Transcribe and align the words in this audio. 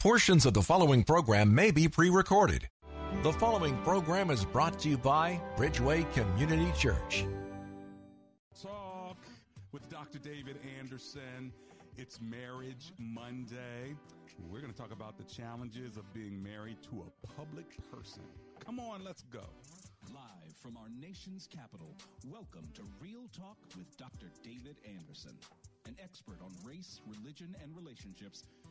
Portions 0.00 0.46
of 0.46 0.54
the 0.54 0.62
following 0.62 1.04
program 1.04 1.54
may 1.54 1.70
be 1.70 1.86
pre 1.86 2.08
recorded. 2.08 2.66
The 3.22 3.34
following 3.34 3.76
program 3.82 4.30
is 4.30 4.46
brought 4.46 4.78
to 4.78 4.88
you 4.88 4.96
by 4.96 5.38
Bridgeway 5.58 6.10
Community 6.14 6.72
Church. 6.74 7.26
Talk 8.62 9.18
with 9.72 9.86
Dr. 9.90 10.18
David 10.18 10.56
Anderson. 10.78 11.52
It's 11.98 12.18
Marriage 12.18 12.94
Monday. 12.96 13.94
We're 14.50 14.62
going 14.62 14.72
to 14.72 14.78
talk 14.78 14.90
about 14.90 15.18
the 15.18 15.24
challenges 15.24 15.98
of 15.98 16.10
being 16.14 16.42
married 16.42 16.78
to 16.84 17.04
a 17.04 17.26
public 17.36 17.76
person. 17.92 18.22
Come 18.58 18.80
on, 18.80 19.04
let's 19.04 19.24
go. 19.24 19.44
Live 20.14 20.56
from 20.62 20.78
our 20.78 20.88
nation's 20.98 21.46
capital, 21.46 21.94
welcome 22.26 22.66
to 22.72 22.82
Real 23.02 23.28
Talk 23.36 23.58
with 23.76 23.94
Dr. 23.98 24.28
David 24.42 24.76
Anderson. 24.98 25.36
An 25.86 25.96
expert 26.02 26.38
on 26.42 26.52
race, 26.64 27.00
religion, 27.06 27.54
and 27.62 27.76
relationships, 27.76 28.44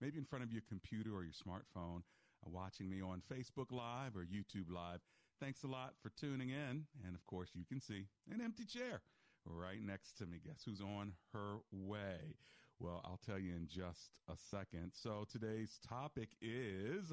maybe 0.00 0.18
in 0.18 0.24
front 0.24 0.44
of 0.44 0.52
your 0.52 0.62
computer 0.68 1.14
or 1.14 1.24
your 1.24 1.32
smartphone, 1.32 2.02
uh, 2.46 2.50
watching 2.50 2.88
me 2.88 3.00
on 3.00 3.22
Facebook 3.30 3.70
Live 3.70 4.16
or 4.16 4.24
YouTube 4.24 4.70
Live. 4.70 5.00
Thanks 5.40 5.62
a 5.62 5.68
lot 5.68 5.94
for 6.02 6.10
tuning 6.10 6.50
in. 6.50 6.86
And 7.06 7.14
of 7.14 7.24
course, 7.26 7.50
you 7.54 7.64
can 7.64 7.80
see 7.80 8.06
an 8.32 8.40
empty 8.40 8.64
chair 8.64 9.02
right 9.44 9.82
next 9.82 10.18
to 10.18 10.26
me. 10.26 10.40
Guess 10.44 10.62
who's 10.64 10.80
on 10.80 11.12
her 11.32 11.58
way? 11.72 12.36
Well, 12.80 13.00
I'll 13.04 13.20
tell 13.24 13.38
you 13.38 13.54
in 13.54 13.66
just 13.68 14.10
a 14.28 14.36
second. 14.36 14.92
So 14.94 15.26
today's 15.30 15.78
topic 15.88 16.30
is 16.40 17.12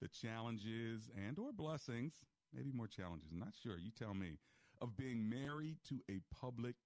the 0.00 0.08
challenges 0.08 1.10
and 1.26 1.38
or 1.38 1.52
blessings, 1.52 2.14
maybe 2.54 2.72
more 2.72 2.86
challenges, 2.86 3.28
I'm 3.32 3.38
not 3.38 3.54
sure, 3.62 3.78
you 3.78 3.90
tell 3.98 4.14
me, 4.14 4.38
of 4.80 4.96
being 4.96 5.28
married 5.28 5.76
to 5.88 6.00
a 6.10 6.20
public 6.34 6.76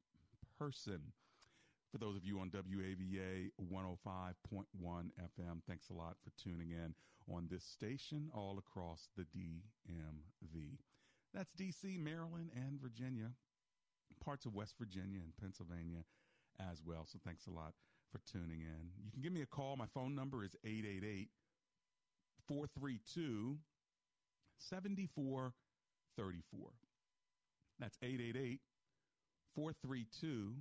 person. 0.58 1.12
For 1.90 1.98
those 1.98 2.16
of 2.16 2.24
you 2.24 2.38
on 2.38 2.50
WAVA 2.50 3.50
105.1 3.72 4.34
FM, 4.82 5.62
thanks 5.66 5.88
a 5.88 5.94
lot 5.94 6.16
for 6.22 6.30
tuning 6.42 6.70
in 6.70 6.94
on 7.32 7.48
this 7.50 7.64
station 7.64 8.30
all 8.34 8.58
across 8.58 9.08
the 9.16 9.22
DMV. 9.22 10.78
That's 11.32 11.52
DC, 11.52 11.98
Maryland, 11.98 12.50
and 12.54 12.80
Virginia, 12.80 13.30
parts 14.22 14.44
of 14.44 14.54
West 14.54 14.74
Virginia 14.78 15.20
and 15.22 15.34
Pennsylvania 15.40 16.04
as 16.60 16.82
well. 16.84 17.06
So 17.06 17.18
thanks 17.24 17.46
a 17.46 17.50
lot 17.50 17.72
for 18.12 18.20
tuning 18.30 18.60
in. 18.60 18.90
You 19.02 19.10
can 19.10 19.22
give 19.22 19.32
me 19.32 19.42
a 19.42 19.46
call. 19.46 19.76
My 19.76 19.86
phone 19.94 20.14
number 20.14 20.44
is 20.44 20.56
888 20.64 21.30
432 22.46 23.58
7434. 24.58 26.70
That's 27.78 27.96
888 28.02 28.60
432 29.54 30.54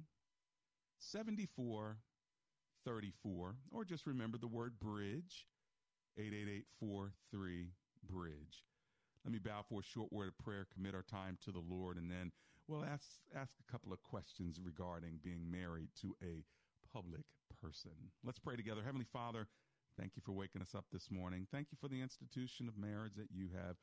7434. 0.99 3.55
Or 3.71 3.85
just 3.85 4.05
remember 4.05 4.37
the 4.37 4.47
word 4.47 4.79
bridge 4.79 5.47
88843 6.17 7.71
bridge. 8.09 8.65
Let 9.23 9.31
me 9.33 9.39
bow 9.39 9.63
for 9.67 9.81
a 9.81 9.83
short 9.83 10.11
word 10.11 10.29
of 10.29 10.37
prayer, 10.37 10.65
commit 10.73 10.95
our 10.95 11.03
time 11.03 11.37
to 11.45 11.51
the 11.51 11.61
Lord, 11.69 11.97
and 11.97 12.09
then 12.09 12.31
we'll 12.67 12.85
ask, 12.85 13.05
ask 13.35 13.53
a 13.59 13.71
couple 13.71 13.93
of 13.93 14.01
questions 14.01 14.59
regarding 14.63 15.19
being 15.23 15.51
married 15.51 15.89
to 16.01 16.15
a 16.23 16.43
public 16.93 17.25
person. 17.61 17.91
Let's 18.23 18.39
pray 18.39 18.55
together. 18.55 18.81
Heavenly 18.83 19.05
Father, 19.05 19.47
thank 19.99 20.15
you 20.15 20.21
for 20.25 20.31
waking 20.31 20.61
us 20.61 20.73
up 20.75 20.85
this 20.91 21.11
morning. 21.11 21.45
Thank 21.51 21.67
you 21.71 21.77
for 21.79 21.87
the 21.87 22.01
institution 22.01 22.67
of 22.67 22.77
marriage 22.77 23.13
that 23.17 23.29
you 23.31 23.49
have 23.53 23.75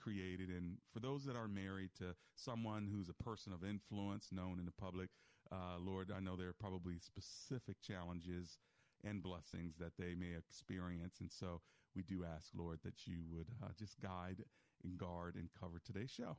created. 0.00 0.50
And 0.50 0.78
for 0.92 1.00
those 1.00 1.24
that 1.24 1.36
are 1.36 1.48
married 1.48 1.90
to 1.98 2.14
someone 2.34 2.88
who's 2.92 3.08
a 3.08 3.22
person 3.22 3.52
of 3.52 3.64
influence 3.64 4.28
known 4.32 4.58
in 4.58 4.64
the 4.64 4.72
public, 4.72 5.10
uh, 5.52 5.78
Lord, 5.80 6.10
I 6.14 6.20
know 6.20 6.36
there 6.36 6.48
are 6.48 6.56
probably 6.58 6.98
specific 6.98 7.76
challenges 7.80 8.58
and 9.04 9.22
blessings 9.22 9.76
that 9.78 9.96
they 9.98 10.14
may 10.14 10.34
experience. 10.36 11.20
And 11.20 11.30
so 11.30 11.60
we 11.94 12.02
do 12.02 12.24
ask, 12.24 12.48
Lord, 12.56 12.80
that 12.84 13.06
you 13.06 13.22
would 13.30 13.48
uh, 13.62 13.68
just 13.78 14.00
guide 14.00 14.44
and 14.84 14.98
guard 14.98 15.36
and 15.36 15.48
cover 15.58 15.80
today's 15.84 16.10
show. 16.10 16.36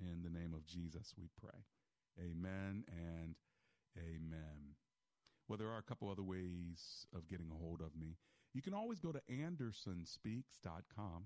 In 0.00 0.22
the 0.22 0.30
name 0.30 0.54
of 0.54 0.66
Jesus, 0.66 1.14
we 1.18 1.28
pray. 1.40 1.64
Amen 2.18 2.84
and 2.88 3.36
amen. 3.98 4.76
Well, 5.48 5.58
there 5.58 5.70
are 5.70 5.78
a 5.78 5.82
couple 5.82 6.10
other 6.10 6.22
ways 6.22 7.06
of 7.14 7.28
getting 7.28 7.50
a 7.50 7.54
hold 7.54 7.80
of 7.80 7.96
me. 7.98 8.16
You 8.54 8.62
can 8.62 8.74
always 8.74 9.00
go 9.00 9.12
to 9.12 9.20
andersonspeaks.com. 9.30 11.24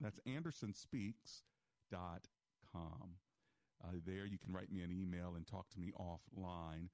That's 0.00 0.18
andersonspeaks.com. 0.26 3.21
Uh, 3.84 3.96
there 4.06 4.26
you 4.26 4.38
can 4.38 4.52
write 4.52 4.70
me 4.70 4.82
an 4.82 4.92
email 4.92 5.34
and 5.36 5.46
talk 5.46 5.68
to 5.70 5.80
me 5.80 5.92
offline. 5.98 6.88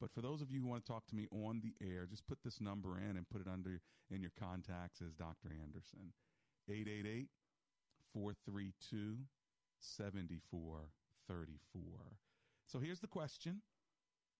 But 0.00 0.12
for 0.12 0.20
those 0.20 0.42
of 0.42 0.50
you 0.50 0.60
who 0.60 0.66
want 0.68 0.84
to 0.84 0.92
talk 0.92 1.06
to 1.08 1.16
me 1.16 1.26
on 1.30 1.62
the 1.62 1.74
air, 1.80 2.06
just 2.06 2.26
put 2.26 2.38
this 2.44 2.60
number 2.60 2.98
in 2.98 3.16
and 3.16 3.28
put 3.30 3.40
it 3.40 3.48
under 3.50 3.80
in 4.10 4.20
your 4.20 4.32
contacts 4.38 5.00
as 5.00 5.14
Dr. 5.14 5.50
Anderson. 5.62 6.12
888 6.68 7.28
432 8.12 9.16
7434. 9.80 11.82
So 12.66 12.78
here's 12.78 13.00
the 13.00 13.06
question 13.06 13.62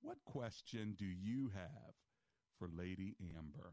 What 0.02 0.18
question 0.24 0.94
do 0.98 1.06
you 1.06 1.50
have 1.54 1.94
for 2.58 2.68
Lady 2.68 3.16
Amber, 3.36 3.72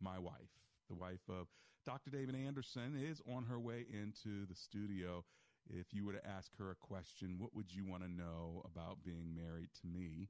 my 0.00 0.18
wife? 0.18 0.50
The 0.88 0.94
wife 0.94 1.28
of 1.28 1.48
Dr. 1.86 2.10
David 2.10 2.34
Anderson 2.34 2.96
is 2.96 3.20
on 3.30 3.44
her 3.44 3.60
way 3.60 3.84
into 3.92 4.46
the 4.46 4.54
studio. 4.54 5.24
If 5.70 5.92
you 5.92 6.04
were 6.04 6.12
to 6.12 6.26
ask 6.26 6.56
her 6.58 6.70
a 6.70 6.74
question, 6.74 7.36
what 7.38 7.54
would 7.54 7.74
you 7.74 7.84
want 7.84 8.02
to 8.02 8.10
know 8.10 8.62
about 8.64 9.02
being 9.04 9.34
married 9.34 9.70
to 9.80 9.86
me? 9.86 10.28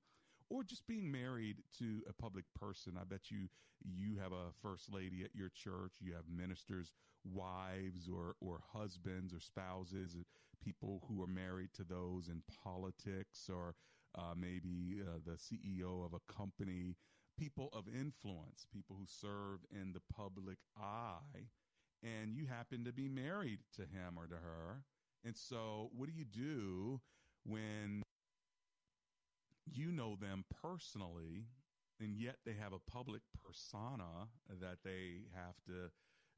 or 0.50 0.62
just 0.62 0.86
being 0.86 1.10
married 1.10 1.56
to 1.78 2.02
a 2.08 2.12
public 2.12 2.44
person. 2.58 2.94
I 3.00 3.04
bet 3.04 3.30
you 3.30 3.48
you 3.82 4.18
have 4.22 4.32
a 4.32 4.52
first 4.62 4.92
lady 4.92 5.22
at 5.24 5.34
your 5.34 5.50
church, 5.50 5.94
you 6.00 6.12
have 6.14 6.24
ministers, 6.28 6.92
wives 7.24 8.08
or 8.08 8.36
or 8.40 8.60
husbands 8.72 9.32
or 9.32 9.40
spouses, 9.40 10.16
people 10.62 11.02
who 11.08 11.22
are 11.22 11.26
married 11.26 11.70
to 11.74 11.84
those 11.84 12.28
in 12.28 12.42
politics 12.62 13.48
or 13.52 13.74
uh, 14.16 14.34
maybe 14.36 15.02
uh, 15.02 15.18
the 15.24 15.32
CEO 15.32 16.04
of 16.04 16.12
a 16.14 16.32
company, 16.32 16.96
people 17.38 17.68
of 17.72 17.84
influence, 17.88 18.66
people 18.72 18.96
who 18.96 19.06
serve 19.06 19.60
in 19.72 19.92
the 19.92 20.02
public 20.14 20.58
eye, 20.78 21.48
and 22.02 22.36
you 22.36 22.46
happen 22.46 22.84
to 22.84 22.92
be 22.92 23.08
married 23.08 23.58
to 23.74 23.82
him 23.82 24.16
or 24.16 24.26
to 24.26 24.36
her. 24.36 24.84
And 25.24 25.36
so, 25.36 25.90
what 25.96 26.08
do 26.08 26.14
you 26.14 26.24
do 26.24 27.00
when 27.44 28.02
you 29.66 29.90
know 29.90 30.16
them 30.20 30.44
personally, 30.62 31.46
and 32.00 32.16
yet 32.16 32.36
they 32.44 32.54
have 32.60 32.72
a 32.72 32.90
public 32.90 33.22
persona 33.44 34.28
that 34.60 34.78
they 34.84 35.22
have 35.34 35.54
to 35.66 35.90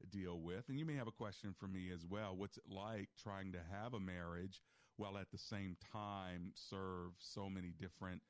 deal 0.09 0.41
with. 0.41 0.69
And 0.69 0.79
you 0.79 0.85
may 0.85 0.95
have 0.95 1.07
a 1.07 1.11
question 1.11 1.53
for 1.57 1.67
me 1.67 1.91
as 1.93 2.05
well. 2.05 2.35
What's 2.35 2.57
it 2.57 2.63
like 2.69 3.09
trying 3.21 3.51
to 3.53 3.59
have 3.71 3.93
a 3.93 3.99
marriage 3.99 4.61
while 4.97 5.17
at 5.17 5.31
the 5.31 5.37
same 5.37 5.75
time 5.91 6.51
serve 6.53 7.11
so 7.19 7.49
many 7.49 7.73
different 7.77 8.21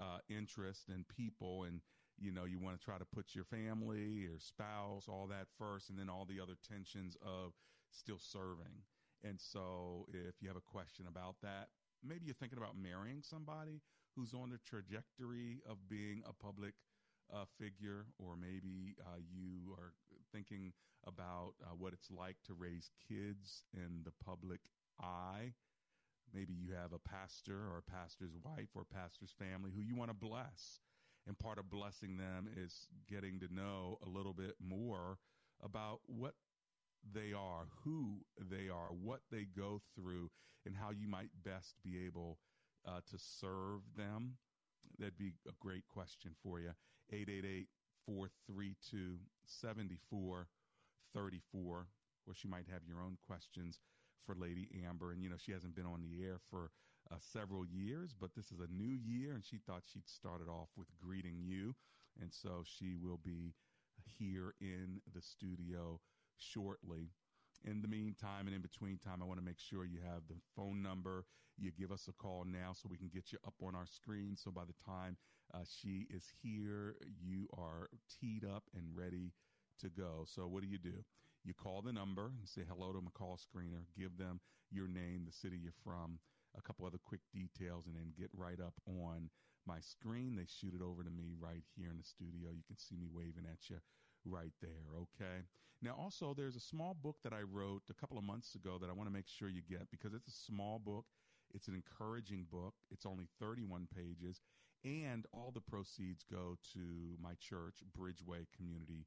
uh, 0.00 0.18
interests 0.28 0.88
and 0.88 1.06
people? 1.08 1.64
And, 1.64 1.80
you 2.18 2.32
know, 2.32 2.44
you 2.44 2.58
want 2.58 2.78
to 2.78 2.84
try 2.84 2.98
to 2.98 3.04
put 3.04 3.34
your 3.34 3.44
family, 3.44 4.04
your 4.04 4.38
spouse, 4.38 5.06
all 5.08 5.26
that 5.28 5.46
first, 5.58 5.90
and 5.90 5.98
then 5.98 6.08
all 6.08 6.24
the 6.24 6.40
other 6.40 6.56
tensions 6.66 7.16
of 7.22 7.52
still 7.90 8.18
serving. 8.20 8.82
And 9.24 9.40
so 9.40 10.06
if 10.12 10.34
you 10.40 10.48
have 10.48 10.56
a 10.56 10.60
question 10.60 11.06
about 11.08 11.36
that, 11.42 11.68
maybe 12.04 12.26
you're 12.26 12.34
thinking 12.34 12.58
about 12.58 12.76
marrying 12.76 13.22
somebody 13.22 13.80
who's 14.14 14.32
on 14.34 14.50
the 14.50 14.58
trajectory 14.58 15.60
of 15.68 15.76
being 15.88 16.22
a 16.28 16.32
public 16.32 16.74
uh, 17.34 17.44
figure, 17.58 18.06
or 18.18 18.36
maybe 18.36 18.94
uh, 19.00 19.18
you 19.18 19.72
are 19.72 19.92
thinking 20.32 20.72
about 21.06 21.54
uh, 21.62 21.74
what 21.76 21.92
it's 21.92 22.10
like 22.10 22.36
to 22.46 22.54
raise 22.54 22.90
kids 23.08 23.64
in 23.74 24.02
the 24.04 24.12
public 24.24 24.60
eye. 25.00 25.52
Maybe 26.32 26.54
you 26.54 26.72
have 26.74 26.92
a 26.92 26.98
pastor 26.98 27.54
or 27.54 27.78
a 27.78 27.90
pastor's 27.90 28.36
wife 28.44 28.68
or 28.74 28.84
pastor's 28.84 29.32
family 29.38 29.70
who 29.74 29.82
you 29.82 29.96
want 29.96 30.10
to 30.10 30.16
bless. 30.16 30.80
And 31.26 31.38
part 31.38 31.58
of 31.58 31.70
blessing 31.70 32.16
them 32.16 32.48
is 32.56 32.86
getting 33.08 33.40
to 33.40 33.52
know 33.52 33.98
a 34.06 34.08
little 34.08 34.32
bit 34.32 34.54
more 34.60 35.18
about 35.62 36.00
what 36.06 36.34
they 37.14 37.32
are, 37.32 37.68
who 37.84 38.18
they 38.38 38.68
are, 38.68 38.88
what 38.90 39.20
they 39.30 39.46
go 39.56 39.80
through, 39.94 40.30
and 40.64 40.76
how 40.76 40.90
you 40.90 41.08
might 41.08 41.30
best 41.44 41.76
be 41.84 42.04
able 42.04 42.38
uh, 42.86 43.00
to 43.10 43.18
serve 43.18 43.82
them. 43.96 44.36
That'd 44.98 45.18
be 45.18 45.32
a 45.48 45.52
great 45.60 45.86
question 45.88 46.32
for 46.42 46.60
you. 46.60 46.72
888 47.10 47.68
432 48.06 49.18
7434. 49.44 51.80
Of 51.80 51.86
course, 52.24 52.42
you 52.42 52.50
might 52.50 52.66
have 52.72 52.82
your 52.86 53.00
own 53.00 53.16
questions 53.26 53.80
for 54.24 54.34
Lady 54.34 54.68
Amber. 54.86 55.12
And, 55.12 55.22
you 55.22 55.28
know, 55.28 55.36
she 55.38 55.52
hasn't 55.52 55.76
been 55.76 55.86
on 55.86 56.02
the 56.02 56.24
air 56.24 56.38
for 56.50 56.70
uh, 57.10 57.16
several 57.20 57.64
years, 57.64 58.12
but 58.18 58.34
this 58.34 58.50
is 58.50 58.58
a 58.58 58.66
new 58.72 58.96
year, 58.96 59.34
and 59.34 59.44
she 59.44 59.58
thought 59.58 59.84
she'd 59.92 60.08
start 60.08 60.40
it 60.40 60.48
off 60.48 60.70
with 60.76 60.88
greeting 61.00 61.40
you. 61.40 61.76
And 62.20 62.32
so 62.32 62.64
she 62.64 62.96
will 62.96 63.20
be 63.22 63.54
here 64.18 64.54
in 64.60 65.00
the 65.14 65.22
studio 65.22 66.00
shortly. 66.38 67.10
In 67.64 67.82
the 67.82 67.88
meantime 67.88 68.46
and 68.46 68.54
in 68.54 68.62
between 68.62 68.98
time, 68.98 69.22
I 69.22 69.26
want 69.26 69.40
to 69.40 69.44
make 69.44 69.58
sure 69.58 69.84
you 69.84 69.98
have 70.04 70.22
the 70.28 70.36
phone 70.54 70.82
number. 70.82 71.24
You 71.58 71.72
give 71.72 71.90
us 71.90 72.08
a 72.08 72.12
call 72.12 72.44
now 72.44 72.72
so 72.74 72.88
we 72.90 72.98
can 72.98 73.10
get 73.12 73.32
you 73.32 73.38
up 73.46 73.54
on 73.62 73.74
our 73.74 73.86
screen. 73.86 74.36
So 74.36 74.50
by 74.50 74.64
the 74.64 74.76
time 74.84 75.16
uh, 75.54 75.64
she 75.64 76.06
is 76.10 76.24
here, 76.42 76.96
you 77.20 77.48
are 77.56 77.88
teed 78.20 78.44
up 78.44 78.64
and 78.74 78.84
ready 78.94 79.32
to 79.80 79.88
go. 79.88 80.24
So 80.26 80.46
what 80.46 80.62
do 80.62 80.68
you 80.68 80.78
do? 80.78 81.04
You 81.44 81.54
call 81.54 81.80
the 81.80 81.92
number 81.92 82.32
and 82.38 82.48
say 82.48 82.62
hello 82.68 82.92
to 82.92 82.98
McCall 82.98 83.38
Screener. 83.38 83.86
Give 83.98 84.16
them 84.18 84.40
your 84.70 84.88
name, 84.88 85.24
the 85.24 85.32
city 85.32 85.56
you're 85.62 85.72
from, 85.84 86.18
a 86.58 86.62
couple 86.62 86.86
other 86.86 86.98
quick 87.02 87.20
details, 87.32 87.86
and 87.86 87.94
then 87.94 88.12
get 88.18 88.30
right 88.36 88.60
up 88.60 88.74
on 88.86 89.30
my 89.66 89.78
screen. 89.80 90.36
They 90.36 90.46
shoot 90.46 90.74
it 90.74 90.82
over 90.82 91.02
to 91.02 91.10
me 91.10 91.34
right 91.38 91.62
here 91.76 91.90
in 91.90 91.98
the 91.98 92.04
studio. 92.04 92.50
You 92.50 92.64
can 92.66 92.76
see 92.76 92.96
me 92.96 93.06
waving 93.12 93.46
at 93.50 93.70
you 93.70 93.78
right 94.24 94.52
there. 94.60 94.90
Okay. 94.98 95.46
Now, 95.82 95.94
also, 95.98 96.34
there's 96.34 96.56
a 96.56 96.60
small 96.60 96.94
book 96.94 97.16
that 97.22 97.32
I 97.32 97.42
wrote 97.42 97.82
a 97.90 97.94
couple 97.94 98.16
of 98.16 98.24
months 98.24 98.54
ago 98.54 98.78
that 98.80 98.88
I 98.88 98.92
want 98.92 99.08
to 99.08 99.12
make 99.12 99.28
sure 99.28 99.48
you 99.48 99.62
get 99.68 99.90
because 99.90 100.14
it's 100.14 100.28
a 100.28 100.44
small 100.46 100.78
book. 100.78 101.04
It's 101.54 101.68
an 101.68 101.74
encouraging 101.74 102.46
book. 102.50 102.74
It's 102.90 103.06
only 103.06 103.28
31 103.40 103.88
pages, 103.94 104.40
and 104.84 105.26
all 105.32 105.52
the 105.54 105.60
proceeds 105.60 106.24
go 106.30 106.56
to 106.74 107.16
my 107.22 107.34
church, 107.40 107.82
Bridgeway 107.96 108.46
Community 108.56 109.06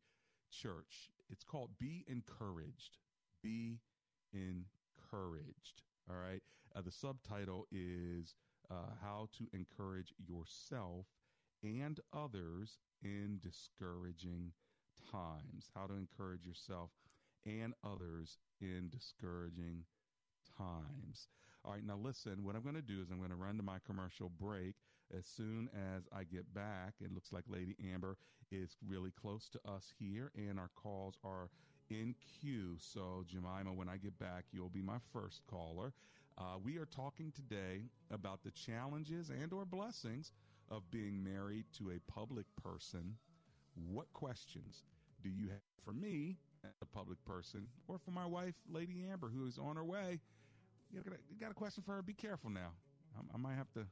Church. 0.52 1.10
It's 1.30 1.44
called 1.44 1.72
Be 1.80 2.06
Encouraged. 2.08 2.98
Be 3.44 3.80
Encouraged. 4.34 5.84
All 6.10 6.18
right. 6.18 6.42
Uh, 6.76 6.82
the 6.82 6.92
subtitle 6.92 7.66
is 7.72 8.36
uh, 8.70 8.94
How 9.02 9.28
to 9.38 9.48
Encourage 9.54 10.14
Yourself 10.18 11.08
and 11.64 12.00
Others 12.14 12.78
in 13.04 13.40
Discouraging 13.42 14.52
Times. 14.52 14.69
Times, 15.12 15.72
how 15.76 15.88
to 15.88 15.94
encourage 15.94 16.46
yourself 16.46 16.92
and 17.46 17.74
others 17.84 18.38
in 18.62 18.90
discouraging 18.92 19.84
times. 20.58 21.28
All 21.66 21.74
right, 21.74 21.86
now 21.86 21.98
listen, 21.98 22.44
what 22.44 22.56
I'm 22.56 22.64
going 22.64 22.76
to 22.76 22.82
do 22.82 23.02
is 23.02 23.10
I'm 23.12 23.18
going 23.18 23.30
to 23.32 23.36
run 23.36 23.58
to 23.58 23.64
my 23.64 23.78
commercial 23.86 24.30
break. 24.30 24.76
As 25.18 25.26
soon 25.26 25.70
as 25.74 26.04
I 26.14 26.24
get 26.24 26.54
back, 26.54 26.94
it 27.02 27.12
looks 27.14 27.34
like 27.34 27.44
Lady 27.48 27.76
Amber 27.92 28.18
is 28.52 28.78
really 28.88 29.12
close 29.12 29.50
to 29.50 29.60
us 29.70 29.94
here, 30.00 30.32
and 30.36 30.60
our 30.60 30.70
calls 30.76 31.18
are 31.24 31.50
in 31.90 32.16
queue. 32.40 32.76
So, 32.78 33.24
Jemima, 33.28 33.74
when 33.74 33.90
I 33.90 33.98
get 33.98 34.18
back, 34.20 34.46
you'll 34.52 34.70
be 34.70 34.82
my 34.82 35.00
first 35.12 35.42
caller. 35.50 35.94
Uh, 36.38 36.58
we 36.64 36.78
are 36.78 36.86
talking 36.86 37.32
today 37.32 37.82
about 38.12 38.44
the 38.44 38.52
challenges 38.52 39.30
and 39.30 39.52
or 39.54 39.66
blessings 39.66 40.32
of 40.70 40.90
being 40.92 41.24
married 41.24 41.66
to 41.78 41.92
a 41.92 42.12
public 42.12 42.46
person. 42.64 43.16
What 43.76 44.12
questions 44.14 44.84
do 45.24 45.30
you 45.30 45.50
have 45.50 45.60
for 45.84 45.94
me, 45.94 46.38
a 46.82 46.86
public 46.86 47.24
person, 47.26 47.68
or 47.88 47.98
for 47.98 48.12
my 48.12 48.26
wife, 48.26 48.56
Lady 48.72 49.06
Amber, 49.12 49.30
who 49.30 49.46
is 49.48 49.58
on 49.58 49.76
her 49.76 49.84
way? 49.84 50.20
You 50.92 51.02
got 51.02 51.14
a, 51.14 51.18
you 51.30 51.40
got 51.40 51.52
a 51.52 51.56
question 51.56 51.84
for 51.86 51.94
her? 51.96 52.02
Be 52.02 52.14
careful 52.14 52.50
now. 52.50 52.72
I, 53.18 53.36
I 53.36 53.38
might 53.38 53.56
have 53.56 53.72
to. 53.74 53.86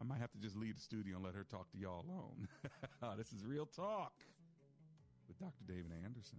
I 0.00 0.04
might 0.04 0.18
have 0.18 0.30
to 0.32 0.38
just 0.38 0.56
leave 0.56 0.74
the 0.74 0.82
studio 0.82 1.16
and 1.16 1.24
let 1.24 1.34
her 1.34 1.44
talk 1.44 1.70
to 1.72 1.78
y'all 1.78 2.04
alone. 2.06 2.48
this 3.16 3.32
is 3.32 3.46
Real 3.46 3.64
Talk 3.64 4.12
with 5.26 5.38
Dr. 5.38 5.64
David 5.66 5.90
Anderson. 6.04 6.38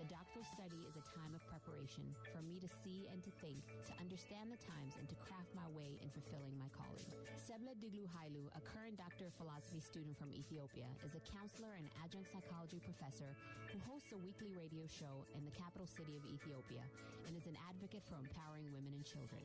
The 0.00 0.08
doctoral 0.08 0.48
study 0.48 0.88
is 0.88 0.96
a 0.96 1.04
time 1.12 1.36
of 1.36 1.44
preparation 1.44 2.08
for 2.32 2.40
me 2.40 2.56
to 2.64 2.70
see 2.80 3.04
and 3.12 3.20
to 3.20 3.28
think, 3.44 3.60
to 3.84 3.92
understand 4.00 4.48
the 4.48 4.56
times, 4.56 4.96
and 4.96 5.04
to 5.12 5.16
craft 5.20 5.52
my 5.52 5.68
way 5.76 6.00
in 6.00 6.08
fulfilling 6.08 6.56
my 6.56 6.72
calling. 6.72 7.04
Sebla 7.36 7.76
Diglu 7.76 8.08
Hailu, 8.08 8.48
a 8.56 8.64
current 8.64 8.96
Doctor 8.96 9.28
of 9.28 9.36
Philosophy 9.36 9.76
student 9.76 10.16
from 10.16 10.32
Ethiopia, 10.32 10.88
is 11.04 11.12
a 11.12 11.22
counselor 11.28 11.76
and 11.76 11.84
adjunct 12.00 12.32
psychology 12.32 12.80
professor 12.80 13.36
who 13.68 13.78
hosts 13.84 14.16
a 14.16 14.24
weekly 14.24 14.56
radio 14.56 14.88
show 14.88 15.28
in 15.36 15.44
the 15.44 15.52
capital 15.52 15.84
city 15.84 16.16
of 16.16 16.24
Ethiopia 16.24 16.88
and 17.28 17.36
is 17.36 17.44
an 17.44 17.60
advocate 17.68 18.00
for 18.08 18.16
empowering 18.16 18.72
women 18.72 18.96
and 18.96 19.04
children. 19.04 19.44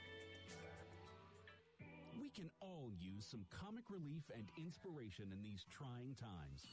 Can 2.33 2.49
all 2.61 2.89
use 2.97 3.27
some 3.29 3.43
comic 3.51 3.83
relief 3.91 4.31
and 4.33 4.47
inspiration 4.57 5.25
in 5.35 5.43
these 5.43 5.65
trying 5.69 6.15
times. 6.15 6.63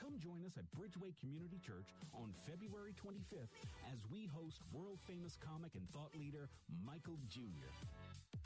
Come 0.00 0.16
join 0.18 0.40
us 0.46 0.56
at 0.56 0.64
Bridgeway 0.72 1.12
Community 1.20 1.60
Church 1.60 1.92
on 2.14 2.32
February 2.48 2.96
25th 2.96 3.52
as 3.92 4.00
we 4.10 4.24
host 4.24 4.62
world 4.72 4.98
famous 5.06 5.36
comic 5.36 5.76
and 5.76 5.84
thought 5.92 6.16
leader 6.16 6.48
Michael 6.84 7.18
Jr. 7.28 7.68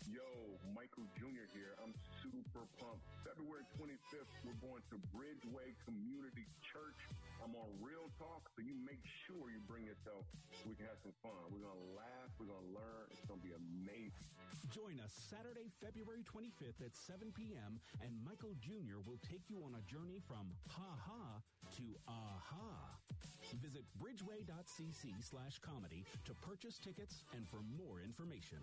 Yo, 0.06 0.22
Michael 0.70 1.02
Jr. 1.18 1.50
here. 1.50 1.74
I'm 1.82 1.90
super 2.22 2.62
pumped. 2.78 3.02
February 3.26 3.66
25th, 3.74 4.30
we're 4.46 4.54
going 4.62 4.78
to 4.94 5.02
Bridgeway 5.10 5.74
Community 5.82 6.46
Church. 6.62 7.10
I'm 7.42 7.58
on 7.58 7.66
Real 7.82 8.06
Talk, 8.14 8.46
so 8.54 8.62
you 8.62 8.78
make 8.86 9.02
sure 9.26 9.50
you 9.50 9.58
bring 9.66 9.82
yourself 9.82 10.22
so 10.54 10.70
we 10.70 10.78
can 10.78 10.86
have 10.86 11.02
some 11.02 11.10
fun. 11.26 11.34
We're 11.50 11.66
going 11.66 11.74
to 11.74 11.90
laugh, 11.98 12.30
we're 12.38 12.54
going 12.54 12.62
to 12.70 12.74
learn. 12.78 13.10
It's 13.10 13.26
going 13.26 13.42
to 13.42 13.46
be 13.50 13.58
amazing. 13.58 14.30
Join 14.70 15.02
us 15.02 15.10
Saturday, 15.10 15.74
February 15.82 16.22
25th 16.22 16.78
at 16.86 16.94
7 16.94 17.34
p.m., 17.34 17.82
and 17.98 18.14
Michael 18.22 18.54
Jr. 18.62 19.02
will 19.02 19.18
take 19.26 19.50
you 19.50 19.66
on 19.66 19.74
a 19.74 19.82
journey 19.90 20.22
from 20.22 20.54
ha 20.70 20.94
ha 21.02 21.42
to 21.82 21.84
aha. 22.06 22.94
Visit 23.58 23.82
bridgeway.cc 23.98 25.02
slash 25.18 25.58
comedy 25.58 26.06
to 26.30 26.32
purchase 26.46 26.78
tickets 26.78 27.26
and 27.34 27.42
for 27.50 27.66
more 27.74 27.98
information. 28.06 28.62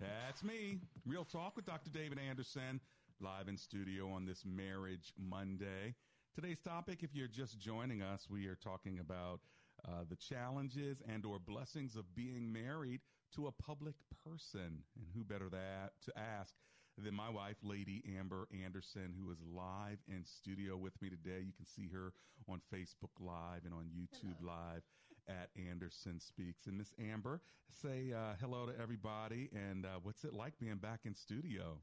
That's 0.00 0.42
me. 0.42 0.78
Real 1.04 1.26
Talk 1.26 1.56
with 1.56 1.66
Dr. 1.66 1.90
David 1.90 2.18
Anderson, 2.18 2.80
live 3.20 3.48
in 3.48 3.58
studio 3.58 4.10
on 4.10 4.24
this 4.24 4.44
Marriage 4.46 5.12
Monday. 5.18 5.94
Today's 6.34 6.60
topic, 6.60 7.02
if 7.02 7.14
you're 7.14 7.28
just 7.28 7.60
joining 7.60 8.00
us, 8.00 8.26
we 8.30 8.46
are 8.46 8.54
talking 8.54 8.98
about 8.98 9.40
uh, 9.86 10.04
the 10.08 10.16
challenges 10.16 11.02
and 11.06 11.26
or 11.26 11.38
blessings 11.38 11.96
of 11.96 12.14
being 12.14 12.50
married 12.50 13.02
to 13.34 13.46
a 13.46 13.52
public 13.52 13.94
person. 14.24 14.84
And 14.96 15.06
who 15.14 15.22
better 15.22 15.50
that 15.50 15.92
to 16.06 16.18
ask 16.18 16.54
than 16.96 17.14
my 17.14 17.28
wife, 17.28 17.56
Lady 17.62 18.02
Amber 18.18 18.48
Anderson, 18.64 19.14
who 19.20 19.30
is 19.30 19.38
live 19.54 19.98
in 20.08 20.24
studio 20.24 20.78
with 20.78 20.94
me 21.02 21.10
today. 21.10 21.44
You 21.44 21.52
can 21.52 21.66
see 21.66 21.90
her 21.92 22.14
on 22.48 22.62
Facebook 22.74 23.12
Live 23.20 23.66
and 23.66 23.74
on 23.74 23.84
YouTube 23.94 24.40
hello. 24.40 24.54
Live 24.54 24.82
at 25.28 25.50
Anderson 25.56 26.20
Speaks. 26.20 26.66
And 26.66 26.78
Miss 26.78 26.92
Amber, 26.98 27.40
say 27.70 28.12
uh, 28.12 28.34
hello 28.40 28.66
to 28.66 28.72
everybody. 28.80 29.50
And 29.52 29.84
uh, 29.84 30.00
what's 30.02 30.24
it 30.24 30.32
like 30.32 30.58
being 30.58 30.76
back 30.76 31.00
in 31.04 31.14
studio? 31.14 31.78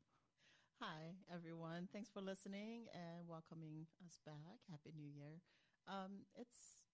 Hi, 0.82 1.17
everyone. 1.34 1.88
Thanks 1.91 2.10
for 2.13 2.22
listening 2.22 2.86
and 2.94 3.27
welcoming 3.27 3.88
us 4.06 4.20
back. 4.25 4.62
Happy 4.70 4.94
New 4.96 5.10
Year. 5.10 5.41
Um, 5.88 6.27
it's 6.36 6.86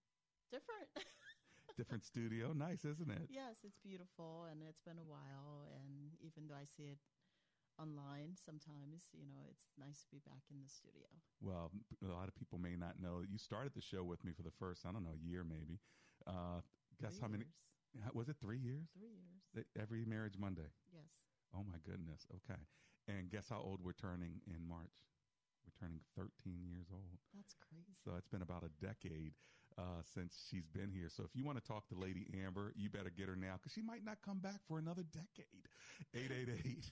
different. 0.50 0.88
different 1.76 2.04
studio. 2.04 2.52
Nice, 2.52 2.84
isn't 2.84 3.10
it? 3.10 3.28
Yes, 3.28 3.60
it's 3.64 3.78
beautiful 3.84 4.46
and 4.50 4.62
it's 4.62 4.80
been 4.80 4.98
a 4.98 5.04
while. 5.04 5.68
And 5.76 6.16
even 6.24 6.48
though 6.48 6.56
I 6.56 6.64
see 6.64 6.84
it 6.84 6.98
online 7.76 8.38
sometimes, 8.38 9.10
you 9.12 9.26
know, 9.26 9.42
it's 9.50 9.74
nice 9.78 10.00
to 10.06 10.10
be 10.10 10.22
back 10.24 10.46
in 10.50 10.62
the 10.62 10.70
studio. 10.70 11.10
Well, 11.42 11.70
a 12.00 12.12
lot 12.12 12.28
of 12.28 12.34
people 12.34 12.58
may 12.58 12.76
not 12.76 13.02
know 13.02 13.20
that 13.20 13.30
you 13.30 13.38
started 13.38 13.72
the 13.74 13.82
show 13.82 14.02
with 14.02 14.24
me 14.24 14.32
for 14.32 14.42
the 14.42 14.54
first, 14.58 14.86
I 14.86 14.92
don't 14.92 15.04
know, 15.04 15.16
a 15.18 15.24
year 15.28 15.44
maybe. 15.44 15.80
Uh, 16.26 16.60
guess 17.00 17.12
three 17.12 17.20
how 17.22 17.28
many? 17.28 17.44
Was 18.12 18.28
it 18.28 18.36
three 18.40 18.58
years? 18.58 18.88
Three 18.98 19.14
years. 19.14 19.66
Every 19.80 20.04
marriage 20.04 20.34
Monday. 20.38 20.66
Yes. 20.92 21.06
Oh 21.54 21.62
my 21.62 21.78
goodness. 21.86 22.26
Okay. 22.42 22.58
And 23.06 23.30
guess 23.30 23.46
how 23.50 23.60
old 23.62 23.80
we're 23.84 23.92
turning 23.92 24.40
in 24.48 24.66
March? 24.66 24.90
We're 25.64 25.76
turning 25.78 26.00
13 26.16 26.64
years 26.66 26.86
old. 26.92 27.18
That's 27.34 27.54
crazy. 27.68 27.94
So 28.04 28.12
it's 28.18 28.28
been 28.28 28.42
about 28.42 28.64
a 28.64 28.72
decade 28.84 29.32
uh, 29.78 30.02
since 30.14 30.34
she's 30.50 30.66
been 30.66 30.90
here. 30.90 31.08
So 31.08 31.22
if 31.22 31.30
you 31.34 31.44
want 31.44 31.58
to 31.58 31.64
talk 31.64 31.88
to 31.88 31.94
Lady 31.94 32.26
Amber, 32.44 32.72
you 32.76 32.90
better 32.90 33.10
get 33.10 33.28
her 33.28 33.36
now 33.36 33.54
because 33.60 33.72
she 33.72 33.82
might 33.82 34.04
not 34.04 34.18
come 34.24 34.38
back 34.38 34.60
for 34.68 34.78
another 34.78 35.02
decade. 35.12 35.68
888 36.14 36.84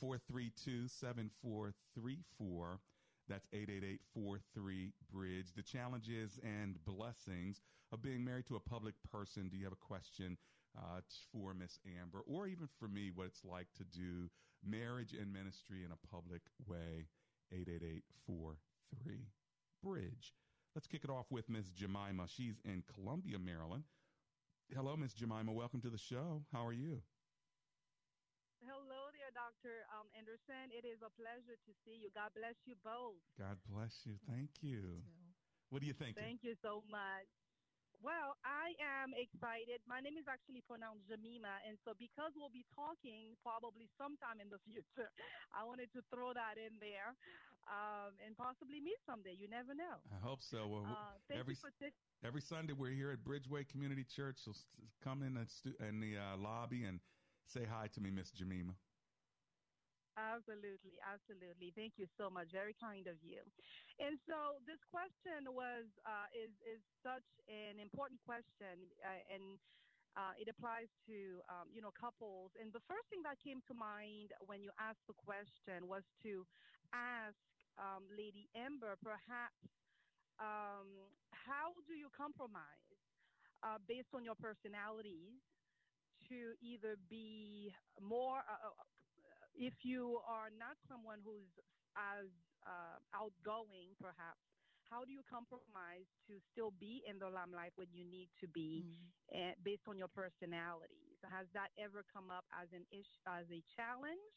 432 0.00 0.88
7434. 0.88 2.78
That's 3.28 3.46
888-43 3.54 4.92
Bridge. 5.12 5.46
The 5.56 5.62
challenges 5.62 6.38
and 6.42 6.76
blessings 6.84 7.60
of 7.92 8.02
being 8.02 8.24
married 8.24 8.46
to 8.46 8.56
a 8.56 8.60
public 8.60 8.94
person. 9.10 9.48
Do 9.48 9.56
you 9.56 9.64
have 9.64 9.72
a 9.72 9.76
question 9.76 10.36
uh, 10.76 11.00
for 11.32 11.54
Miss 11.54 11.78
Amber 12.00 12.20
or 12.26 12.46
even 12.46 12.68
for 12.78 12.88
me 12.88 13.10
what 13.14 13.26
it's 13.26 13.44
like 13.44 13.68
to 13.78 13.84
do 13.84 14.28
marriage 14.66 15.12
and 15.12 15.32
ministry 15.32 15.84
in 15.84 15.90
a 15.92 16.14
public 16.14 16.42
way? 16.66 17.06
888-43 17.52 18.00
Bridge. 19.82 20.34
Let's 20.74 20.86
kick 20.86 21.04
it 21.04 21.10
off 21.10 21.26
with 21.30 21.48
Ms. 21.48 21.70
Jemima. 21.70 22.26
She's 22.26 22.60
in 22.64 22.82
Columbia, 22.94 23.38
Maryland. 23.38 23.84
Hello, 24.74 24.96
Ms. 24.96 25.14
Jemima. 25.14 25.52
Welcome 25.52 25.80
to 25.82 25.90
the 25.90 25.98
show. 25.98 26.42
How 26.52 26.66
are 26.66 26.72
you? 26.72 27.00
Hello 28.66 29.03
Dr. 29.34 29.82
Um, 29.90 30.06
Anderson. 30.14 30.70
It 30.70 30.86
is 30.86 31.02
a 31.02 31.10
pleasure 31.10 31.58
to 31.58 31.72
see 31.84 31.98
you. 32.06 32.08
God 32.14 32.30
bless 32.38 32.54
you 32.64 32.78
both. 32.86 33.18
God 33.36 33.58
bless 33.66 34.06
you. 34.06 34.14
Thank 34.30 34.62
you. 34.62 35.02
What 35.70 35.82
do 35.82 35.86
you 35.90 35.92
think? 35.92 36.14
Thank 36.16 36.46
you 36.46 36.54
so 36.62 36.82
much. 36.86 37.26
Well, 38.02 38.36
I 38.44 38.74
am 39.02 39.14
excited. 39.14 39.80
My 39.86 40.00
name 40.00 40.18
is 40.18 40.26
actually 40.28 40.62
pronounced 40.62 41.08
Jamima, 41.08 41.62
and 41.66 41.78
so 41.84 41.94
because 41.98 42.32
we'll 42.36 42.50
be 42.52 42.66
talking 42.74 43.34
probably 43.42 43.88
sometime 43.98 44.40
in 44.40 44.48
the 44.50 44.58
future, 44.68 45.10
I 45.54 45.64
wanted 45.64 45.90
to 45.94 46.02
throw 46.12 46.34
that 46.34 46.58
in 46.58 46.78
there, 46.80 47.16
um, 47.70 48.12
and 48.24 48.36
possibly 48.36 48.80
meet 48.80 48.98
someday. 49.06 49.34
You 49.34 49.48
never 49.48 49.74
know. 49.74 50.02
I 50.12 50.18
hope 50.18 50.42
so. 50.42 50.66
Well, 50.68 50.84
uh, 50.84 51.18
every 51.32 51.54
t- 51.54 51.94
every 52.22 52.42
Sunday 52.42 52.74
we're 52.74 52.90
here 52.92 53.10
at 53.10 53.24
Bridgeway 53.24 53.66
Community 53.68 54.04
Church. 54.04 54.36
So 54.38 54.52
come 55.02 55.22
in 55.22 55.34
the, 55.34 55.46
stu- 55.46 55.76
in 55.80 56.00
the 56.00 56.18
uh, 56.18 56.36
lobby 56.36 56.84
and 56.84 57.00
say 57.46 57.64
hi 57.64 57.88
to 57.88 58.00
me, 58.00 58.10
Miss 58.10 58.30
Jamima. 58.32 58.74
Absolutely, 60.16 60.94
absolutely. 61.02 61.72
Thank 61.74 61.94
you 61.98 62.06
so 62.16 62.30
much. 62.30 62.50
Very 62.52 62.74
kind 62.74 63.06
of 63.08 63.18
you. 63.22 63.42
And 63.98 64.18
so 64.28 64.58
this 64.64 64.78
question 64.88 65.50
was 65.52 65.86
uh, 66.06 66.26
is 66.30 66.54
is 66.62 66.82
such 67.02 67.26
an 67.48 67.80
important 67.80 68.20
question, 68.22 68.90
uh, 69.02 69.34
and 69.34 69.58
uh, 70.16 70.32
it 70.38 70.46
applies 70.48 70.86
to 71.06 71.42
um, 71.50 71.70
you 71.74 71.82
know 71.82 71.90
couples. 71.90 72.52
And 72.60 72.72
the 72.72 72.80
first 72.86 73.08
thing 73.10 73.22
that 73.24 73.38
came 73.42 73.60
to 73.66 73.74
mind 73.74 74.32
when 74.46 74.62
you 74.62 74.70
asked 74.78 75.02
the 75.08 75.14
question 75.18 75.88
was 75.88 76.04
to 76.22 76.46
ask 76.92 77.34
um, 77.76 78.06
Lady 78.08 78.48
Amber, 78.54 78.94
perhaps, 79.02 79.66
um, 80.38 81.10
how 81.32 81.74
do 81.86 81.94
you 81.94 82.08
compromise 82.16 82.94
uh, 83.62 83.78
based 83.86 84.14
on 84.14 84.24
your 84.24 84.36
personalities 84.36 85.40
to 86.28 86.54
either 86.60 86.96
be 86.96 87.72
more 88.00 88.38
uh, 88.48 88.70
uh, 88.70 88.84
if 89.56 89.74
you 89.82 90.20
are 90.26 90.50
not 90.54 90.76
someone 90.86 91.22
who's 91.22 91.48
as 91.94 92.26
uh, 92.66 92.98
outgoing, 93.14 93.94
perhaps, 94.02 94.42
how 94.90 95.02
do 95.02 95.10
you 95.10 95.24
compromise 95.24 96.06
to 96.28 96.36
still 96.52 96.70
be 96.76 97.02
in 97.08 97.16
the 97.18 97.26
limelight 97.26 97.72
when 97.74 97.88
you 97.90 98.04
need 98.04 98.28
to 98.38 98.46
be, 98.52 98.84
mm-hmm. 98.84 99.50
uh, 99.50 99.54
based 99.64 99.88
on 99.88 99.96
your 99.96 100.12
personalities? 100.12 101.18
Has 101.24 101.48
that 101.56 101.72
ever 101.80 102.04
come 102.12 102.28
up 102.28 102.44
as 102.52 102.68
an 102.76 102.84
issue, 102.92 103.20
as 103.24 103.48
a 103.48 103.64
challenge 103.74 104.34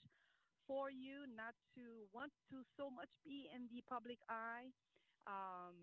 for 0.65 0.87
you, 0.87 1.27
not 1.35 1.53
to 1.75 2.07
want 2.15 2.31
to 2.51 2.63
so 2.79 2.87
much 2.87 3.11
be 3.27 3.51
in 3.51 3.67
the 3.67 3.83
public 3.85 4.17
eye? 4.31 4.71
Um, 5.27 5.75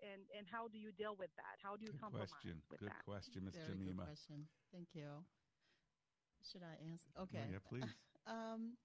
and 0.00 0.24
and 0.36 0.44
how 0.48 0.68
do 0.68 0.76
you 0.80 0.92
deal 0.96 1.16
with 1.16 1.32
that? 1.36 1.60
How 1.60 1.76
do 1.76 1.84
you 1.84 1.92
good 1.92 2.00
compromise 2.00 2.32
question. 2.32 2.60
with 2.72 2.80
good 2.80 2.92
that? 2.92 3.04
question, 3.04 3.44
Ms. 3.44 3.56
Very 3.56 3.68
Jamima. 3.72 4.04
Good 4.04 4.16
question. 4.16 4.38
Thank 4.72 4.88
you. 4.96 5.24
Should 6.44 6.64
I 6.64 6.76
answer? 6.84 7.08
Okay. 7.28 7.44
Yeah, 7.44 7.60
yeah 7.60 7.64
please. 7.64 7.92
Um, 8.26 8.76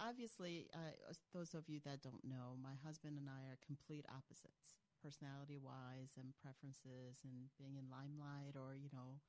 obviously, 0.00 0.68
uh, 0.74 0.94
those 1.32 1.54
of 1.54 1.68
you 1.68 1.80
that 1.84 2.02
don't 2.02 2.24
know, 2.24 2.56
my 2.62 2.74
husband 2.84 3.18
and 3.18 3.28
I 3.28 3.50
are 3.50 3.58
complete 3.64 4.06
opposites, 4.08 4.78
personality 5.02 5.58
wise 5.58 6.14
and 6.16 6.34
preferences, 6.40 7.20
and 7.24 7.50
being 7.58 7.76
in 7.76 7.90
limelight 7.90 8.54
or 8.56 8.74
you 8.74 8.88
know, 8.92 9.20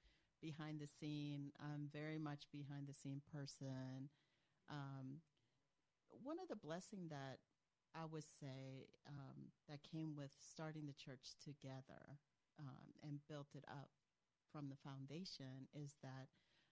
behind 0.41 0.79
the 0.79 0.87
scene. 0.87 1.51
I'm 1.59 1.89
very 1.91 2.17
much 2.17 2.45
behind 2.51 2.87
the 2.87 2.93
scene 2.93 3.21
person. 3.33 4.09
Um, 4.69 5.21
one 6.09 6.37
of 6.39 6.47
the 6.47 6.55
blessing 6.55 7.09
that 7.09 7.39
I 7.95 8.05
would 8.05 8.23
say 8.25 8.91
um, 9.07 9.55
that 9.69 9.79
came 9.83 10.15
with 10.15 10.31
starting 10.39 10.85
the 10.85 10.93
church 10.97 11.35
together 11.43 12.19
um, 12.59 12.93
and 13.03 13.25
built 13.29 13.55
it 13.55 13.63
up 13.69 13.89
from 14.51 14.69
the 14.69 14.79
foundation 14.83 15.67
is 15.73 15.95
that 16.03 16.27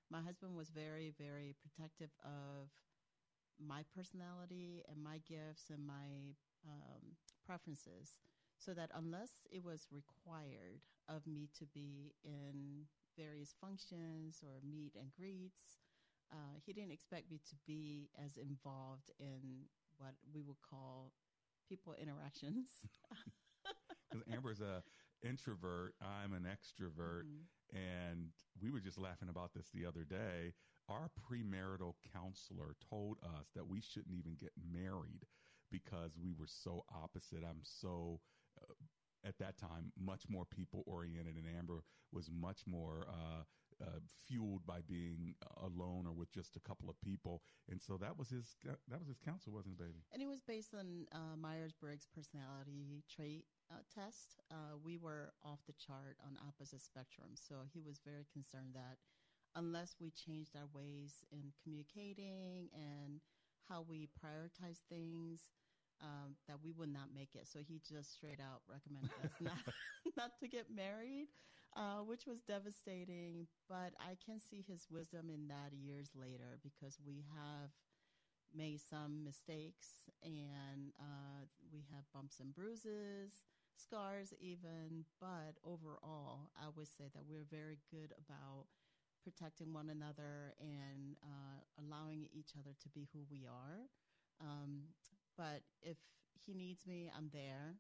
my 0.10 0.22
husband 0.22 0.56
was 0.56 0.70
very, 0.70 1.14
very 1.18 1.56
protective 1.62 2.12
of 2.24 2.70
my 3.60 3.84
personality 3.96 4.84
and 4.90 5.02
my 5.04 5.20
gifts 5.28 5.70
and 5.70 5.86
my 5.86 6.36
um, 6.68 7.16
preferences, 7.46 8.20
so 8.58 8.74
that 8.74 8.90
unless 8.96 9.46
it 9.52 9.64
was 9.64 9.88
required 9.92 10.82
of 11.08 11.26
me 11.28 11.50
to 11.58 11.66
be 11.74 12.14
in 12.24 12.86
various 13.18 13.54
functions 13.60 14.42
or 14.44 14.60
meet 14.64 14.94
and 15.00 15.12
greets, 15.14 15.78
uh, 16.32 16.56
he 16.66 16.74
didn't 16.74 16.92
expect 16.92 17.30
me 17.32 17.40
to 17.50 17.56
be 17.68 18.10
as 18.24 18.38
involved 18.38 19.12
in 19.20 19.66
what 19.98 20.14
we 20.34 20.42
would 20.44 20.62
call 20.68 21.12
people 21.68 21.94
interactions. 22.00 22.68
Because 24.10 24.26
Amber's 24.32 24.62
a 24.62 24.84
introvert, 25.24 25.96
I'm 26.02 26.34
an 26.34 26.44
extrovert, 26.46 27.26
Mhm. 27.26 27.48
And 27.74 28.32
we 28.62 28.72
were 28.72 28.80
just 28.80 29.00
laughing 29.00 29.30
about 29.30 29.54
this 29.54 29.70
the 29.74 29.86
other 29.86 30.04
day. 30.04 30.54
Our 30.90 31.10
premarital 31.30 31.96
counselor 32.14 32.76
told 32.90 33.18
us 33.24 33.48
that 33.56 33.68
we 33.68 33.82
shouldn't 33.82 34.16
even 34.16 34.36
get 34.40 34.52
married 34.72 35.26
because 35.72 36.12
we 36.22 36.34
were 36.34 36.48
so 36.48 36.86
opposite. 36.94 37.44
I'm 37.44 37.62
so 37.64 38.20
uh, 38.62 38.74
at 39.28 39.38
that 39.40 39.58
time 39.58 39.92
much 40.00 40.24
more 40.30 40.46
people 40.46 40.84
oriented, 40.86 41.36
and 41.36 41.46
Amber 41.58 41.84
was 42.12 42.30
much 42.32 42.62
more. 42.68 43.08
Uh, 43.10 43.44
uh, 43.82 44.00
fueled 44.28 44.66
by 44.66 44.80
being 44.88 45.34
alone 45.62 46.06
or 46.06 46.14
with 46.14 46.32
just 46.32 46.56
a 46.56 46.60
couple 46.60 46.90
of 46.90 47.00
people, 47.02 47.42
and 47.70 47.82
so 47.82 47.98
that 47.98 48.18
was 48.18 48.30
his 48.30 48.56
that 48.64 49.00
was 49.00 49.08
his 49.08 49.18
counsel, 49.20 49.52
wasn't 49.52 49.74
it, 49.74 49.80
baby? 49.80 50.04
And 50.14 50.22
it 50.22 50.28
was 50.28 50.42
based 50.42 50.74
on 50.74 51.08
uh, 51.12 51.36
Myers 51.36 51.74
Briggs 51.74 52.08
personality 52.14 53.04
trait 53.10 53.46
uh, 53.72 53.82
test. 53.94 54.40
Uh, 54.52 54.78
we 54.84 54.98
were 54.98 55.34
off 55.44 55.60
the 55.68 55.74
chart 55.74 56.18
on 56.26 56.38
opposite 56.48 56.82
spectrum. 56.82 57.30
So 57.36 57.56
he 57.74 57.82
was 57.82 58.00
very 58.04 58.26
concerned 58.32 58.74
that 58.76 58.98
unless 59.56 59.96
we 60.00 60.12
changed 60.12 60.56
our 60.56 60.68
ways 60.74 61.24
in 61.32 61.54
communicating 61.62 62.70
and 62.74 63.22
how 63.70 63.86
we 63.88 64.10
prioritize 64.24 64.80
things, 64.90 65.50
um, 66.02 66.36
that 66.48 66.58
we 66.64 66.72
would 66.74 66.92
not 66.92 67.14
make 67.16 67.30
it. 67.36 67.48
So 67.48 67.60
he 67.60 67.80
just 67.88 68.14
straight 68.14 68.40
out 68.42 68.62
recommended 68.68 69.12
us 69.24 69.34
not, 69.42 69.58
not 70.18 70.32
to 70.40 70.48
get 70.48 70.66
married, 70.74 71.28
uh, 71.76 72.00
which 72.06 72.26
was 72.28 72.42
devastating. 72.42 73.48
But 73.70 73.94
I 74.00 74.18
can 74.26 74.40
see 74.40 74.66
his 74.68 74.88
wisdom 74.92 75.30
in 75.30 75.48
that 75.48 75.72
years 75.74 76.10
later 76.16 76.60
because 76.64 76.98
we 77.06 77.24
have 77.36 77.72
made 78.56 78.80
some 78.82 79.24
mistakes 79.24 80.10
and 80.24 80.94
uh, 81.00 81.46
we 81.72 81.86
have 81.94 82.04
bumps 82.14 82.40
and 82.40 82.54
bruises, 82.54 83.32
scars 83.78 84.34
even. 84.40 85.06
But 85.20 85.58
overall, 85.64 86.52
I 86.56 86.70
would 86.76 86.88
say 86.88 87.06
that 87.14 87.24
we're 87.28 87.48
very 87.50 87.80
good 87.92 88.14
about 88.18 88.66
protecting 89.24 89.74
one 89.74 89.90
another 89.90 90.54
and 90.60 91.16
uh, 91.24 91.64
allowing 91.80 92.28
each 92.34 92.52
other 92.60 92.76
to 92.84 92.90
be 92.90 93.08
who 93.14 93.24
we 93.32 93.46
are. 93.48 93.88
Um, 94.42 94.92
but 95.38 95.64
if 95.82 95.98
he 96.46 96.54
needs 96.54 96.86
me, 96.86 97.10
I'm 97.16 97.30
there. 97.32 97.76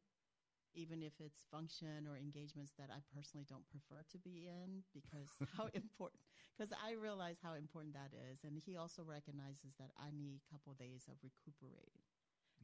Even 0.73 1.03
if 1.03 1.13
it's 1.19 1.45
function 1.51 2.09
or 2.09 2.17
engagements 2.17 2.73
that 2.79 2.89
I 2.89 2.97
personally 3.13 3.45
don't 3.47 3.69
prefer 3.69 4.01
to 4.09 4.17
be 4.17 4.49
in, 4.49 4.81
because 4.89 5.29
how 5.57 5.69
important, 5.73 6.23
because 6.57 6.73
I 6.73 6.93
realize 6.97 7.37
how 7.43 7.53
important 7.53 7.93
that 7.93 8.09
is. 8.31 8.41
And 8.43 8.57
he 8.57 8.75
also 8.75 9.03
recognizes 9.05 9.77
that 9.77 9.93
I 10.01 10.09
need 10.09 10.41
a 10.41 10.49
couple 10.49 10.71
of 10.73 10.79
days 10.79 11.05
of 11.05 11.21
recuperating 11.21 12.01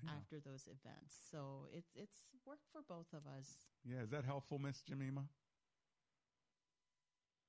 Yeah. 0.01 0.21
after 0.21 0.39
those 0.39 0.67
events. 0.67 1.13
So 1.13 1.67
it's 1.71 1.95
it's 1.95 2.33
worked 2.45 2.67
for 2.71 2.81
both 2.81 3.13
of 3.13 3.27
us. 3.27 3.69
Yeah, 3.83 4.01
is 4.01 4.09
that 4.11 4.25
helpful, 4.25 4.59
Miss 4.59 4.83
Jamima? 4.83 5.29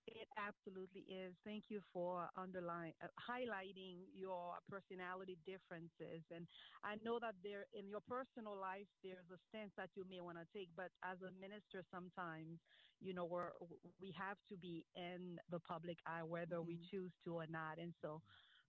It 0.06 0.28
absolutely 0.36 1.02
is. 1.02 1.36
Thank 1.44 1.64
you 1.70 1.80
for 1.92 2.28
underlying, 2.36 2.94
uh, 3.00 3.08
highlighting 3.28 4.06
your 4.12 4.58
personality 4.68 5.36
differences. 5.46 6.24
And 6.30 6.48
I 6.82 6.96
know 6.96 7.20
that 7.20 7.34
there, 7.42 7.66
in 7.72 7.86
your 7.88 8.00
personal 8.00 8.58
life, 8.58 8.88
there's 9.02 9.30
a 9.30 9.38
stance 9.48 9.72
that 9.76 9.90
you 9.96 10.04
may 10.08 10.20
want 10.20 10.38
to 10.38 10.46
take, 10.52 10.74
but 10.74 10.90
as 11.02 11.22
a 11.22 11.30
minister, 11.30 11.82
sometimes, 11.82 12.58
you 12.98 13.14
know, 13.14 13.26
we're, 13.26 13.52
we 14.00 14.12
have 14.18 14.38
to 14.48 14.56
be 14.58 14.86
in 14.94 15.38
the 15.48 15.60
public 15.60 15.98
eye, 16.06 16.24
whether 16.24 16.62
we 16.62 16.78
choose 16.90 17.12
to 17.24 17.34
or 17.34 17.46
not. 17.46 17.78
And 17.78 17.94
so, 18.00 18.20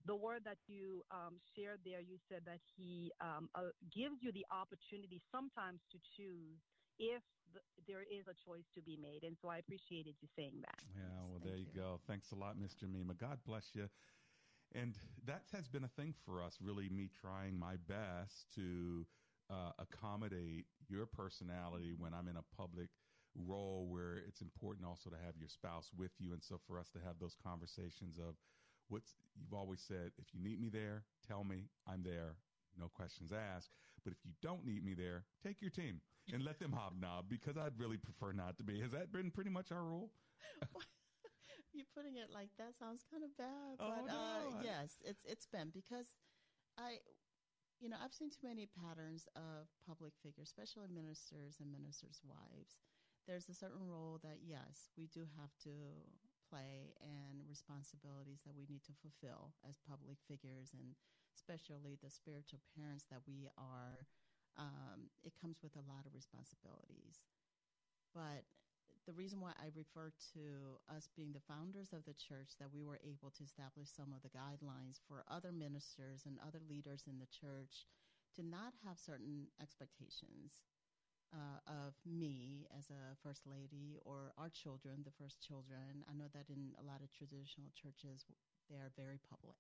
the 0.06 0.16
word 0.16 0.42
that 0.46 0.58
you 0.68 1.04
um, 1.12 1.38
shared 1.56 1.80
there, 1.86 2.02
you 2.02 2.18
said 2.30 2.42
that 2.46 2.60
he 2.76 3.12
um, 3.22 3.50
uh, 3.56 3.70
gives 3.94 4.22
you 4.22 4.32
the 4.32 4.46
opportunity 4.52 5.22
sometimes 5.32 5.80
to 5.92 5.98
choose 6.18 6.58
if 7.00 7.24
the, 7.54 7.60
there 7.88 8.04
is 8.04 8.28
a 8.28 8.36
choice 8.46 8.66
to 8.76 8.82
be 8.82 8.98
made. 9.02 9.24
And 9.24 9.38
so 9.42 9.50
I 9.50 9.58
appreciated 9.58 10.16
you 10.22 10.28
saying 10.36 10.62
that. 10.62 10.82
Yeah, 10.96 11.22
well, 11.28 11.42
there 11.44 11.58
you, 11.58 11.68
go. 11.76 12.00
Thanks 12.08 12.32
a 12.32 12.36
lot, 12.36 12.58
Miss 12.58 12.74
Jamima. 12.76 13.18
God 13.18 13.40
bless 13.46 13.66
you. 13.74 13.90
And 14.74 14.96
that 15.26 15.44
has 15.52 15.68
been 15.68 15.84
a 15.84 15.90
thing 15.90 16.14
for 16.26 16.42
us, 16.42 16.58
really, 16.62 16.88
me 16.90 17.10
trying 17.10 17.60
my 17.60 17.76
best 17.76 18.48
to 18.56 19.06
uh, 19.50 19.72
accommodate 19.80 20.66
your 20.88 21.06
personality 21.06 21.94
when 21.98 22.14
I'm 22.14 22.28
in 22.28 22.38
a 22.38 22.46
public 22.56 22.90
role 23.36 23.88
where 23.90 24.18
it's 24.28 24.42
important 24.42 24.86
also 24.88 25.10
to 25.10 25.16
have 25.26 25.36
your 25.38 25.48
spouse 25.50 25.90
with 25.96 26.12
you. 26.20 26.34
And 26.34 26.44
so 26.44 26.60
for 26.68 26.80
us 26.80 26.90
to 26.92 27.00
have 27.00 27.20
those 27.20 27.36
conversations 27.44 28.18
of 28.18 28.36
what's, 28.92 29.16
you've 29.40 29.54
always 29.54 29.80
said, 29.82 30.12
if 30.20 30.34
you 30.34 30.40
need 30.44 30.60
me 30.62 30.70
there, 30.70 31.04
tell 31.28 31.44
me 31.44 31.70
I'm 31.88 32.04
there. 32.04 32.36
No 32.78 32.88
questions 32.88 33.32
asked. 33.32 33.72
But 34.04 34.14
if 34.14 34.20
you 34.26 34.32
don't 34.42 34.66
need 34.66 34.84
me 34.84 34.94
there, 34.94 35.26
take 35.44 35.62
your 35.62 35.70
team 35.72 36.02
and 36.34 36.44
let 36.44 36.60
them 36.60 36.72
hobnob 36.74 37.26
because 37.30 37.58
I'd 37.58 37.78
really 37.80 37.98
prefer 37.98 38.32
not 38.32 38.58
to 38.58 38.64
be. 38.64 38.80
Has 38.82 38.92
that 38.92 39.12
been 39.12 39.32
pretty 39.32 39.50
much 39.50 39.72
our 39.72 39.84
rule? 39.84 40.12
you're 41.74 41.86
putting 41.96 42.18
it 42.18 42.30
like 42.34 42.50
that 42.58 42.74
sounds 42.80 43.04
kind 43.10 43.24
of 43.24 43.36
bad, 43.38 43.78
Oh, 43.80 43.88
but 43.90 44.12
uh, 44.12 44.14
no, 44.14 44.58
I- 44.60 44.64
yes, 44.64 45.02
it's 45.06 45.24
it's 45.26 45.46
been 45.46 45.70
because 45.74 46.08
I, 46.78 47.00
you 47.80 47.90
know, 47.90 47.98
I've 48.02 48.14
seen 48.14 48.30
too 48.30 48.48
many 48.48 48.68
patterns 48.68 49.28
of 49.36 49.68
public 49.86 50.14
figures, 50.24 50.48
especially 50.48 50.88
ministers 50.92 51.60
and 51.60 51.72
ministers' 51.72 52.22
wives. 52.24 52.76
There's 53.28 53.50
a 53.50 53.54
certain 53.54 53.86
role 53.88 54.20
that 54.24 54.40
yes, 54.44 54.90
we 54.98 55.08
do 55.08 55.28
have 55.40 55.52
to 55.64 55.72
play 56.52 56.92
and 57.00 57.48
responsibilities 57.48 58.44
that 58.44 58.52
we 58.52 58.68
need 58.68 58.84
to 58.84 59.00
fulfill 59.00 59.56
as 59.64 59.80
public 59.88 60.20
figures, 60.28 60.76
and 60.76 61.00
especially 61.32 61.96
the 62.04 62.12
spiritual 62.12 62.60
parents 62.76 63.08
that 63.08 63.24
we 63.24 63.48
are. 63.56 64.04
Um, 64.60 65.08
it 65.24 65.32
comes 65.40 65.64
with 65.64 65.80
a 65.80 65.88
lot 65.88 66.04
of 66.04 66.12
responsibilities, 66.12 67.24
but 68.12 68.44
the 69.08 69.16
reason 69.16 69.40
why 69.40 69.56
I 69.56 69.72
refer 69.72 70.12
to 70.36 70.44
us 70.92 71.08
being 71.16 71.32
the 71.32 71.48
founders 71.48 71.96
of 71.96 72.04
the 72.04 72.14
church 72.14 72.60
that 72.60 72.70
we 72.70 72.84
were 72.84 73.00
able 73.02 73.32
to 73.32 73.48
establish 73.48 73.88
some 73.88 74.12
of 74.12 74.22
the 74.22 74.36
guidelines 74.36 75.00
for 75.08 75.24
other 75.32 75.56
ministers 75.56 76.28
and 76.28 76.38
other 76.44 76.60
leaders 76.68 77.08
in 77.08 77.18
the 77.18 77.32
church 77.32 77.88
to 78.36 78.44
not 78.44 78.76
have 78.86 79.00
certain 79.00 79.48
expectations 79.64 80.60
uh, 81.34 81.60
of 81.88 81.96
me 82.06 82.68
as 82.78 82.90
a 82.90 83.16
first 83.24 83.48
lady 83.48 83.98
or 84.06 84.34
our 84.38 84.50
children, 84.50 85.04
the 85.04 85.16
first 85.16 85.42
children. 85.42 86.04
I 86.10 86.14
know 86.14 86.28
that 86.34 86.50
in 86.50 86.76
a 86.80 86.86
lot 86.86 87.02
of 87.02 87.12
traditional 87.12 87.72
churches, 87.76 88.26
they 88.70 88.78
are 88.78 88.92
very 88.96 89.20
public 89.30 89.58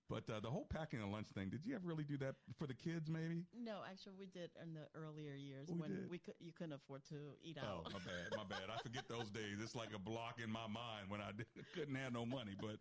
But 0.08 0.30
uh, 0.30 0.38
the 0.38 0.50
whole 0.50 0.66
packing 0.70 1.00
a 1.00 1.10
lunch 1.10 1.26
thing, 1.34 1.50
did 1.50 1.66
you 1.66 1.74
ever 1.74 1.82
really 1.84 2.04
do 2.04 2.16
that 2.18 2.36
for 2.56 2.68
the 2.68 2.74
kids? 2.74 3.10
Maybe. 3.10 3.42
No, 3.52 3.78
actually, 3.90 4.12
we 4.16 4.26
did 4.26 4.50
in 4.62 4.72
the 4.72 4.86
earlier 4.94 5.34
years 5.34 5.66
We 5.68 5.80
when 5.80 5.90
did? 5.90 6.10
we 6.10 6.18
could 6.18 6.34
you 6.38 6.52
couldn't 6.52 6.74
afford 6.74 7.02
to 7.10 7.34
eat 7.42 7.58
out. 7.58 7.64
Oh, 7.66 7.78
out. 7.86 7.92
my 7.92 7.98
bad, 7.98 8.30
my 8.36 8.44
bad. 8.48 8.70
I 8.72 8.78
forget 8.82 9.08
those 9.08 9.30
days. 9.30 9.58
It's 9.60 9.74
like 9.74 9.92
a 9.94 9.98
block 9.98 10.38
in 10.42 10.48
my 10.50 10.68
mind 10.68 11.10
when 11.10 11.20
I 11.20 11.32
did, 11.36 11.46
couldn't 11.74 11.96
have 11.96 12.12
no 12.12 12.24
money. 12.24 12.54
But 12.60 12.78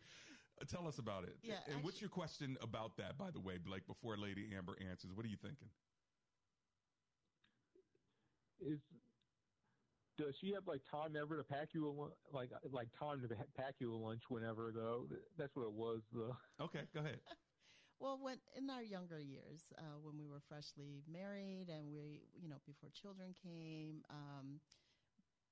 uh, 0.61 0.65
tell 0.69 0.87
us 0.87 0.99
about 0.99 1.23
it. 1.23 1.35
Yeah, 1.41 1.55
And 1.73 1.83
what's 1.83 1.99
your 1.99 2.11
question 2.11 2.57
about 2.61 2.95
that, 2.97 3.17
by 3.17 3.31
the 3.31 3.39
way, 3.41 3.57
Blake? 3.57 3.87
Before 3.87 4.15
Lady 4.17 4.45
Amber 4.55 4.77
answers, 4.87 5.09
what 5.11 5.25
are 5.25 5.29
you 5.29 5.37
thinking? 5.41 5.69
Is 8.61 8.79
does 10.17 10.35
she 10.39 10.53
have 10.53 10.67
like 10.67 10.81
time 10.89 11.15
ever 11.15 11.37
to 11.37 11.43
pack 11.43 11.69
you 11.73 11.87
a 11.87 12.35
like 12.35 12.51
like 12.71 12.89
time 12.97 13.21
to 13.21 13.35
pack 13.55 13.75
you 13.79 13.93
a 13.93 13.97
lunch 13.97 14.23
whenever 14.29 14.71
though? 14.73 15.07
That's 15.37 15.55
what 15.55 15.63
it 15.63 15.73
was 15.73 16.01
though. 16.13 16.35
Okay, 16.61 16.83
go 16.93 17.01
ahead. 17.01 17.19
Well, 17.97 18.19
when 18.21 18.39
in 18.57 18.69
our 18.69 18.83
younger 18.83 19.19
years, 19.19 19.71
uh, 19.77 19.97
when 20.03 20.17
we 20.19 20.27
were 20.27 20.41
freshly 20.41 21.01
married 21.07 21.69
and 21.69 21.93
we, 21.93 22.27
you 22.35 22.49
know, 22.49 22.59
before 22.65 22.89
children 22.91 23.31
came, 23.31 24.03
um, 24.09 24.59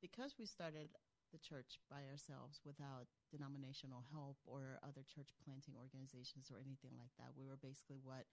because 0.01 0.35
we 0.37 0.45
started 0.45 0.89
the 1.31 1.39
church 1.39 1.79
by 1.89 2.05
ourselves 2.05 2.61
without 2.65 3.07
denominational 3.31 4.03
help 4.13 4.37
or 4.45 4.77
other 4.83 5.01
church 5.07 5.33
planting 5.43 5.73
organizations 5.79 6.51
or 6.51 6.59
anything 6.59 6.93
like 6.99 7.15
that, 7.17 7.33
we 7.35 7.47
were 7.47 7.57
basically 7.57 7.97
what 8.03 8.27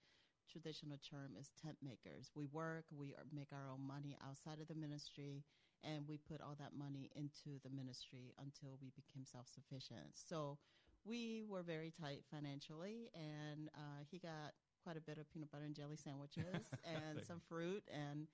traditional 0.51 0.99
term 0.99 1.33
is 1.39 1.51
tent 1.57 1.79
makers. 1.81 2.31
We 2.35 2.45
work, 2.45 2.85
we 2.91 3.15
are, 3.15 3.25
make 3.33 3.53
our 3.53 3.71
own 3.71 3.87
money 3.87 4.19
outside 4.21 4.61
of 4.61 4.69
the 4.69 4.75
ministry, 4.75 5.45
and 5.85 6.07
we 6.09 6.19
put 6.19 6.41
all 6.41 6.57
that 6.59 6.77
money 6.77 7.11
into 7.15 7.59
the 7.63 7.71
ministry 7.71 8.35
until 8.39 8.79
we 8.81 8.91
became 8.95 9.25
self 9.25 9.47
sufficient. 9.49 10.15
So 10.15 10.59
we 11.05 11.43
were 11.49 11.63
very 11.63 11.93
tight 11.93 12.25
financially, 12.31 13.11
and 13.15 13.69
uh, 13.75 14.05
he 14.11 14.19
got 14.19 14.53
quite 14.83 14.97
a 14.97 15.01
bit 15.01 15.19
of 15.19 15.29
peanut 15.31 15.51
butter 15.51 15.65
and 15.65 15.75
jelly 15.75 15.97
sandwiches 15.97 16.73
and 16.85 17.25
some 17.25 17.41
fruit. 17.49 17.83
And 17.93 18.27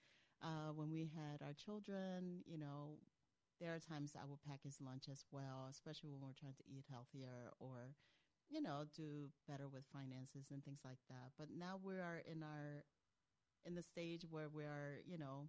uh, 0.43 0.73
when 0.75 0.91
we 0.91 1.11
had 1.15 1.43
our 1.43 1.55
children, 1.55 2.43
you 2.47 2.59
know, 2.59 2.99
there 3.61 3.75
are 3.75 3.81
times 3.81 4.15
I 4.15 4.27
will 4.27 4.41
pack 4.47 4.63
his 4.63 4.79
lunch 4.85 5.05
as 5.11 5.25
well, 5.31 5.69
especially 5.71 6.11
when 6.11 6.21
we're 6.23 6.39
trying 6.39 6.59
to 6.59 6.69
eat 6.69 6.85
healthier 6.91 7.53
or, 7.59 7.95
you 8.51 8.61
know, 8.61 8.85
do 8.95 9.31
better 9.49 9.69
with 9.69 9.85
finances 9.93 10.51
and 10.53 10.63
things 10.65 10.81
like 10.85 11.01
that. 11.09 11.33
But 11.39 11.49
now 11.57 11.81
we 11.83 11.95
are 11.95 12.23
in 12.31 12.43
our 12.43 12.85
in 13.65 13.75
the 13.75 13.83
stage 13.83 14.25
where 14.31 14.49
we 14.49 14.63
are, 14.65 15.01
you 15.05 15.19
know, 15.19 15.49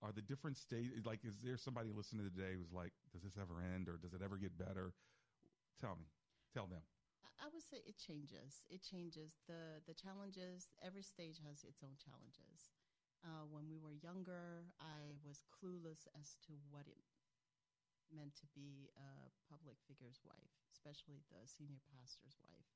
Are 0.01 0.11
the 0.11 0.21
different 0.21 0.57
stages 0.57 1.05
like? 1.05 1.25
Is 1.25 1.39
there 1.43 1.57
somebody 1.57 1.91
listening 1.91 2.23
today 2.29 2.53
who's 2.55 2.71
like, 2.73 2.93
"Does 3.13 3.23
this 3.23 3.37
ever 3.41 3.61
end, 3.61 3.89
or 3.89 3.97
does 3.97 4.13
it 4.13 4.21
ever 4.23 4.37
get 4.37 4.57
better?" 4.57 4.93
Tell 5.81 5.95
me, 5.95 6.05
tell 6.53 6.67
them. 6.67 6.81
I 7.39 7.47
would 7.53 7.63
say 7.63 7.81
it 7.85 7.97
changes. 7.97 8.63
It 8.69 8.81
changes. 8.83 9.39
the 9.47 9.81
The 9.85 9.93
challenges. 9.93 10.73
Every 10.81 11.03
stage 11.03 11.39
has 11.47 11.63
its 11.63 11.81
own 11.83 11.95
challenges. 11.97 12.71
Uh, 13.23 13.45
when 13.49 13.67
we 13.67 13.77
were 13.79 13.93
younger, 13.93 14.73
I 14.79 15.13
was 15.23 15.43
clueless 15.51 16.07
as 16.19 16.35
to 16.47 16.53
what 16.69 16.87
it 16.87 16.97
meant 18.13 18.35
to 18.41 18.47
be 18.55 18.89
a 18.97 19.29
public 19.49 19.77
figure's 19.87 20.19
wife, 20.23 20.53
especially 20.73 21.21
the 21.29 21.45
senior 21.47 21.81
pastor's 21.91 22.37
wife. 22.41 22.67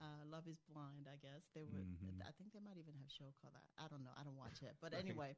Uh, 0.00 0.22
Love 0.30 0.46
is 0.46 0.60
blind. 0.70 1.08
I 1.10 1.16
guess 1.18 1.50
they 1.54 1.64
would. 1.66 1.86
Mhm. 2.00 2.22
I 2.22 2.30
think 2.38 2.52
they 2.52 2.60
might 2.62 2.78
even 2.78 2.94
have 2.94 3.06
a 3.06 3.10
show 3.10 3.30
called 3.42 3.54
that. 3.54 3.66
I 3.78 3.88
don't 3.88 4.04
know. 4.04 4.14
I 4.14 4.22
don't 4.22 4.36
watch 4.38 4.62
it, 4.62 4.76
but 4.80 4.92
Right. 4.94 5.02
anyway. 5.04 5.36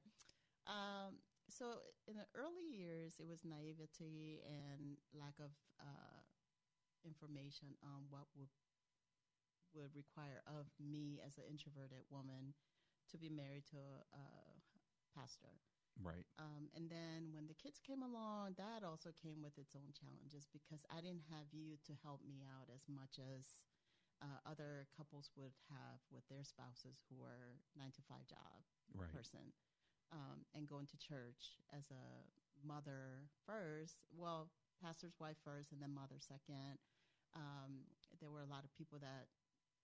Um, 0.67 1.21
so 1.49 1.81
in 2.07 2.17
the 2.17 2.27
early 2.35 2.65
years, 2.69 3.17
it 3.19 3.27
was 3.27 3.45
naivety 3.45 4.43
and 4.45 4.99
lack 5.13 5.39
of 5.41 5.51
uh, 5.81 6.21
information 7.05 7.75
on 7.83 8.05
what 8.11 8.27
would 8.37 8.51
would 9.75 9.95
require 9.95 10.43
of 10.47 10.67
me 10.81 11.21
as 11.25 11.39
an 11.39 11.45
introverted 11.49 12.03
woman 12.11 12.55
to 13.11 13.19
be 13.19 13.29
married 13.31 13.65
to 13.71 13.77
a, 13.77 14.19
a 14.19 14.27
pastor. 15.15 15.55
Right. 15.99 16.27
Um, 16.39 16.69
and 16.75 16.89
then 16.89 17.33
when 17.33 17.47
the 17.47 17.55
kids 17.55 17.79
came 17.81 18.03
along, 18.03 18.55
that 18.57 18.83
also 18.83 19.11
came 19.13 19.43
with 19.43 19.59
its 19.59 19.77
own 19.77 19.93
challenges 19.93 20.49
because 20.53 20.87
I 20.89 21.01
didn't 21.01 21.29
have 21.29 21.53
you 21.53 21.77
to 21.85 21.93
help 22.03 22.21
me 22.25 22.45
out 22.49 22.69
as 22.73 22.89
much 22.89 23.21
as 23.21 23.63
uh, 24.23 24.41
other 24.49 24.87
couples 24.97 25.31
would 25.37 25.53
have 25.69 26.01
with 26.11 26.25
their 26.29 26.45
spouses 26.45 27.05
who 27.09 27.23
are 27.23 27.61
nine 27.77 27.93
to 27.97 28.03
five 28.09 28.27
job 28.27 28.65
Right. 28.95 29.09
person 29.13 29.53
um, 30.13 30.45
and 30.55 30.67
going 30.67 30.87
to 30.87 30.99
church 30.99 31.59
as 31.73 31.91
a 31.91 32.25
mother 32.67 33.29
first. 33.47 33.97
Well, 34.13 34.51
pastor's 34.83 35.17
wife 35.21 35.37
first, 35.45 35.73
and 35.73 35.81
then 35.83 35.95
mother 35.95 36.19
second. 36.19 36.79
Um, 37.35 37.85
there 38.21 38.31
were 38.31 38.43
a 38.43 38.51
lot 38.51 38.65
of 38.65 38.73
people 38.75 38.99
that 39.01 39.29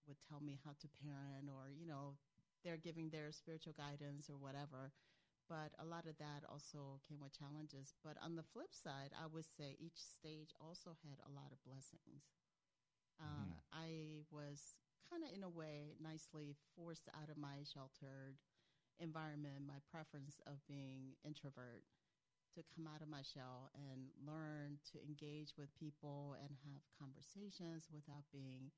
would 0.07 0.19
tell 0.29 0.41
me 0.41 0.59
how 0.65 0.73
to 0.81 0.89
parent, 1.03 1.49
or 1.51 1.71
you 1.71 1.87
know, 1.87 2.17
they're 2.65 2.77
giving 2.79 3.11
their 3.11 3.33
spiritual 3.33 3.75
guidance 3.77 4.29
or 4.31 4.37
whatever. 4.39 4.93
But 5.49 5.73
a 5.79 5.85
lot 5.85 6.07
of 6.07 6.17
that 6.19 6.45
also 6.49 7.01
came 7.09 7.21
with 7.21 7.37
challenges. 7.39 7.95
But 8.05 8.17
on 8.23 8.37
the 8.37 8.43
flip 8.43 8.73
side, 8.75 9.13
I 9.15 9.27
would 9.27 9.47
say 9.47 9.77
each 9.79 9.99
stage 9.99 10.53
also 10.61 10.97
had 11.05 11.19
a 11.27 11.31
lot 11.33 11.53
of 11.53 11.63
blessings. 11.65 12.25
Uh, 13.21 13.49
Mhm. 13.49 13.61
I 13.73 14.25
was 14.31 14.75
kind 15.11 15.23
of, 15.25 15.31
in 15.35 15.43
a 15.43 15.49
way, 15.51 15.95
nicely 16.01 16.55
forced 16.75 17.09
out 17.15 17.31
of 17.31 17.37
my 17.37 17.63
sheltered 17.65 18.37
environment, 19.01 19.67
my 19.67 19.81
preference 19.91 20.41
of 20.47 20.65
being 20.67 21.17
introvert, 21.25 21.85
to 22.55 22.63
come 22.75 22.87
out 22.87 23.03
of 23.03 23.09
my 23.09 23.23
shell 23.23 23.71
and 23.75 24.09
learn 24.27 24.79
to 24.93 24.99
engage 25.03 25.55
with 25.57 25.75
people 25.79 26.37
and 26.41 26.51
have 26.65 26.83
conversations 26.99 27.89
without 27.93 28.25
being 28.33 28.71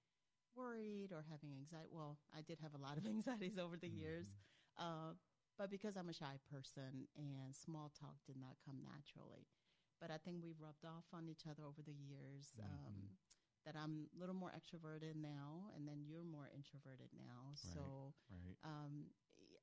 worried 0.57 1.13
or 1.13 1.25
having 1.31 1.53
anxiety. 1.55 1.89
Well, 1.93 2.19
I 2.37 2.43
did 2.43 2.59
have 2.61 2.75
a 2.75 2.79
lot 2.83 2.97
of 2.99 3.07
anxieties 3.07 3.59
over 3.59 3.77
the 3.77 3.89
years, 3.89 4.35
uh, 4.79 5.15
But 5.59 5.71
because 5.71 5.97
I'm 5.97 6.09
a 6.09 6.15
shy 6.15 6.39
person 6.51 7.09
and 7.17 7.55
small 7.55 7.91
talk 7.99 8.17
did 8.27 8.37
not 8.37 8.57
come 8.65 8.79
naturally. 8.83 9.47
But 10.01 10.11
I 10.11 10.19
think 10.19 10.43
we've 10.43 10.61
rubbed 10.61 10.85
off 10.87 11.05
on 11.13 11.29
each 11.29 11.43
other 11.51 11.65
over 11.67 11.83
the 11.83 11.93
years. 11.93 12.57
Um, 12.63 12.95
Mm-hmm. 12.95 13.15
that 13.67 13.77
I'm 13.77 14.09
a 14.17 14.21
little 14.21 14.35
more 14.35 14.53
extroverted 14.57 15.17
now, 15.17 15.69
and 15.77 15.87
then 15.87 16.05
you're 16.07 16.25
more 16.25 16.49
introverted 16.55 17.11
now. 17.13 17.53
So, 17.55 18.15
right. 18.31 18.57
Um, 18.65 19.11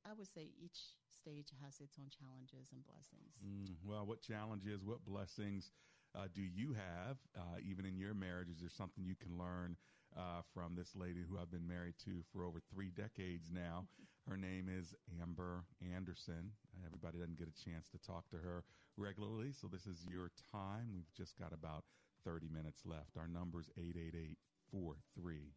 I 0.05 0.13
would 0.13 0.27
say 0.27 0.51
each 0.61 0.95
stage 1.09 1.49
has 1.63 1.79
its 1.81 1.97
own 1.99 2.09
challenges 2.09 2.71
and 2.71 2.83
blessings. 2.85 3.33
Mm, 3.45 3.75
well, 3.83 4.05
what 4.05 4.21
challenges, 4.21 4.83
what 4.83 5.03
blessings 5.05 5.71
uh, 6.15 6.27
do 6.33 6.41
you 6.41 6.73
have, 6.73 7.17
uh, 7.37 7.57
even 7.67 7.85
in 7.85 7.97
your 7.97 8.13
marriage? 8.13 8.49
Is 8.49 8.59
there 8.59 8.69
something 8.69 9.03
you 9.03 9.15
can 9.15 9.37
learn 9.37 9.77
uh, 10.15 10.41
from 10.53 10.75
this 10.75 10.95
lady 10.95 11.23
who 11.27 11.37
I've 11.37 11.51
been 11.51 11.67
married 11.67 11.95
to 12.05 12.23
for 12.31 12.45
over 12.45 12.59
three 12.59 12.89
decades 12.91 13.49
now? 13.51 13.85
Her 14.27 14.37
name 14.37 14.69
is 14.69 14.95
Amber 15.21 15.65
Anderson. 15.95 16.51
Uh, 16.73 16.85
everybody 16.85 17.19
doesn't 17.19 17.37
get 17.37 17.47
a 17.47 17.63
chance 17.69 17.89
to 17.89 17.99
talk 17.99 18.27
to 18.29 18.37
her 18.37 18.63
regularly, 18.97 19.51
so 19.53 19.67
this 19.67 19.85
is 19.85 20.03
your 20.09 20.31
time. 20.51 20.89
We've 20.95 21.13
just 21.15 21.37
got 21.37 21.53
about 21.53 21.83
30 22.25 22.47
minutes 22.51 22.81
left. 22.85 23.17
Our 23.19 23.27
number's 23.27 23.69
888 23.77 24.37
43 24.71 25.53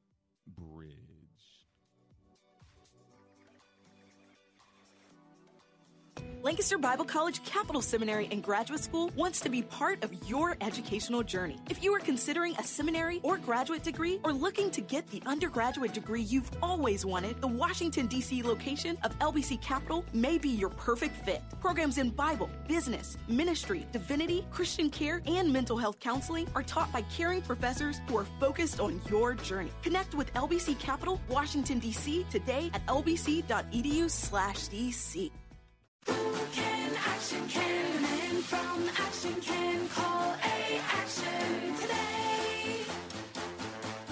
Bridge. 0.55 1.68
Lancaster 6.43 6.79
Bible 6.79 7.05
College 7.05 7.45
Capital 7.45 7.83
Seminary 7.83 8.29
and 8.31 8.43
Graduate 8.43 8.81
School 8.81 9.11
wants 9.17 9.41
to 9.41 9.49
be 9.49 9.63
part 9.63 10.03
of 10.05 10.13
your 10.29 10.57
educational 10.61 11.23
journey. 11.23 11.57
If 11.69 11.83
you 11.83 11.93
are 11.95 11.99
considering 11.99 12.55
a 12.57 12.63
seminary 12.65 13.21
or 13.23 13.39
graduate 13.39 13.83
degree 13.83 14.21
or 14.23 14.33
looking 14.33 14.71
to 14.71 14.81
get 14.81 15.07
the 15.09 15.21
undergraduate 15.27 15.93
degree 15.93 16.23
you've 16.23 16.51
always 16.63 17.05
wanted, 17.05 17.41
the 17.41 17.49
Washington, 17.49 18.07
D.C. 18.07 18.43
location 18.43 18.97
of 19.03 19.19
LBC 19.19 19.61
Capital 19.61 20.05
may 20.13 20.39
be 20.39 20.49
your 20.49 20.71
perfect 20.71 21.17
fit. 21.25 21.43
Programs 21.61 21.99
in 21.99 22.11
Bible, 22.11 22.49
business, 22.69 23.19
ministry, 23.29 23.85
divinity, 23.93 24.47
Christian 24.51 24.91
care, 24.91 25.21
and 25.27 25.53
mental 25.53 25.77
health 25.77 25.99
counseling 25.99 26.49
are 26.55 26.63
taught 26.63 26.93
by 26.93 27.03
caring 27.03 27.43
professors 27.43 28.01
who 28.07 28.17
are 28.17 28.27
focused 28.39 28.79
on 28.79 29.01
your 29.11 29.35
journey. 29.35 29.71
Connect 29.83 30.15
with 30.15 30.33
LBC 30.35 30.79
Capital, 30.79 31.21
Washington, 31.29 31.79
D.C. 31.81 32.25
today 32.31 32.71
at 32.75 32.87
lbc.edu 32.87 34.09
slash 34.09 34.69
DC. 34.69 35.31
Can 35.48 35.48
action 37.19 37.49
can 37.49 38.03
men 38.03 38.43
from 38.43 38.89
action 38.97 39.35
can 39.41 39.89
call 39.89 40.35
a 40.35 40.81
action 40.93 41.75
today. 41.75 42.85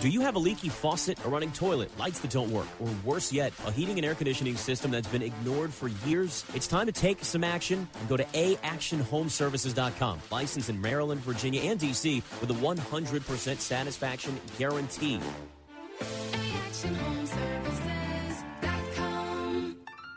Do 0.01 0.09
you 0.09 0.23
have 0.23 0.35
a 0.35 0.41
leaky 0.41 0.69
faucet, 0.69 1.25
a 1.25 1.29
running 1.29 1.53
toilet, 1.53 1.97
lights 2.01 2.19
that 2.19 2.33
don't 2.33 2.51
work, 2.51 2.67
or 2.81 2.89
worse 3.05 3.33
yet, 3.33 3.53
a 3.65 3.71
heating 3.71 3.97
and 3.97 4.05
air 4.05 4.17
conditioning 4.17 4.57
system 4.57 4.91
that's 4.91 5.07
been 5.07 5.23
ignored 5.23 5.73
for 5.73 5.87
years? 6.05 6.45
It's 6.53 6.67
time 6.67 6.87
to 6.87 6.93
take 6.93 7.23
some 7.25 7.45
action 7.45 7.89
and 8.01 8.09
go 8.09 8.17
to 8.17 8.25
aactionhomeservices.com. 8.25 10.21
Licensed 10.33 10.69
in 10.69 10.81
Maryland, 10.81 11.21
Virginia, 11.21 11.61
and 11.63 11.79
DC 11.79 12.25
with 12.41 12.51
a 12.51 12.55
100% 12.55 13.61
satisfaction 13.61 14.41
guarantee. 14.59 15.21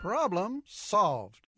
Problem 0.01 0.63
solved. 0.65 1.48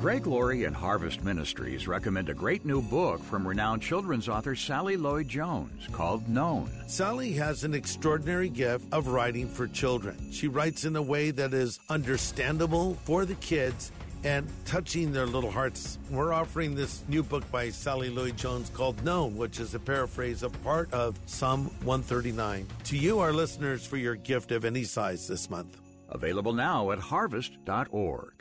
Greg 0.00 0.28
Laurie 0.28 0.62
and 0.62 0.76
Harvest 0.76 1.24
Ministries 1.24 1.88
recommend 1.88 2.28
a 2.28 2.34
great 2.34 2.64
new 2.64 2.80
book 2.80 3.20
from 3.24 3.46
renowned 3.46 3.82
children's 3.82 4.28
author 4.28 4.54
Sally 4.54 4.96
Lloyd 4.96 5.28
Jones 5.28 5.88
called 5.90 6.28
Known. 6.28 6.70
Sally 6.86 7.32
has 7.32 7.64
an 7.64 7.74
extraordinary 7.74 8.48
gift 8.48 8.84
of 8.92 9.08
writing 9.08 9.48
for 9.48 9.66
children. 9.66 10.30
She 10.30 10.46
writes 10.46 10.84
in 10.84 10.94
a 10.94 11.02
way 11.02 11.32
that 11.32 11.52
is 11.52 11.80
understandable 11.90 12.94
for 13.02 13.24
the 13.24 13.34
kids 13.36 13.90
and 14.22 14.48
touching 14.64 15.12
their 15.12 15.26
little 15.26 15.50
hearts. 15.50 15.98
We're 16.10 16.32
offering 16.32 16.76
this 16.76 17.02
new 17.08 17.24
book 17.24 17.50
by 17.50 17.70
Sally 17.70 18.08
Lloyd 18.08 18.36
Jones 18.36 18.70
called 18.70 19.02
Known, 19.04 19.36
which 19.36 19.58
is 19.58 19.74
a 19.74 19.80
paraphrase 19.80 20.44
of 20.44 20.52
part 20.62 20.92
of 20.92 21.18
Psalm 21.26 21.64
139. 21.82 22.68
To 22.84 22.96
you, 22.96 23.18
our 23.18 23.32
listeners, 23.32 23.84
for 23.84 23.96
your 23.96 24.14
gift 24.14 24.52
of 24.52 24.64
any 24.64 24.84
size 24.84 25.26
this 25.26 25.50
month. 25.50 25.76
Available 26.08 26.52
now 26.52 26.92
at 26.92 27.00
harvest.org. 27.00 28.37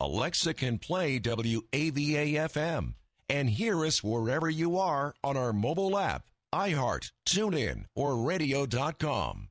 Alexa 0.00 0.54
can 0.54 0.78
play 0.78 1.18
WAVA 1.18 2.48
FM 2.50 2.94
and 3.28 3.50
hear 3.50 3.84
us 3.84 4.04
wherever 4.04 4.48
you 4.48 4.78
are 4.78 5.14
on 5.24 5.36
our 5.36 5.52
mobile 5.52 5.98
app, 5.98 6.24
iHeart, 6.54 7.10
TuneIn, 7.26 7.84
or 7.94 8.16
radio.com. 8.16 9.48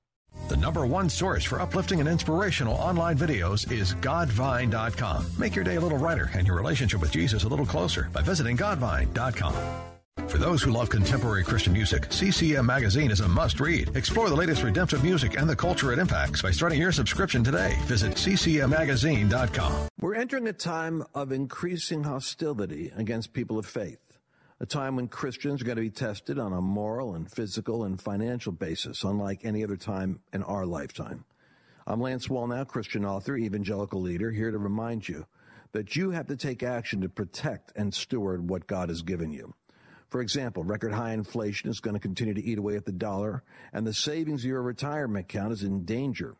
The 0.48 0.58
number 0.58 0.86
one 0.86 1.10
source 1.10 1.44
for 1.44 1.62
uplifting 1.62 2.00
and 2.00 2.10
inspirational 2.10 2.76
online 2.76 3.18
videos 3.18 3.72
is 3.72 3.96
Godvine.com. 3.96 5.26
Make 5.38 5.56
your 5.56 5.64
day 5.66 5.76
a 5.76 5.82
little 5.82 5.98
brighter 5.98 6.30
and 6.34 6.46
your 6.46 6.58
relationship 6.58 7.02
with 7.02 7.12
Jesus 7.12 7.44
a 7.44 7.48
little 7.48 7.66
closer 7.66 8.10
by 8.14 8.22
visiting 8.22 8.58
Godvine.com. 8.58 9.95
For 10.36 10.38
those 10.40 10.62
who 10.62 10.72
love 10.72 10.90
contemporary 10.90 11.44
Christian 11.44 11.72
music, 11.72 12.12
CCM 12.12 12.66
Magazine 12.66 13.12
is 13.12 13.22
a 13.22 13.28
must 13.28 13.60
read. 13.60 13.96
Explore 13.96 14.30
the 14.30 14.36
latest 14.36 14.64
redemptive 14.64 15.04
music 15.04 15.38
and 15.38 15.50
the 15.50 15.56
culture 15.56 15.94
it 15.94 16.00
impacts 16.00 16.42
by 16.42 16.52
starting 16.52 16.82
your 16.82 16.92
subscription 16.92 17.44
today. 17.44 17.78
Visit 17.84 18.14
ccmmagazine.com. 18.14 19.88
We're 20.02 20.16
entering 20.16 20.48
a 20.48 20.54
time 20.54 21.04
of 21.14 21.32
increasing 21.32 22.04
hostility 22.04 22.92
against 22.96 23.34
people 23.34 23.58
of 23.58 23.66
faith, 23.66 24.18
a 24.60 24.66
time 24.66 24.96
when 24.96 25.08
Christians 25.08 25.62
are 25.62 25.66
going 25.66 25.78
to 25.78 25.82
be 25.82 25.90
tested 25.90 26.40
on 26.40 26.54
a 26.54 26.62
moral 26.62 27.14
and 27.16 27.32
physical 27.32 27.84
and 27.84 28.02
financial 28.02 28.52
basis, 28.52 29.04
unlike 29.04 29.46
any 29.46 29.64
other 29.64 29.78
time 29.78 30.20
in 30.34 30.44
our 30.44 30.66
lifetime. 30.66 31.24
I'm 31.88 32.02
Lance 32.02 32.28
Wallnau, 32.28 32.68
Christian 32.68 33.06
author, 33.06 33.38
evangelical 33.38 34.02
leader, 34.02 34.32
here 34.32 34.52
to 34.52 34.58
remind 34.58 35.08
you 35.08 35.28
that 35.72 35.96
you 35.96 36.12
have 36.12 36.28
to 36.28 36.36
take 36.36 36.64
action 36.64 37.02
to 37.02 37.10
protect 37.10 37.74
and 37.76 37.94
steward 37.94 38.50
what 38.50 38.66
God 38.66 38.90
has 38.90 39.02
given 39.02 39.32
you. 39.32 39.54
For 40.16 40.22
example, 40.22 40.64
record 40.64 40.94
high 40.94 41.12
inflation 41.12 41.70
is 41.70 41.82
going 41.82 41.96
to 41.96 42.00
continue 42.00 42.36
to 42.36 42.42
eat 42.42 42.58
away 42.58 42.78
at 42.78 42.86
the 42.86 42.94
dollar, 42.94 43.44
and 43.74 43.86
the 43.86 43.94
savings 43.94 44.46
of 44.46 44.50
your 44.50 44.62
retirement 44.62 45.26
account 45.26 45.52
is 45.52 45.64
in 45.64 45.84
danger. 45.84 46.38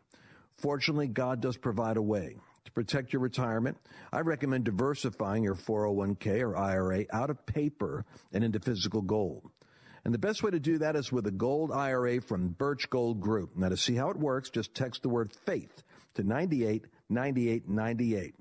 Fortunately, 0.56 1.08
God 1.08 1.42
does 1.42 1.58
provide 1.58 1.98
a 1.98 2.02
way. 2.02 2.36
To 2.64 2.72
protect 2.72 3.12
your 3.12 3.20
retirement, 3.20 3.76
I 4.10 4.20
recommend 4.20 4.64
diversifying 4.64 5.42
your 5.42 5.56
401k 5.56 6.40
or 6.40 6.56
IRA 6.56 7.04
out 7.12 7.28
of 7.28 7.44
paper 7.44 8.06
and 8.32 8.42
into 8.42 8.60
physical 8.60 9.02
gold. 9.02 9.50
And 10.06 10.14
the 10.14 10.18
best 10.18 10.42
way 10.42 10.52
to 10.52 10.58
do 10.58 10.78
that 10.78 10.96
is 10.96 11.12
with 11.12 11.26
a 11.26 11.30
gold 11.30 11.70
IRA 11.70 12.22
from 12.22 12.48
Birch 12.48 12.88
Gold 12.88 13.20
Group. 13.20 13.58
Now, 13.58 13.68
to 13.68 13.76
see 13.76 13.94
how 13.94 14.08
it 14.08 14.16
works, 14.16 14.48
just 14.48 14.74
text 14.74 15.02
the 15.02 15.10
word 15.10 15.34
faith 15.44 15.82
to 16.14 16.22
989898. 16.22 18.34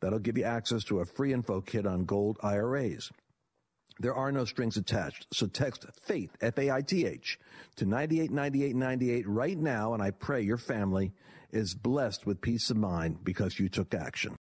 That'll 0.00 0.18
give 0.18 0.36
you 0.36 0.44
access 0.44 0.84
to 0.84 1.00
a 1.00 1.06
free 1.06 1.32
info 1.32 1.62
kit 1.62 1.86
on 1.86 2.04
gold 2.04 2.36
IRAs. 2.42 3.10
There 3.98 4.14
are 4.14 4.30
no 4.30 4.44
strings 4.44 4.76
attached. 4.76 5.26
So 5.32 5.46
text 5.46 5.86
FAITH, 6.02 6.36
F-A-I-T-H, 6.40 7.38
to 7.76 7.86
989898 7.86 9.26
right 9.26 9.58
now, 9.58 9.94
and 9.94 10.02
I 10.02 10.10
pray 10.10 10.42
your 10.42 10.58
family 10.58 11.12
is 11.50 11.74
blessed 11.74 12.26
with 12.26 12.40
peace 12.42 12.68
of 12.70 12.76
mind 12.76 13.24
because 13.24 13.58
you 13.58 13.68
took 13.68 13.94
action. 13.94 14.36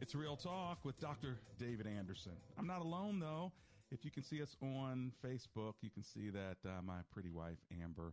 It's 0.00 0.16
Real 0.16 0.36
Talk 0.36 0.84
with 0.84 0.98
Dr. 0.98 1.38
David 1.60 1.86
Anderson. 1.86 2.32
I'm 2.58 2.66
not 2.66 2.80
alone, 2.80 3.20
though. 3.20 3.52
If 3.92 4.04
you 4.04 4.10
can 4.10 4.24
see 4.24 4.42
us 4.42 4.56
on 4.60 5.12
Facebook, 5.24 5.74
you 5.80 5.90
can 5.90 6.02
see 6.02 6.28
that 6.30 6.56
uh, 6.66 6.82
my 6.82 6.98
pretty 7.12 7.30
wife, 7.30 7.58
Amber 7.82 8.12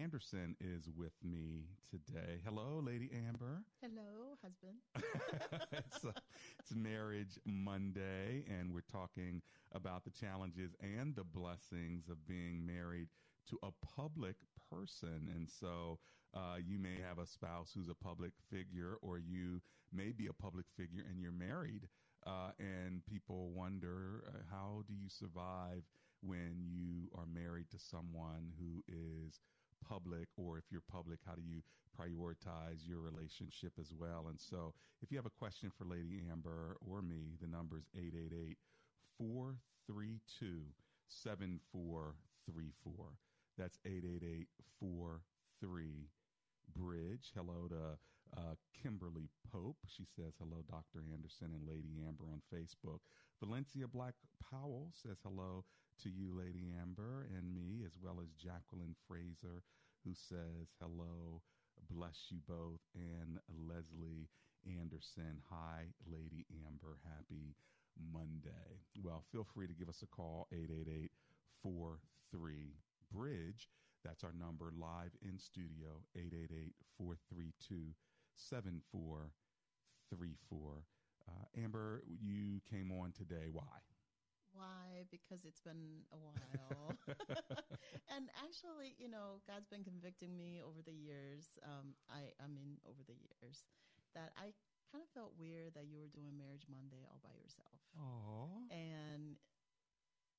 Anderson, 0.00 0.56
is 0.60 0.88
with 0.96 1.12
me 1.22 1.64
today. 1.90 2.40
Hello, 2.44 2.80
Lady 2.82 3.10
Amber. 3.26 3.62
Hello, 3.80 4.36
husband. 4.42 4.78
it's, 5.72 6.04
uh, 6.04 6.12
it's 6.58 6.74
Marriage 6.74 7.38
Monday, 7.44 8.44
and 8.48 8.72
we're 8.72 8.80
talking 8.90 9.42
about 9.72 10.04
the 10.04 10.10
challenges 10.10 10.74
and 10.80 11.14
the 11.14 11.24
blessings 11.24 12.08
of 12.08 12.26
being 12.26 12.64
married 12.64 13.08
to 13.50 13.58
a 13.62 13.70
public 13.84 14.36
person. 14.70 15.28
And 15.34 15.48
so 15.48 15.98
uh, 16.34 16.56
you 16.64 16.78
may 16.78 16.96
have 17.06 17.18
a 17.18 17.26
spouse 17.26 17.72
who's 17.74 17.88
a 17.88 17.94
public 17.94 18.32
figure, 18.50 18.96
or 19.02 19.18
you 19.18 19.60
may 19.92 20.12
be 20.12 20.26
a 20.26 20.32
public 20.32 20.66
figure 20.76 21.04
and 21.08 21.20
you're 21.20 21.32
married. 21.32 21.88
Uh, 22.26 22.52
and 22.58 23.04
people 23.04 23.50
wonder 23.50 24.24
uh, 24.28 24.38
how 24.50 24.82
do 24.86 24.94
you 24.94 25.08
survive 25.08 25.82
when 26.22 26.64
you 26.70 27.10
are 27.18 27.26
married 27.26 27.68
to 27.70 27.78
someone 27.78 28.52
who 28.58 28.82
is 28.86 29.40
public, 29.88 30.28
or 30.36 30.58
if 30.58 30.64
you're 30.70 30.82
public, 30.90 31.20
how 31.26 31.34
do 31.34 31.42
you 31.42 31.62
prioritize 31.98 32.86
your 32.86 33.00
relationship 33.00 33.72
as 33.80 33.92
well? 33.98 34.26
And 34.28 34.40
so, 34.40 34.74
if 35.02 35.10
you 35.10 35.18
have 35.18 35.26
a 35.26 35.30
question 35.30 35.70
for 35.76 35.84
Lady 35.84 36.22
Amber 36.30 36.76
or 36.86 37.02
me, 37.02 37.36
the 37.40 37.48
number 37.48 37.78
is 37.78 37.88
888 37.94 38.56
432 39.18 40.62
7434. 41.08 42.94
That's 43.58 43.78
888 43.84 44.48
43 44.80 46.08
Bridge. 46.74 47.32
Hello 47.36 47.68
to 47.68 47.98
uh, 48.36 48.54
Kimberly 48.82 49.28
Pope. 49.52 49.76
She 49.86 50.04
says, 50.16 50.34
Hello, 50.38 50.62
Dr. 50.70 51.04
Anderson 51.12 51.52
and 51.52 51.68
Lady 51.68 52.00
Amber 52.06 52.24
on 52.32 52.40
Facebook. 52.48 53.00
Valencia 53.42 53.86
Black 53.86 54.14
Powell 54.50 54.90
says, 54.92 55.18
Hello 55.22 55.64
to 56.02 56.10
you, 56.10 56.34
Lady 56.36 56.66
Amber, 56.80 57.28
and 57.36 57.54
me, 57.54 57.84
as 57.86 57.96
well 58.02 58.18
as 58.20 58.34
Jacqueline 58.34 58.96
Fraser, 59.06 59.62
who 60.04 60.12
says 60.14 60.74
hello, 60.80 61.40
bless 61.90 62.26
you 62.28 62.38
both, 62.48 62.80
and 62.96 63.38
Leslie 63.68 64.28
Anderson. 64.66 65.38
Hi, 65.48 65.84
Lady 66.10 66.44
Amber. 66.66 66.98
Happy 67.04 67.54
Monday. 68.12 68.80
Well, 69.00 69.22
feel 69.30 69.46
free 69.54 69.68
to 69.68 69.74
give 69.74 69.88
us 69.88 70.02
a 70.02 70.06
call, 70.06 70.48
888 70.52 71.12
43 71.62 72.74
Bridge. 73.12 73.68
That's 74.04 74.24
our 74.24 74.32
number 74.32 74.72
live 74.76 75.12
in 75.22 75.38
studio, 75.38 76.02
888 76.16 76.74
432 76.98 77.94
7434. 78.34 80.84
Uh, 81.28 81.44
Amber, 81.62 82.02
you 82.20 82.60
came 82.68 82.90
on 82.90 83.12
today. 83.12 83.46
Why? 83.52 83.62
Why? 84.52 85.08
Because 85.08 85.48
it's 85.48 85.60
been 85.64 86.04
a 86.12 86.20
while. 86.20 86.96
and 88.12 88.28
actually, 88.36 88.94
you 89.00 89.08
know, 89.08 89.40
God's 89.48 89.68
been 89.68 89.84
convicting 89.84 90.36
me 90.36 90.60
over 90.60 90.84
the 90.84 90.92
years. 90.92 91.56
Um, 91.64 91.96
I, 92.12 92.36
I 92.36 92.46
mean, 92.48 92.76
over 92.84 93.00
the 93.04 93.16
years, 93.16 93.64
that 94.12 94.36
I 94.36 94.52
kind 94.92 95.00
of 95.00 95.08
felt 95.16 95.32
weird 95.40 95.72
that 95.72 95.88
you 95.88 95.96
were 95.96 96.12
doing 96.12 96.36
Marriage 96.36 96.68
Monday 96.68 97.00
all 97.08 97.24
by 97.24 97.32
yourself. 97.40 97.80
Oh. 97.96 98.68
And 98.68 99.40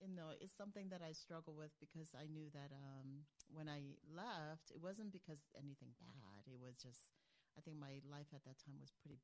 you 0.03 0.11
know, 0.11 0.35
it's 0.35 0.53
something 0.53 0.91
that 0.91 0.99
I 0.99 1.15
struggle 1.15 1.55
with 1.55 1.71
because 1.79 2.11
I 2.11 2.27
knew 2.27 2.51
that 2.51 2.75
um, 2.75 3.23
when 3.47 3.71
I 3.71 3.95
left, 4.11 4.67
it 4.75 4.83
wasn't 4.83 5.15
because 5.15 5.47
anything 5.55 5.95
bad. 5.95 6.43
It 6.43 6.59
was 6.59 6.75
just, 6.75 7.15
I 7.55 7.63
think 7.63 7.79
my 7.79 8.03
life 8.03 8.27
at 8.35 8.43
that 8.43 8.59
time 8.59 8.83
was 8.83 8.91
pretty 8.99 9.23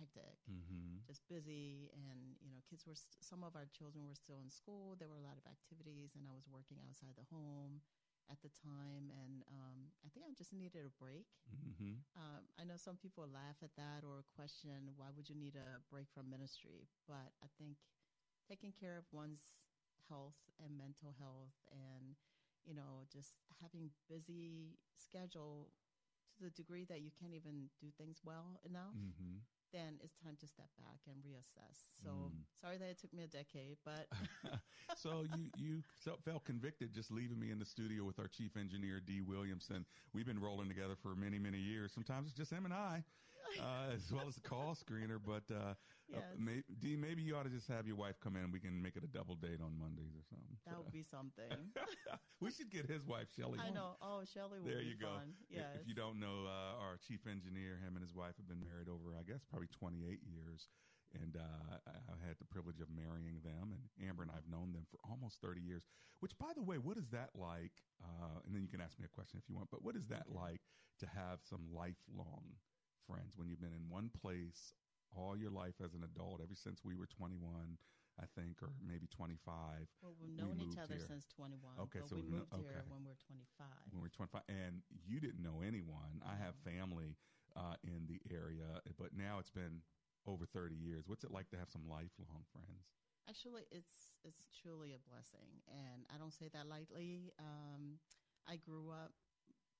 hectic, 0.00 0.40
mm-hmm. 0.48 1.04
just 1.06 1.22
busy, 1.28 1.92
and 1.92 2.40
you 2.40 2.48
know, 2.50 2.60
kids 2.68 2.88
were 2.88 2.96
st- 2.96 3.20
some 3.20 3.44
of 3.44 3.54
our 3.54 3.68
children 3.70 4.08
were 4.08 4.16
still 4.18 4.40
in 4.40 4.48
school. 4.50 4.96
There 4.96 5.08
were 5.12 5.20
a 5.20 5.28
lot 5.28 5.36
of 5.36 5.44
activities, 5.46 6.16
and 6.16 6.24
I 6.24 6.32
was 6.34 6.48
working 6.48 6.80
outside 6.88 7.14
the 7.20 7.28
home 7.28 7.84
at 8.32 8.40
the 8.42 8.50
time, 8.50 9.12
and 9.12 9.44
um, 9.52 9.92
I 10.04 10.08
think 10.10 10.24
I 10.26 10.32
just 10.34 10.52
needed 10.56 10.88
a 10.88 10.94
break. 10.96 11.28
Mm-hmm. 11.52 12.00
Um, 12.16 12.48
I 12.58 12.64
know 12.64 12.76
some 12.80 12.96
people 12.96 13.28
laugh 13.28 13.60
at 13.62 13.74
that 13.76 14.02
or 14.06 14.24
question 14.34 14.94
why 14.96 15.12
would 15.14 15.28
you 15.28 15.36
need 15.36 15.54
a 15.56 15.80
break 15.92 16.08
from 16.14 16.30
ministry, 16.30 16.88
but 17.06 17.34
I 17.42 17.48
think 17.58 17.76
taking 18.48 18.72
care 18.72 18.96
of 18.98 19.04
one's 19.12 19.54
health 20.08 20.38
and 20.62 20.76
mental 20.76 21.14
health 21.18 21.54
and 21.70 22.16
you 22.66 22.74
know 22.74 23.06
just 23.12 23.36
having 23.62 23.90
busy 24.08 24.78
schedule 24.96 25.70
to 26.36 26.44
the 26.44 26.50
degree 26.50 26.84
that 26.84 27.00
you 27.00 27.10
can't 27.18 27.34
even 27.34 27.70
do 27.80 27.88
things 27.96 28.20
well 28.24 28.60
enough 28.64 28.96
Mm-hmm. 28.96 29.38
Then 29.72 29.98
it's 30.02 30.16
time 30.16 30.36
to 30.40 30.46
step 30.46 30.68
back 30.78 31.00
and 31.06 31.22
reassess 31.22 31.78
so 32.02 32.10
Mm. 32.10 32.44
sorry 32.60 32.78
that 32.78 32.88
it 32.88 32.98
took 32.98 33.12
me 33.12 33.22
a 33.22 33.28
decade 33.28 33.76
but 33.84 34.06
so 34.94 35.22
you 35.22 35.50
you 35.54 35.82
felt, 36.04 36.22
felt 36.24 36.44
convicted 36.44 36.92
just 36.92 37.10
leaving 37.10 37.38
me 37.38 37.50
in 37.50 37.58
the 37.58 37.64
studio 37.64 38.04
with 38.04 38.18
our 38.18 38.28
chief 38.28 38.56
engineer 38.56 39.00
D 39.00 39.20
Williamson. 39.20 39.84
We've 40.12 40.26
been 40.26 40.40
rolling 40.40 40.68
together 40.68 40.94
for 40.96 41.14
many 41.14 41.38
many 41.38 41.58
years. 41.58 41.92
Sometimes 41.92 42.28
it's 42.28 42.36
just 42.36 42.50
him 42.52 42.64
and 42.64 42.74
I, 42.74 43.04
uh, 43.60 43.92
as 43.94 44.10
well 44.12 44.26
as 44.28 44.34
the 44.34 44.40
call 44.40 44.74
screener. 44.74 45.18
But 45.24 45.44
uh, 45.54 45.74
Yes. 46.12 46.22
uh, 46.26 46.36
may, 46.38 46.62
Dee, 46.80 46.96
maybe 46.96 47.22
you 47.22 47.36
ought 47.36 47.44
to 47.44 47.50
just 47.50 47.68
have 47.68 47.86
your 47.86 47.96
wife 47.96 48.18
come 48.20 48.36
in. 48.36 48.44
and 48.44 48.52
We 48.52 48.58
can 48.60 48.82
make 48.82 48.96
it 48.96 49.04
a 49.04 49.06
double 49.06 49.36
date 49.36 49.60
on 49.62 49.78
Mondays 49.78 50.14
or 50.18 50.24
something. 50.28 50.58
that 50.66 50.76
would 50.76 50.92
be 50.92 51.02
something 51.02 51.70
we 52.40 52.50
should 52.50 52.70
get 52.70 52.86
his 52.90 53.06
wife 53.06 53.28
Shelly. 53.36 53.58
i 53.62 53.68
on. 53.68 53.74
know 53.74 53.96
oh 54.02 54.22
shelly 54.26 54.58
will 54.60 54.68
There 54.68 54.78
be 54.80 54.86
you 54.90 54.96
go. 54.98 55.14
fun 55.14 55.34
If- 55.50 55.82
If 55.82 55.86
you 55.86 55.94
don't 55.94 56.18
know, 56.18 56.46
uh, 56.46 56.82
our 56.82 56.96
chief 56.98 57.26
engineer, 57.26 57.78
him 57.78 57.94
and 57.94 58.02
his 58.02 58.14
wife 58.14 58.34
have 58.38 58.48
been 58.48 58.60
married 58.60 58.88
over, 58.88 59.14
I 59.18 59.22
guess, 59.22 59.44
probably 59.44 59.68
28 59.68 60.20
years. 60.26 60.68
And 61.12 61.34
uh, 61.36 61.78
I 61.90 62.14
had 62.26 62.38
the 62.38 62.44
privilege 62.46 62.78
of 62.80 62.86
marrying 62.88 63.40
them. 63.42 63.74
And 63.74 63.82
Amber 64.08 64.22
and 64.22 64.30
I 64.30 64.36
have 64.36 64.46
known 64.48 64.72
them 64.72 64.86
for 64.90 64.98
almost 65.02 65.40
30 65.42 65.60
years, 65.60 65.82
which, 66.20 66.38
by 66.38 66.52
the 66.54 66.62
way, 66.62 66.78
what 66.78 66.96
is 66.96 67.08
that 67.10 67.30
like? 67.34 67.82
Uh, 67.98 68.38
and 68.46 68.54
then 68.54 68.62
you 68.62 68.68
can 68.68 68.80
ask 68.80 68.96
me 68.98 69.06
a 69.06 69.08
question 69.08 69.38
if 69.42 69.48
you 69.50 69.56
want, 69.56 69.70
but 69.70 69.82
what 69.82 69.96
is 69.96 70.06
that 70.06 70.30
like 70.30 70.60
to 71.00 71.06
have 71.06 71.40
some 71.42 71.66
lifelong 71.74 72.54
friends 73.08 73.34
when 73.36 73.48
you've 73.48 73.60
been 73.60 73.74
in 73.74 73.90
one 73.90 74.08
place 74.22 74.74
all 75.16 75.36
your 75.36 75.50
life 75.50 75.74
as 75.84 75.94
an 75.94 76.04
adult, 76.04 76.40
ever 76.42 76.54
since 76.54 76.84
we 76.84 76.94
were 76.96 77.06
21, 77.06 77.78
I 78.20 78.26
think, 78.36 78.62
or 78.62 78.70
maybe 78.84 79.06
25? 79.08 79.88
well 80.02 80.14
we've 80.20 80.30
we 80.30 80.36
known 80.36 80.58
each 80.60 80.78
other 80.78 80.94
here. 80.94 81.06
since 81.06 81.26
21 81.36 81.78
Okay, 81.88 82.00
so 82.08 82.16
we 82.16 82.22
moved 82.22 82.52
here 82.54 82.82
okay. 82.82 82.86
when 82.88 83.02
we 83.04 83.10
were 83.10 83.18
25 83.26 83.66
when 83.90 84.00
we 84.02 84.06
were 84.06 84.14
25 84.14 84.42
and 84.48 84.82
you 85.06 85.20
didn't 85.20 85.42
know 85.42 85.60
anyone 85.64 86.20
i 86.26 86.36
have 86.36 86.54
family 86.64 87.16
uh, 87.56 87.74
in 87.84 88.06
the 88.06 88.20
area 88.32 88.80
but 88.98 89.10
now 89.16 89.38
it's 89.38 89.50
been 89.50 89.82
over 90.26 90.46
30 90.46 90.74
years 90.74 91.04
what's 91.06 91.24
it 91.24 91.30
like 91.30 91.48
to 91.50 91.56
have 91.56 91.70
some 91.70 91.82
lifelong 91.88 92.44
friends 92.52 92.86
Actually, 93.28 93.62
it's 93.70 94.16
it's 94.24 94.42
truly 94.60 94.90
a 94.92 94.98
blessing, 94.98 95.62
and 95.68 96.02
I 96.12 96.18
don't 96.18 96.32
say 96.34 96.48
that 96.52 96.66
lightly. 96.66 97.30
Um, 97.38 98.00
I 98.48 98.56
grew 98.56 98.90
up 98.90 99.12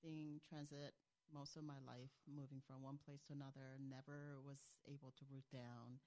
being 0.01 0.39
transit 0.47 0.93
most 1.33 1.55
of 1.57 1.63
my 1.63 1.79
life, 1.83 2.13
moving 2.27 2.61
from 2.63 2.83
one 2.83 2.99
place 3.01 3.23
to 3.27 3.33
another. 3.33 3.79
Never 3.81 4.39
was 4.43 4.79
able 4.87 5.11
to 5.17 5.25
root 5.31 5.47
down, 5.51 5.99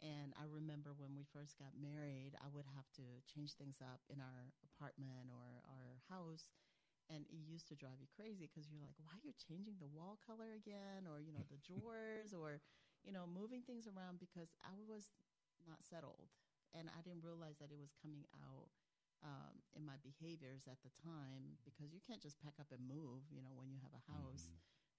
and 0.00 0.32
I 0.40 0.48
remember 0.48 0.96
when 0.96 1.12
we 1.12 1.28
first 1.28 1.60
got 1.60 1.76
married, 1.76 2.32
I 2.40 2.48
would 2.52 2.64
have 2.76 2.88
to 2.96 3.04
change 3.28 3.52
things 3.56 3.80
up 3.84 4.00
in 4.08 4.20
our 4.20 4.52
apartment 4.64 5.28
or 5.28 5.60
our 5.68 6.00
house. 6.08 6.48
And 7.10 7.26
it 7.28 7.42
used 7.42 7.68
to 7.68 7.76
drive 7.76 7.98
you 8.00 8.06
crazy 8.14 8.46
because 8.48 8.70
you're 8.70 8.80
like, 8.80 8.96
why 9.02 9.12
are 9.18 9.26
you 9.26 9.34
changing 9.36 9.76
the 9.82 9.90
wall 9.90 10.16
color 10.22 10.54
again? 10.56 11.04
Or, 11.10 11.18
you 11.20 11.34
know, 11.34 11.44
the 11.50 11.58
drawers 11.66 12.32
or, 12.32 12.62
you 13.04 13.12
know, 13.12 13.26
moving 13.26 13.60
things 13.66 13.84
around 13.90 14.22
because 14.22 14.54
I 14.62 14.78
was 14.86 15.12
not 15.68 15.84
settled 15.84 16.32
and 16.72 16.88
I 16.88 17.02
didn't 17.02 17.26
realize 17.26 17.58
that 17.58 17.74
it 17.74 17.80
was 17.80 17.92
coming 17.98 18.24
out 18.46 18.70
um, 19.24 19.60
in 19.76 19.84
my 19.84 19.96
behaviors 20.00 20.64
at 20.68 20.80
the 20.84 20.92
time 21.04 21.60
because 21.64 21.92
you 21.92 22.00
can't 22.04 22.22
just 22.22 22.40
pack 22.40 22.56
up 22.60 22.70
and 22.72 22.82
move. 22.84 23.24
You 23.32 23.42
know, 23.44 23.52
when 23.56 23.68
you 23.72 23.80
have 23.84 23.94
a 23.96 24.04
house, 24.10 24.48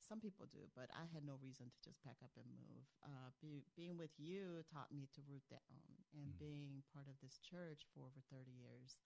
some 0.01 0.19
people 0.21 0.49
do, 0.49 0.65
but 0.73 0.89
I 0.93 1.05
had 1.13 1.23
no 1.25 1.37
reason 1.41 1.69
to 1.69 1.79
just 1.81 2.01
pack 2.01 2.17
up 2.25 2.33
and 2.37 2.47
move. 2.51 2.85
Uh, 3.05 3.29
be, 3.41 3.65
being 3.77 3.95
with 3.97 4.13
you 4.17 4.65
taught 4.69 4.91
me 4.93 5.07
to 5.15 5.21
root 5.29 5.45
down, 5.49 5.85
and 6.13 6.33
being 6.41 6.81
part 6.93 7.05
of 7.09 7.17
this 7.21 7.37
church 7.41 7.85
for 7.93 8.05
over 8.05 8.21
thirty 8.29 8.53
years 8.53 8.97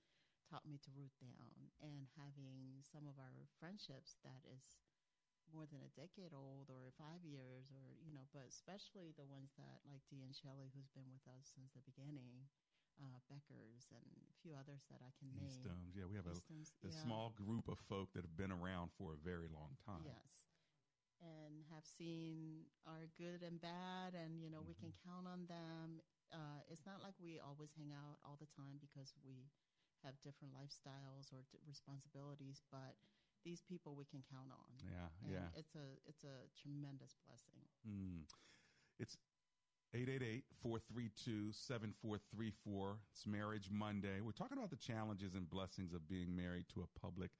taught 0.49 0.65
me 0.67 0.77
to 0.85 0.93
root 0.95 1.13
down. 1.19 1.71
And 1.81 2.07
having 2.15 2.81
some 2.85 3.07
of 3.09 3.17
our 3.19 3.49
friendships 3.59 4.17
that 4.23 4.41
is 4.51 4.77
more 5.53 5.67
than 5.69 5.83
a 5.85 5.95
decade 5.97 6.33
old 6.33 6.69
or 6.73 6.89
five 6.97 7.21
years 7.21 7.69
or 7.69 7.93
you 8.01 8.09
know 8.13 8.25
but 8.33 8.45
especially 8.49 9.13
the 9.13 9.27
ones 9.29 9.53
that 9.61 9.83
like 9.85 10.01
Dee 10.09 10.25
and 10.25 10.33
Shelley 10.33 10.73
who's 10.73 10.89
been 10.91 11.07
with 11.13 11.25
us 11.29 11.53
since 11.53 11.69
the 11.77 11.85
beginning 11.85 12.49
uh, 13.01 13.19
Beckers 13.29 13.91
and 13.91 14.07
a 14.29 14.35
few 14.41 14.53
others 14.55 14.85
that 14.89 15.01
I 15.01 15.11
can 15.17 15.33
name 15.35 15.69
Eastums. 15.69 15.95
yeah 15.95 16.05
we 16.05 16.15
have 16.15 16.27
a, 16.27 16.37
Eastums, 16.37 16.73
a 16.87 16.91
yeah. 16.91 16.91
small 16.91 17.29
group 17.29 17.67
of 17.67 17.79
folk 17.79 18.11
that 18.13 18.21
have 18.23 18.35
been 18.37 18.51
around 18.51 18.91
for 18.97 19.13
a 19.13 19.17
very 19.17 19.47
long 19.47 19.77
time 19.85 20.03
yes 20.03 20.53
and 21.21 21.63
have 21.73 21.85
seen 21.85 22.65
our 22.85 23.07
good 23.17 23.41
and 23.43 23.59
bad 23.61 24.13
and 24.13 24.41
you 24.41 24.49
know 24.49 24.61
we 24.61 24.73
can 24.75 24.91
Mm-hmm. 24.91 25.05
count 25.05 25.27
on 25.27 25.45
them 25.47 26.01
uh, 26.33 26.61
it's 26.69 26.85
not 26.85 27.01
like 27.01 27.13
we 27.21 27.39
always 27.39 27.71
hang 27.77 27.91
out 27.93 28.17
all 28.23 28.37
the 28.39 28.47
time 28.49 28.77
because 28.79 29.13
we 29.23 29.49
have 30.03 30.19
different 30.21 30.53
lifestyles 30.53 31.31
or 31.31 31.43
d- 31.51 31.57
responsibilities 31.67 32.61
but 32.71 32.95
these 33.43 33.61
people 33.61 33.95
we 33.95 34.05
can 34.05 34.23
count 34.29 34.51
on 34.51 34.73
Yeah, 34.83 35.09
and 35.23 35.31
yeah. 35.31 35.49
it's 35.53 35.75
a 35.75 35.97
it's 36.05 36.23
a 36.23 36.47
tremendous 36.59 37.15
blessing 37.25 37.63
Mm. 37.87 38.25
It's 38.99 39.17
888-432-7434. 39.95 41.55
It's 43.15 43.23
Marriage 43.23 43.71
Monday. 43.71 44.19
We're 44.19 44.35
talking 44.35 44.59
about 44.59 44.67
the 44.67 44.75
challenges 44.75 45.39
and 45.39 45.47
blessings 45.47 45.95
of 45.95 46.03
being 46.11 46.35
married 46.35 46.67
to 46.75 46.83
a 46.83 46.89
public 46.99 47.31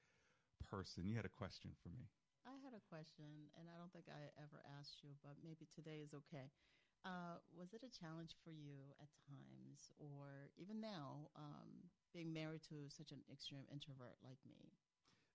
person. 0.63 1.03
You 1.03 1.19
had 1.19 1.27
a 1.27 1.35
question 1.35 1.75
for 1.83 1.91
me. 1.91 2.07
I 2.47 2.55
had 2.63 2.71
a 2.71 2.79
question, 2.87 3.51
and 3.59 3.67
I 3.67 3.75
don't 3.75 3.91
think 3.91 4.07
I 4.07 4.31
ever 4.39 4.63
asked 4.79 5.03
you, 5.03 5.19
but 5.19 5.35
maybe 5.43 5.67
today 5.67 5.99
is 5.99 6.15
okay. 6.15 6.47
Uh, 7.03 7.43
was 7.51 7.75
it 7.75 7.83
a 7.83 7.91
challenge 7.91 8.39
for 8.39 8.55
you 8.55 8.95
at 9.03 9.11
times, 9.27 9.91
or 9.99 10.47
even 10.55 10.79
now, 10.79 11.27
um, 11.35 11.91
being 12.15 12.31
married 12.31 12.63
to 12.71 12.87
such 12.87 13.11
an 13.11 13.19
extreme 13.27 13.67
introvert 13.67 14.15
like 14.23 14.39
me? 14.47 14.71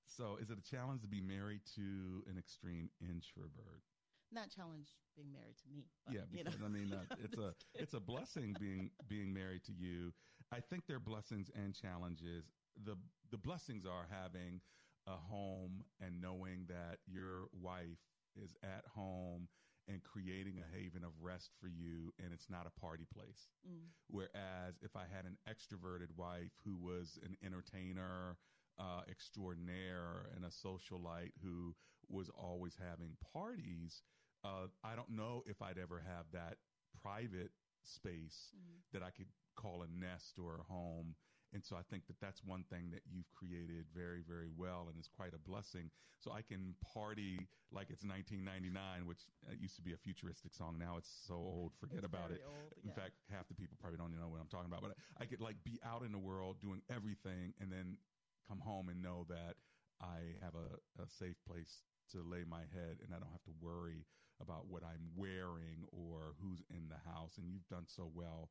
So, 0.08 0.40
is 0.40 0.48
it 0.48 0.56
a 0.56 0.64
challenge 0.64 1.04
to 1.04 1.12
be 1.12 1.20
married 1.20 1.68
to 1.76 2.24
an 2.32 2.40
extreme 2.40 2.88
introvert? 2.98 3.84
Not 4.32 4.50
challenge 4.50 4.88
being 5.16 5.32
married 5.32 5.56
to 5.58 5.68
me. 5.68 5.86
But, 6.06 6.14
yeah, 6.14 6.20
you 6.30 6.44
know. 6.44 6.50
because 6.50 6.64
I 6.64 6.68
mean, 6.68 6.92
uh, 6.92 7.14
it's 7.24 7.38
a 7.38 7.54
it's 7.74 7.94
a 7.94 8.00
blessing 8.00 8.54
being 8.60 8.90
being 9.08 9.32
married 9.32 9.64
to 9.64 9.72
you. 9.72 10.12
I 10.52 10.60
think 10.60 10.86
there 10.86 10.96
are 10.96 11.00
blessings 11.00 11.50
and 11.54 11.74
challenges. 11.74 12.44
the 12.84 12.96
The 13.30 13.38
blessings 13.38 13.84
are 13.86 14.06
having 14.10 14.60
a 15.06 15.16
home 15.16 15.84
and 16.00 16.20
knowing 16.20 16.66
that 16.68 16.98
your 17.06 17.48
wife 17.52 17.98
is 18.36 18.54
at 18.62 18.84
home 18.94 19.48
and 19.88 20.02
creating 20.04 20.60
a 20.60 20.76
haven 20.76 21.02
of 21.02 21.10
rest 21.20 21.50
for 21.60 21.66
you, 21.66 22.12
and 22.22 22.32
it's 22.32 22.48
not 22.48 22.66
a 22.66 22.80
party 22.80 23.06
place. 23.12 23.48
Mm. 23.66 23.90
Whereas 24.08 24.78
if 24.82 24.94
I 24.94 25.04
had 25.10 25.24
an 25.24 25.36
extroverted 25.48 26.14
wife 26.16 26.52
who 26.64 26.76
was 26.76 27.18
an 27.24 27.36
entertainer 27.44 28.36
uh, 28.78 29.02
extraordinaire 29.10 30.30
and 30.34 30.44
a 30.44 30.48
socialite 30.48 31.32
who 31.42 31.74
was 32.08 32.30
always 32.30 32.76
having 32.78 33.16
parties, 33.32 34.02
uh, 34.44 34.66
I 34.84 34.94
don't 34.96 35.10
know 35.10 35.42
if 35.46 35.60
I'd 35.62 35.78
ever 35.78 36.00
have 36.00 36.26
that 36.32 36.58
private 37.02 37.52
space 37.84 38.52
Mm. 38.54 38.82
that 38.92 39.02
I 39.02 39.10
could 39.10 39.28
call 39.54 39.82
a 39.82 39.86
nest 39.88 40.38
or 40.38 40.58
a 40.60 40.62
home 40.62 41.14
And 41.52 41.64
so 41.64 41.74
I 41.74 41.82
think 41.82 42.06
that 42.06 42.14
that's 42.20 42.44
one 42.44 42.62
thing 42.70 42.90
that 42.92 43.02
you've 43.10 43.26
created 43.34 43.86
very, 43.92 44.22
very 44.22 44.46
well 44.56 44.86
and 44.88 44.94
is 45.00 45.08
quite 45.08 45.34
a 45.34 45.38
blessing. 45.38 45.90
So 46.20 46.30
I 46.30 46.42
can 46.42 46.76
party 46.94 47.48
like 47.72 47.90
it's 47.90 48.04
1999, 48.06 49.04
which 49.06 49.26
uh, 49.48 49.54
used 49.58 49.74
to 49.74 49.82
be 49.82 49.92
a 49.92 49.96
futuristic 49.98 50.54
song. 50.54 50.78
Now 50.78 50.94
it's 50.96 51.10
so 51.26 51.34
old, 51.34 51.72
forget 51.80 52.04
It's 52.04 52.06
about 52.06 52.30
it. 52.30 52.40
old, 52.46 52.78
In 52.84 52.92
fact, 52.92 53.14
half 53.34 53.48
the 53.48 53.54
people 53.54 53.76
probably 53.80 53.98
don't 53.98 54.10
even 54.14 54.20
know 54.22 54.28
what 54.30 54.38
I'm 54.40 54.46
talking 54.46 54.70
about, 54.70 54.82
but 54.82 54.94
I, 55.18 55.24
I 55.24 55.26
could 55.26 55.40
like 55.40 55.56
be 55.64 55.80
out 55.82 56.02
in 56.06 56.12
the 56.12 56.22
world 56.22 56.60
doing 56.62 56.82
everything 56.88 57.52
and 57.58 57.66
then 57.72 57.98
come 58.46 58.60
home 58.60 58.88
and 58.88 59.02
know 59.02 59.26
that 59.28 59.56
I 60.00 60.38
have 60.40 60.54
a, 60.54 60.78
a 61.02 61.08
safe 61.08 61.36
place 61.42 61.82
to 62.12 62.22
lay 62.22 62.44
my 62.48 62.62
head 62.74 62.98
and 63.04 63.14
I 63.14 63.18
don't 63.18 63.30
have 63.32 63.44
to 63.44 63.54
worry 63.60 64.06
about 64.40 64.66
what 64.68 64.82
I'm 64.82 65.10
wearing 65.16 65.84
or 65.92 66.34
who's 66.40 66.62
in 66.70 66.88
the 66.88 67.00
house. 67.10 67.38
And 67.38 67.50
you've 67.50 67.68
done 67.68 67.84
so 67.86 68.10
well 68.14 68.50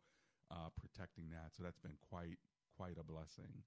uh, 0.51 0.69
protecting 0.79 1.29
that. 1.31 1.53
So 1.55 1.63
that's 1.63 1.79
been 1.79 1.97
quite 2.09 2.37
quite 2.75 2.97
a 2.99 3.03
blessing. 3.03 3.63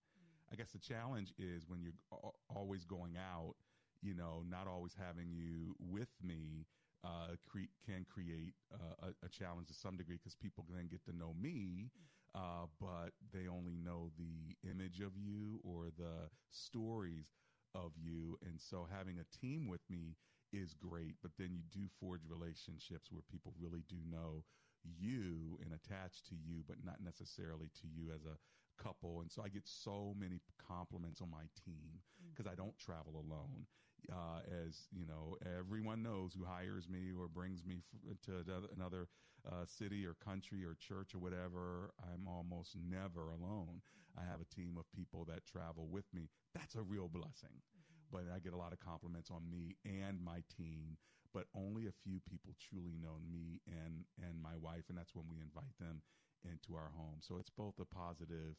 I 0.51 0.57
guess 0.57 0.70
the 0.72 0.78
challenge 0.78 1.32
is 1.38 1.68
when 1.68 1.80
you're 1.82 1.93
al- 2.12 2.34
always 2.49 2.84
going 2.84 3.16
out, 3.16 3.55
you 4.03 4.14
know, 4.14 4.45
not 4.49 4.66
always 4.66 4.95
having 4.99 5.30
you 5.32 5.74
with 5.78 6.11
me 6.22 6.66
uh, 7.05 7.36
cre- 7.49 7.72
can 7.84 8.05
create 8.05 8.55
uh, 8.72 9.09
a, 9.09 9.26
a 9.26 9.28
challenge 9.28 9.68
to 9.68 9.74
some 9.74 9.97
degree 9.97 10.16
because 10.16 10.34
people 10.34 10.64
then 10.74 10.88
get 10.88 11.05
to 11.05 11.16
know 11.16 11.34
me, 11.40 11.90
uh, 12.34 12.66
but 12.80 13.11
they 13.32 13.49
only 13.49 13.76
know 13.76 14.11
the 14.18 14.57
image 14.68 15.01
of 15.01 15.16
you 15.16 15.61
or 15.64 15.86
the 15.99 16.28
stories 16.51 17.26
of 17.75 17.93
you. 17.97 18.39
And 18.45 18.61
so 18.61 18.87
having 18.91 19.18
a 19.18 19.37
team 19.41 19.68
with 19.68 19.83
me 19.91 20.16
is 20.53 20.75
great, 20.75 21.16
but 21.23 21.33
then 21.39 21.51
you 21.53 21.62
do 21.70 21.89
forge 22.01 22.23
relationships 22.29 23.11
where 23.11 23.23
people 23.31 23.55
really 23.59 23.85
do 23.89 23.97
know 24.11 24.45
you 24.85 25.59
and 25.64 25.73
attach 25.73 26.23
to 26.25 26.35
you, 26.35 26.62
but 26.66 26.77
not 26.85 27.01
necessarily 27.03 27.68
to 27.81 27.87
you 27.89 28.12
as 28.14 28.25
a 28.25 28.37
couple. 28.83 29.20
And 29.20 29.31
so 29.31 29.43
I 29.45 29.49
get 29.49 29.66
so 29.66 30.14
many 30.18 30.41
compliments 30.66 31.20
on 31.20 31.31
my 31.31 31.45
team 31.64 32.01
because 32.35 32.51
I 32.51 32.55
don't 32.55 32.77
travel 32.79 33.14
alone. 33.16 33.66
Uh, 34.11 34.41
as 34.66 34.89
you 34.93 35.07
know, 35.07 35.37
everyone 35.59 36.03
knows 36.03 36.35
who 36.35 36.45
hires 36.45 36.89
me 36.89 37.12
or 37.16 37.29
brings 37.29 37.64
me 37.64 37.77
f- 38.11 38.16
to 38.27 38.33
another, 38.45 38.66
another 38.77 39.09
uh, 39.47 39.64
city 39.64 40.05
or 40.05 40.14
country 40.14 40.64
or 40.64 40.75
church 40.75 41.14
or 41.14 41.18
whatever. 41.20 41.93
I'm 42.03 42.27
almost 42.27 42.77
never 42.77 43.31
alone. 43.31 43.81
I 44.18 44.22
have 44.28 44.40
a 44.40 44.54
team 44.54 44.76
of 44.78 44.84
people 44.92 45.24
that 45.28 45.46
travel 45.46 45.88
with 45.88 46.04
me. 46.12 46.28
That's 46.54 46.74
a 46.74 46.82
real 46.82 47.08
blessing. 47.08 47.62
Mm-hmm. 47.62 48.12
But 48.12 48.24
I 48.34 48.38
get 48.40 48.52
a 48.52 48.60
lot 48.60 48.72
of 48.72 48.80
compliments 48.80 49.30
on 49.30 49.48
me 49.48 49.76
and 49.84 50.20
my 50.20 50.44
team, 50.52 50.98
but 51.32 51.48
only 51.56 51.86
a 51.86 52.00
few 52.04 52.20
people 52.28 52.52
truly 52.60 52.92
know 53.00 53.16
me 53.24 53.60
and 53.66 54.04
and 54.20 54.36
my 54.36 54.56
wife, 54.60 54.84
and 54.88 54.98
that's 54.98 55.14
when 55.14 55.24
we 55.28 55.40
invite 55.40 55.76
them 55.80 56.02
into 56.44 56.76
our 56.76 56.92
home. 56.92 57.20
So 57.20 57.38
it's 57.38 57.50
both 57.50 57.78
a 57.80 57.86
positive 57.86 58.58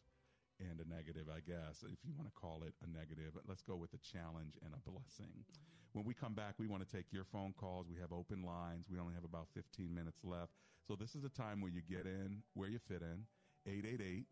and 0.59 0.79
a 0.79 0.87
negative, 0.87 1.27
I 1.29 1.41
guess, 1.41 1.83
if 1.83 1.99
you 2.05 2.13
want 2.15 2.29
to 2.29 2.35
call 2.39 2.63
it 2.63 2.73
a 2.81 2.87
negative. 2.89 3.33
But 3.33 3.43
let's 3.47 3.61
go 3.61 3.75
with 3.75 3.93
a 3.93 4.01
challenge 4.01 4.57
and 4.63 4.73
a 4.73 4.81
blessing. 4.89 5.33
Mm-hmm. 5.33 5.73
When 5.93 6.05
we 6.05 6.13
come 6.13 6.33
back, 6.33 6.55
we 6.57 6.67
want 6.67 6.81
to 6.81 6.89
take 6.89 7.13
your 7.13 7.25
phone 7.25 7.53
calls. 7.53 7.85
We 7.89 8.01
have 8.01 8.11
open 8.11 8.41
lines. 8.41 8.89
We 8.89 8.97
only 8.97 9.13
have 9.13 9.23
about 9.25 9.47
15 9.53 9.93
minutes 9.93 10.21
left. 10.23 10.53
So 10.87 10.95
this 10.95 11.15
is 11.15 11.21
the 11.21 11.29
time 11.29 11.61
where 11.61 11.71
you 11.71 11.81
get 11.85 12.05
in 12.05 12.41
where 12.53 12.69
you 12.69 12.79
fit 12.79 13.01
in. 13.01 13.25
888 13.65 14.25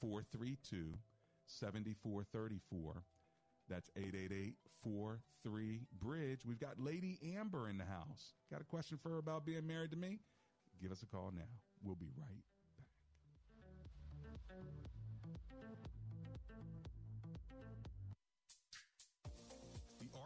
432 0.00 0.94
7434. 1.46 3.02
That's 3.68 3.90
888 3.96 4.54
43 4.82 5.80
Bridge. 6.00 6.40
We've 6.46 6.60
got 6.60 6.78
Lady 6.78 7.18
Amber 7.36 7.68
in 7.68 7.78
the 7.78 7.84
house. 7.84 8.34
Got 8.50 8.60
a 8.60 8.64
question 8.64 8.98
for 8.98 9.10
her 9.10 9.18
about 9.18 9.44
being 9.44 9.66
married 9.66 9.90
to 9.90 9.96
me? 9.96 10.20
Give 10.80 10.92
us 10.92 11.02
a 11.02 11.06
call 11.06 11.32
now. 11.34 11.48
We'll 11.82 11.96
be 11.96 12.10
right 12.16 12.28
back. 12.28 12.56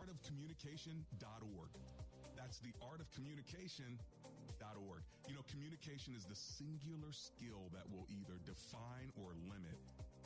theartofcommunication.org. 0.00 1.70
That's 2.40 2.56
theartofcommunication.org. 2.64 5.02
You 5.28 5.34
know, 5.36 5.44
communication 5.52 6.16
is 6.16 6.24
the 6.24 6.34
singular 6.34 7.12
skill 7.12 7.68
that 7.76 7.84
will 7.92 8.08
either 8.08 8.40
define 8.48 9.12
or 9.20 9.36
limit 9.44 9.76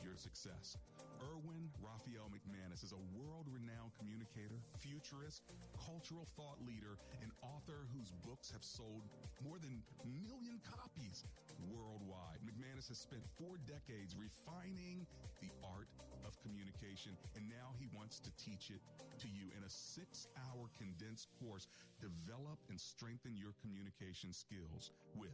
your 0.05 0.15
success. 0.15 0.77
Erwin 1.25 1.65
Raphael 1.81 2.29
McManus 2.29 2.85
is 2.85 2.93
a 2.93 3.01
world 3.17 3.49
renowned 3.49 3.97
communicator, 3.97 4.61
futurist, 4.77 5.41
cultural 5.73 6.29
thought 6.37 6.61
leader, 6.61 7.01
and 7.25 7.33
author 7.41 7.89
whose 7.89 8.13
books 8.21 8.53
have 8.53 8.61
sold 8.61 9.09
more 9.41 9.57
than 9.57 9.81
a 10.05 10.09
million 10.21 10.61
copies 10.61 11.25
worldwide. 11.73 12.37
McManus 12.45 12.85
has 12.93 13.01
spent 13.01 13.25
four 13.41 13.57
decades 13.65 14.13
refining 14.13 15.09
the 15.41 15.49
art 15.65 15.89
of 16.21 16.37
communication, 16.45 17.17
and 17.33 17.49
now 17.49 17.73
he 17.81 17.89
wants 17.97 18.21
to 18.21 18.29
teach 18.37 18.69
it 18.69 18.85
to 19.17 19.27
you 19.27 19.49
in 19.57 19.65
a 19.65 19.71
six 19.73 20.29
hour 20.37 20.69
condensed 20.77 21.33
course. 21.41 21.65
Develop 21.97 22.61
and 22.69 22.77
strengthen 22.77 23.33
your 23.33 23.57
communication 23.65 24.29
skills 24.29 24.93
with 25.17 25.33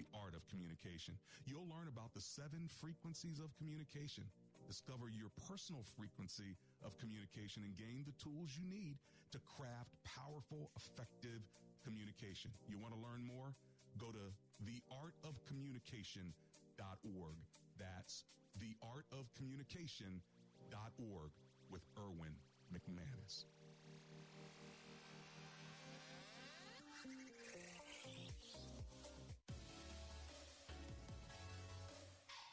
the 0.00 0.08
art 0.16 0.32
of 0.32 0.40
communication. 0.48 1.12
You'll 1.44 1.68
learn 1.68 1.92
about 1.92 2.16
the 2.16 2.24
seven 2.24 2.72
frequencies 2.80 3.36
of 3.36 3.52
communication. 3.60 4.24
Discover 4.64 5.12
your 5.12 5.28
personal 5.44 5.84
frequency 6.00 6.56
of 6.80 6.96
communication 6.96 7.68
and 7.68 7.76
gain 7.76 8.08
the 8.08 8.16
tools 8.16 8.56
you 8.56 8.64
need 8.64 8.96
to 9.36 9.38
craft 9.44 9.92
powerful, 10.08 10.72
effective 10.72 11.44
communication. 11.84 12.48
You 12.64 12.80
want 12.80 12.96
to 12.96 13.00
learn 13.00 13.28
more? 13.28 13.52
Go 14.00 14.08
to 14.08 14.32
theartofcommunication.org. 14.64 17.36
That's 17.76 18.24
theartofcommunication.org 18.56 21.30
with 21.68 21.84
Erwin 22.00 22.40
McManus. 22.72 23.44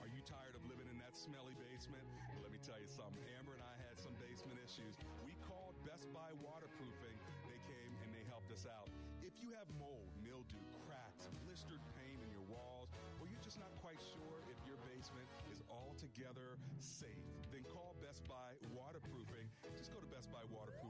Are 0.00 0.08
you 0.08 0.22
tired 0.24 0.56
of 0.56 0.64
living 0.64 0.88
in 0.88 0.96
that 1.04 1.12
smelly 1.12 1.52
basement? 1.60 2.06
Let 2.40 2.48
me 2.52 2.60
tell 2.64 2.80
you 2.80 2.88
something. 2.88 3.20
Amber 3.36 3.52
and 3.52 3.60
I 3.60 3.76
had 3.84 4.00
some 4.00 4.16
basement 4.16 4.56
issues. 4.64 4.96
We 5.28 5.36
called 5.44 5.76
Best 5.84 6.08
Buy 6.16 6.32
Waterproofing. 6.40 7.16
They 7.44 7.60
came 7.68 7.92
and 8.00 8.08
they 8.16 8.24
helped 8.32 8.48
us 8.48 8.64
out. 8.64 8.88
If 9.20 9.36
you 9.44 9.52
have 9.52 9.68
mold, 9.76 10.08
mildew, 10.24 10.64
cracks, 10.88 11.28
blistered 11.44 11.84
paint 12.00 12.20
in 12.24 12.30
your 12.32 12.44
walls, 12.48 12.88
or 13.20 13.28
you're 13.28 13.44
just 13.44 13.60
not 13.60 13.70
quite 13.84 14.00
sure 14.00 14.40
if 14.48 14.56
your 14.64 14.80
basement 14.88 15.28
is 15.52 15.60
altogether 15.68 16.56
safe, 16.80 17.28
then 17.52 17.60
call 17.68 17.92
Best 18.00 18.24
Buy 18.24 18.56
Waterproofing. 18.72 19.46
Just 19.76 19.92
go 19.92 20.00
to 20.00 20.08
bestbuywaterproofing.com. 20.08 20.89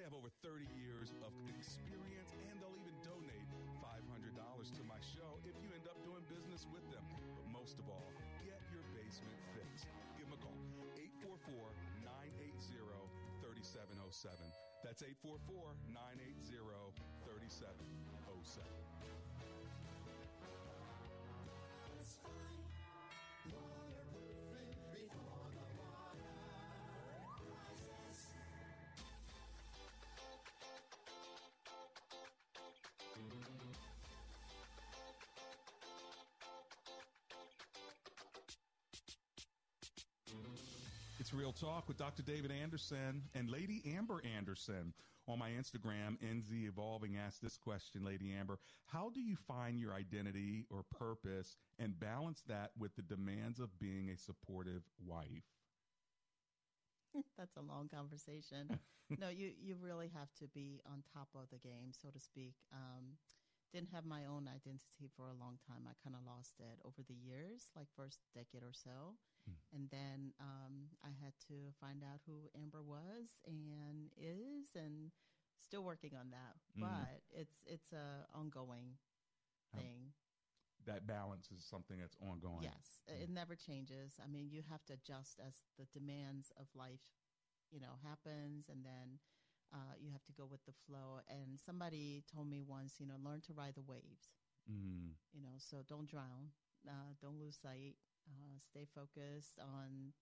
They 0.00 0.08
have 0.08 0.16
over 0.16 0.32
30 0.40 0.64
years 0.80 1.12
of 1.20 1.28
experience 1.44 2.32
and 2.48 2.56
they'll 2.56 2.72
even 2.72 2.96
donate 3.04 3.44
$500 3.84 4.32
to 4.32 4.82
my 4.88 4.96
show 5.04 5.36
if 5.44 5.52
you 5.60 5.68
end 5.76 5.84
up 5.84 6.00
doing 6.08 6.24
business 6.24 6.64
with 6.72 6.88
them. 6.88 7.04
But 7.36 7.44
most 7.52 7.76
of 7.76 7.84
all, 7.84 8.08
get 8.40 8.64
your 8.72 8.80
basement 8.96 9.36
fixed. 9.52 9.92
Give 10.16 10.24
them 10.24 10.40
a 10.40 10.40
call 10.40 10.56
844 10.96 11.52
980 12.00 12.48
3707. 13.44 14.40
That's 14.80 15.04
844 15.04 15.76
980 15.92 16.48
3707. 17.28 18.89
Real 41.32 41.52
Talk 41.52 41.86
with 41.88 41.96
Dr. 41.96 42.22
David 42.22 42.50
Anderson 42.50 43.22
and 43.34 43.50
Lady 43.50 43.82
Amber 43.96 44.22
Anderson. 44.36 44.92
On 45.28 45.38
my 45.38 45.50
Instagram, 45.50 46.18
NZ 46.20 46.66
Evolving 46.66 47.16
asked 47.16 47.42
this 47.42 47.56
question, 47.56 48.04
Lady 48.04 48.32
Amber 48.38 48.58
How 48.86 49.10
do 49.10 49.20
you 49.20 49.36
find 49.46 49.78
your 49.78 49.92
identity 49.92 50.66
or 50.70 50.82
purpose 50.98 51.56
and 51.78 51.98
balance 51.98 52.42
that 52.48 52.70
with 52.78 52.94
the 52.96 53.02
demands 53.02 53.60
of 53.60 53.78
being 53.78 54.10
a 54.10 54.16
supportive 54.16 54.82
wife? 55.06 55.44
That's 57.38 57.56
a 57.56 57.62
long 57.62 57.88
conversation. 57.88 58.78
no, 59.20 59.28
you, 59.28 59.50
you 59.60 59.76
really 59.80 60.10
have 60.14 60.32
to 60.40 60.48
be 60.48 60.80
on 60.86 61.02
top 61.14 61.28
of 61.34 61.50
the 61.50 61.58
game, 61.58 61.92
so 61.92 62.08
to 62.08 62.20
speak. 62.20 62.54
Um, 62.72 63.16
didn't 63.72 63.90
have 63.90 64.04
my 64.04 64.24
own 64.26 64.48
identity 64.48 65.08
for 65.16 65.28
a 65.30 65.34
long 65.38 65.58
time. 65.66 65.86
I 65.88 65.94
kind 66.02 66.16
of 66.16 66.24
lost 66.26 66.60
it 66.60 66.78
over 66.84 67.02
the 67.06 67.14
years, 67.14 67.70
like 67.76 67.88
first 67.96 68.20
decade 68.34 68.62
or 68.62 68.72
so, 68.72 69.16
Hmm. 69.46 69.56
and 69.72 69.88
then 69.90 70.32
um, 70.40 70.88
I 71.04 71.10
had 71.22 71.34
to 71.48 71.72
find 71.80 72.02
out 72.02 72.20
who 72.26 72.50
Amber 72.54 72.82
was 72.82 73.40
and 73.46 74.10
is, 74.16 74.74
and 74.74 75.12
still 75.58 75.84
working 75.84 76.14
on 76.16 76.30
that. 76.30 76.56
Mhm. 76.76 76.80
But 76.80 77.22
it's 77.30 77.62
it's 77.66 77.92
a 77.92 78.26
ongoing 78.34 78.98
thing. 79.74 80.12
That 80.86 81.06
balance 81.06 81.50
is 81.52 81.64
something 81.64 81.98
that's 82.00 82.16
ongoing. 82.20 82.62
Yes, 82.62 83.02
it- 83.06 83.22
it 83.22 83.30
never 83.30 83.54
changes. 83.56 84.18
I 84.18 84.26
mean, 84.26 84.50
you 84.50 84.62
have 84.62 84.84
to 84.86 84.94
adjust 84.94 85.38
as 85.40 85.62
the 85.76 85.86
demands 85.86 86.50
of 86.56 86.74
life, 86.74 87.04
you 87.70 87.80
know, 87.80 87.96
happens, 88.02 88.68
and 88.68 88.84
then 88.84 89.20
uh, 89.72 89.94
you 89.98 90.10
have 90.12 90.24
to 90.24 90.32
go 90.32 90.46
with 90.50 90.64
the 90.66 90.74
flow. 90.86 91.22
And 91.28 91.58
somebody 91.58 92.22
told 92.26 92.48
me 92.48 92.62
once, 92.62 92.98
you 92.98 93.06
know, 93.06 93.18
learn 93.22 93.40
to 93.46 93.52
ride 93.52 93.74
the 93.74 93.86
waves. 93.86 94.34
Mm. 94.70 95.16
You 95.32 95.42
know, 95.42 95.56
so 95.58 95.78
don't 95.88 96.08
drown, 96.08 96.52
uh, 96.86 97.14
don't 97.20 97.38
lose 97.38 97.56
sight, 97.56 97.96
uh, 98.28 98.58
stay 98.60 98.86
focused 98.94 99.58
on 99.58 100.12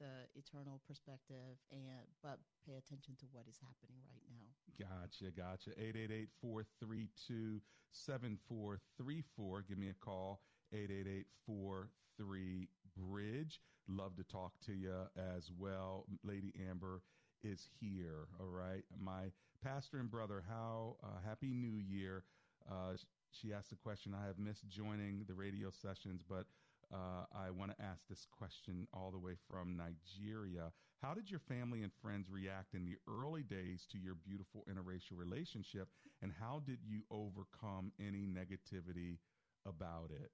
the 0.00 0.26
eternal 0.34 0.80
perspective, 0.86 1.62
and 1.70 2.10
but 2.22 2.38
pay 2.66 2.74
attention 2.74 3.14
to 3.20 3.26
what 3.30 3.46
is 3.48 3.58
happening 3.62 4.02
right 4.10 4.26
now. 4.28 4.50
Gotcha, 4.78 5.30
gotcha. 5.30 5.70
888 5.78 6.28
432 6.40 7.60
7434. 7.92 9.64
Give 9.68 9.78
me 9.78 9.88
a 9.90 10.04
call. 10.04 10.40
888 10.72 11.26
43 11.46 12.68
Bridge. 12.96 13.60
Love 13.88 14.16
to 14.16 14.24
talk 14.24 14.52
to 14.66 14.72
you 14.72 14.94
as 15.16 15.50
well. 15.56 16.06
Lady 16.24 16.52
Amber 16.68 17.02
is 17.44 17.68
here. 17.80 18.28
All 18.40 18.46
right. 18.48 18.84
My 18.98 19.32
pastor 19.62 19.98
and 19.98 20.10
brother, 20.10 20.42
how 20.48 20.96
uh, 21.02 21.20
happy 21.26 21.54
new 21.54 21.78
year. 21.78 22.24
Uh, 22.70 22.94
she 23.30 23.52
asked 23.52 23.70
the 23.70 23.76
question 23.76 24.14
I 24.14 24.26
have 24.26 24.38
missed 24.38 24.68
joining 24.68 25.24
the 25.26 25.34
radio 25.34 25.70
sessions, 25.70 26.22
but 26.28 26.46
uh, 26.92 27.24
I 27.34 27.50
want 27.50 27.76
to 27.76 27.84
ask 27.84 28.02
this 28.08 28.26
question 28.30 28.86
all 28.92 29.10
the 29.10 29.18
way 29.18 29.34
from 29.50 29.76
Nigeria. 29.76 30.72
How 31.02 31.14
did 31.14 31.30
your 31.30 31.40
family 31.40 31.82
and 31.82 31.92
friends 32.00 32.28
react 32.30 32.74
in 32.74 32.84
the 32.84 32.96
early 33.08 33.42
days 33.42 33.86
to 33.92 33.98
your 33.98 34.14
beautiful 34.14 34.64
interracial 34.70 35.16
relationship, 35.18 35.88
and 36.22 36.32
how 36.40 36.62
did 36.64 36.78
you 36.84 37.02
overcome 37.10 37.92
any 38.00 38.26
negativity 38.26 39.18
about 39.66 40.10
it? 40.10 40.30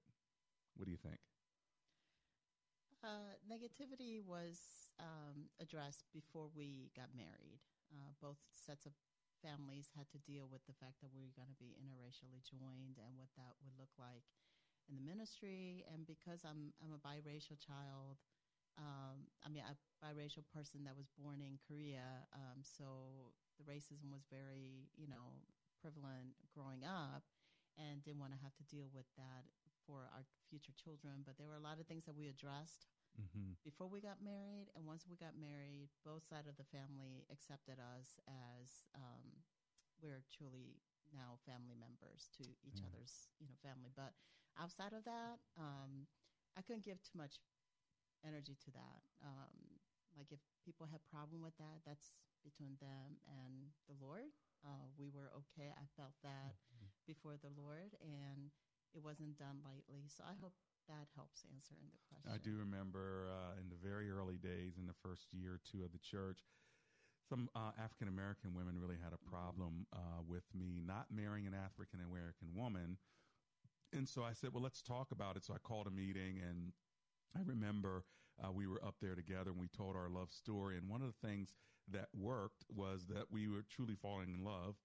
What 0.75 0.85
do 0.85 0.91
you 0.91 0.97
think? 0.97 1.17
Uh, 3.03 3.33
negativity 3.49 4.23
was 4.23 4.90
um, 4.99 5.49
addressed 5.59 6.07
before 6.13 6.49
we 6.53 6.91
got 6.95 7.13
married. 7.15 7.61
Uh, 7.91 8.11
both 8.19 8.39
sets 8.55 8.85
of 8.85 8.93
families 9.43 9.89
had 9.97 10.07
to 10.13 10.21
deal 10.21 10.47
with 10.47 10.63
the 10.69 10.77
fact 10.77 11.01
that 11.01 11.11
we 11.11 11.25
were 11.25 11.33
going 11.35 11.49
to 11.49 11.57
be 11.57 11.73
interracially 11.81 12.39
joined 12.45 13.01
and 13.01 13.17
what 13.17 13.31
that 13.35 13.57
would 13.65 13.75
look 13.75 13.91
like 13.97 14.23
in 14.89 14.95
the 14.95 15.03
ministry. 15.03 15.83
And 15.89 16.05
because 16.05 16.45
I'm 16.45 16.73
I'm 16.81 16.93
a 16.93 17.01
biracial 17.01 17.57
child, 17.59 18.21
um, 18.77 19.27
I 19.43 19.49
mean 19.49 19.65
a 19.65 19.75
biracial 20.01 20.45
person 20.53 20.85
that 20.85 20.95
was 20.97 21.09
born 21.17 21.41
in 21.41 21.57
Korea, 21.67 22.25
um, 22.33 22.61
so 22.63 23.33
the 23.59 23.65
racism 23.67 24.09
was 24.13 24.25
very 24.29 24.89
you 24.97 25.07
know 25.09 25.41
prevalent 25.81 26.37
growing 26.53 26.85
up, 26.85 27.25
and 27.77 28.03
didn't 28.05 28.21
want 28.21 28.33
to 28.33 28.41
have 28.45 28.55
to 28.61 28.65
deal 28.69 28.87
with 28.93 29.09
that 29.17 29.49
for 29.85 30.09
our 30.13 30.23
future 30.49 30.73
children. 30.77 31.25
But 31.25 31.37
there 31.37 31.49
were 31.49 31.59
a 31.59 31.63
lot 31.63 31.79
of 31.81 31.87
things 31.87 32.05
that 32.05 32.15
we 32.15 32.29
addressed 32.29 32.85
Mm-hmm. 33.19 33.51
before 33.63 33.87
we 33.87 34.01
got 34.01 34.21
married 34.23 34.69
and 34.75 34.85
once 34.85 35.05
we 35.09 35.15
got 35.17 35.35
married 35.37 35.89
both 36.05 36.23
sides 36.25 36.47
of 36.47 36.57
the 36.57 36.67
family 36.69 37.25
accepted 37.31 37.77
us 37.79 38.19
as 38.27 38.85
um, 38.95 39.43
we're 40.01 40.23
truly 40.31 40.81
now 41.13 41.37
family 41.45 41.75
members 41.77 42.29
to 42.37 42.43
each 42.65 42.81
Yeah. 42.81 42.87
other's 42.87 43.27
you 43.39 43.47
know 43.47 43.57
family. 43.61 43.91
But 43.95 44.13
outside 44.59 44.93
of 44.93 45.03
that 45.05 45.39
um, 45.57 46.07
i 46.57 46.61
couldn't 46.61 46.85
give 46.85 47.01
too 47.03 47.17
much 47.17 47.39
energy 48.25 48.55
to 48.65 48.71
that. 48.71 49.01
Um, 49.23 49.79
like 50.17 50.31
if 50.31 50.39
people 50.65 50.87
had 50.89 51.01
problem 51.09 51.41
with 51.41 51.55
that 51.57 51.81
that's 51.85 52.13
between 52.43 52.75
them 52.81 53.19
and 53.27 53.71
the 53.87 53.95
lord. 54.01 54.31
Uh, 54.65 54.89
we 54.97 55.09
were 55.09 55.29
okay. 55.33 55.71
I 55.73 55.85
felt 55.97 56.13
that 56.23 56.57
before 57.07 57.35
the 57.37 57.51
lord 57.53 57.93
and 58.01 58.51
it 58.93 59.01
wasn't 59.03 59.37
done 59.37 59.61
lightly. 59.65 60.07
So 60.09 60.23
i 60.25 60.35
hope 60.41 60.53
that 60.91 61.07
helps 61.15 61.47
answering 61.47 61.87
the 61.87 62.03
question 62.11 62.27
I 62.27 62.37
do 62.43 62.59
remember 62.59 63.31
uh, 63.31 63.55
in 63.55 63.71
the 63.71 63.79
very 63.79 64.11
early 64.11 64.37
days, 64.37 64.75
in 64.75 64.85
the 64.85 64.97
first 64.99 65.31
year 65.31 65.55
or 65.57 65.61
two 65.63 65.87
of 65.87 65.95
the 65.95 66.03
church, 66.03 66.43
some 67.27 67.47
uh, 67.55 67.71
African 67.79 68.11
American 68.11 68.53
women 68.53 68.75
really 68.75 68.99
had 68.99 69.15
a 69.15 69.21
problem 69.29 69.87
uh, 69.95 70.19
with 70.27 70.43
me 70.53 70.83
not 70.83 71.07
marrying 71.09 71.47
an 71.47 71.55
African 71.55 72.03
American 72.03 72.51
woman. 72.53 72.97
And 73.93 74.07
so 74.07 74.23
I 74.23 74.33
said, 74.33 74.51
well, 74.53 74.63
let's 74.63 74.81
talk 74.81 75.11
about 75.11 75.35
it. 75.35 75.43
So 75.43 75.53
I 75.53 75.59
called 75.63 75.87
a 75.87 75.91
meeting 75.91 76.39
and 76.43 76.71
I 77.35 77.39
remember 77.43 78.03
uh, 78.43 78.51
we 78.51 78.67
were 78.67 78.83
up 78.83 78.95
there 79.01 79.15
together 79.15 79.51
and 79.51 79.59
we 79.59 79.67
told 79.67 79.95
our 79.95 80.09
love 80.09 80.31
story. 80.31 80.77
And 80.77 80.89
one 80.89 81.01
of 81.01 81.07
the 81.07 81.27
things 81.27 81.53
that 81.91 82.07
worked 82.13 82.63
was 82.73 83.05
that 83.07 83.25
we 83.31 83.47
were 83.47 83.63
truly 83.69 83.95
falling 83.95 84.33
in 84.37 84.43
love 84.43 84.75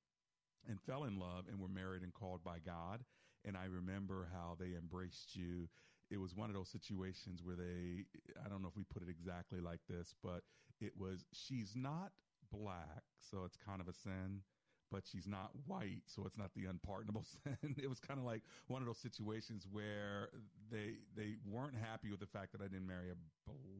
and 0.68 0.80
fell 0.80 1.04
in 1.04 1.18
love 1.18 1.44
and 1.48 1.60
were 1.60 1.68
married 1.68 2.02
and 2.02 2.12
called 2.12 2.42
by 2.44 2.58
God. 2.64 3.04
And 3.44 3.56
I 3.56 3.66
remember 3.66 4.28
how 4.32 4.56
they 4.58 4.74
embraced 4.76 5.36
you. 5.36 5.68
It 6.10 6.20
was 6.20 6.34
one 6.34 6.50
of 6.50 6.54
those 6.54 6.68
situations 6.68 7.42
where 7.42 7.56
they, 7.56 8.04
I 8.44 8.48
don't 8.48 8.62
know 8.62 8.68
if 8.68 8.76
we 8.76 8.84
put 8.84 9.02
it 9.02 9.08
exactly 9.08 9.60
like 9.60 9.80
this, 9.88 10.14
but 10.22 10.42
it 10.80 10.92
was, 10.98 11.24
she's 11.32 11.74
not 11.74 12.12
black, 12.52 13.02
so 13.18 13.44
it's 13.44 13.56
kind 13.56 13.80
of 13.80 13.88
a 13.88 13.92
sin, 13.92 14.42
but 14.90 15.02
she's 15.04 15.26
not 15.26 15.50
white, 15.66 16.02
so 16.06 16.22
it's 16.26 16.38
not 16.38 16.50
the 16.54 16.66
unpardonable 16.66 17.24
sin. 17.44 17.74
it 17.76 17.88
was 17.88 17.98
kind 17.98 18.20
of 18.20 18.24
like 18.24 18.42
one 18.68 18.82
of 18.82 18.86
those 18.86 18.98
situations 18.98 19.66
where 19.70 20.30
they 20.70 20.98
they 21.16 21.36
weren't 21.44 21.74
happy 21.74 22.10
with 22.10 22.20
the 22.20 22.26
fact 22.26 22.52
that 22.52 22.60
I 22.60 22.68
didn't 22.68 22.86
marry 22.86 23.10
a 23.10 23.18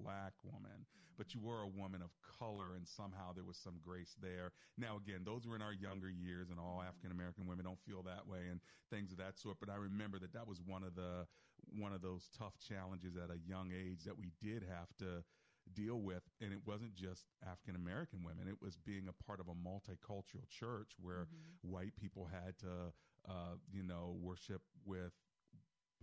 black 0.03 0.33
woman, 0.45 0.87
but 1.17 1.35
you 1.35 1.41
were 1.41 1.63
a 1.63 1.69
woman 1.69 2.03
of 2.03 2.11
color, 2.39 2.75
and 2.77 2.87
somehow 2.87 3.33
there 3.35 3.45
was 3.45 3.57
some 3.57 3.75
grace 3.85 4.17
there. 4.21 4.53
Now, 4.77 4.99
again, 4.99 5.23
those 5.25 5.47
were 5.47 5.57
in 5.57 5.63
our 5.63 5.73
younger 5.73 6.11
years, 6.11 6.51
and 6.51 6.59
all 6.59 6.83
African 6.87 7.13
American 7.13 7.47
women 7.47 7.65
don't 7.65 7.81
feel 7.87 8.03
that 8.03 8.27
way, 8.27 8.51
and 8.51 8.61
things 8.91 9.13
of 9.13 9.19
that 9.19 9.39
sort. 9.39 9.59
But 9.61 9.71
I 9.71 9.77
remember 9.77 10.19
that 10.19 10.33
that 10.33 10.47
was 10.47 10.61
one 10.61 10.83
of 10.83 10.95
the 10.95 11.27
one 11.79 11.93
of 11.93 12.03
those 12.03 12.29
tough 12.39 12.55
challenges 12.59 13.17
at 13.17 13.31
a 13.31 13.39
young 13.47 13.73
age 13.73 14.05
that 14.05 14.19
we 14.19 14.33
did 14.43 14.63
have 14.63 14.89
to 14.99 15.25
deal 15.75 16.01
with. 16.01 16.23
And 16.41 16.53
it 16.53 16.61
wasn't 16.67 16.95
just 16.95 17.27
African 17.43 17.77
American 17.77 18.23
women, 18.23 18.49
it 18.49 18.61
was 18.63 18.77
being 18.77 19.09
a 19.09 19.25
part 19.25 19.41
of 19.41 19.49
a 19.49 19.55
multicultural 19.55 20.49
church 20.49 20.93
where 21.01 21.27
white 21.63 21.97
people 22.01 22.29
had 22.31 22.57
to, 22.59 22.93
uh, 23.29 23.57
you 23.73 23.83
know, 23.83 24.17
worship 24.21 24.63
with 24.85 25.13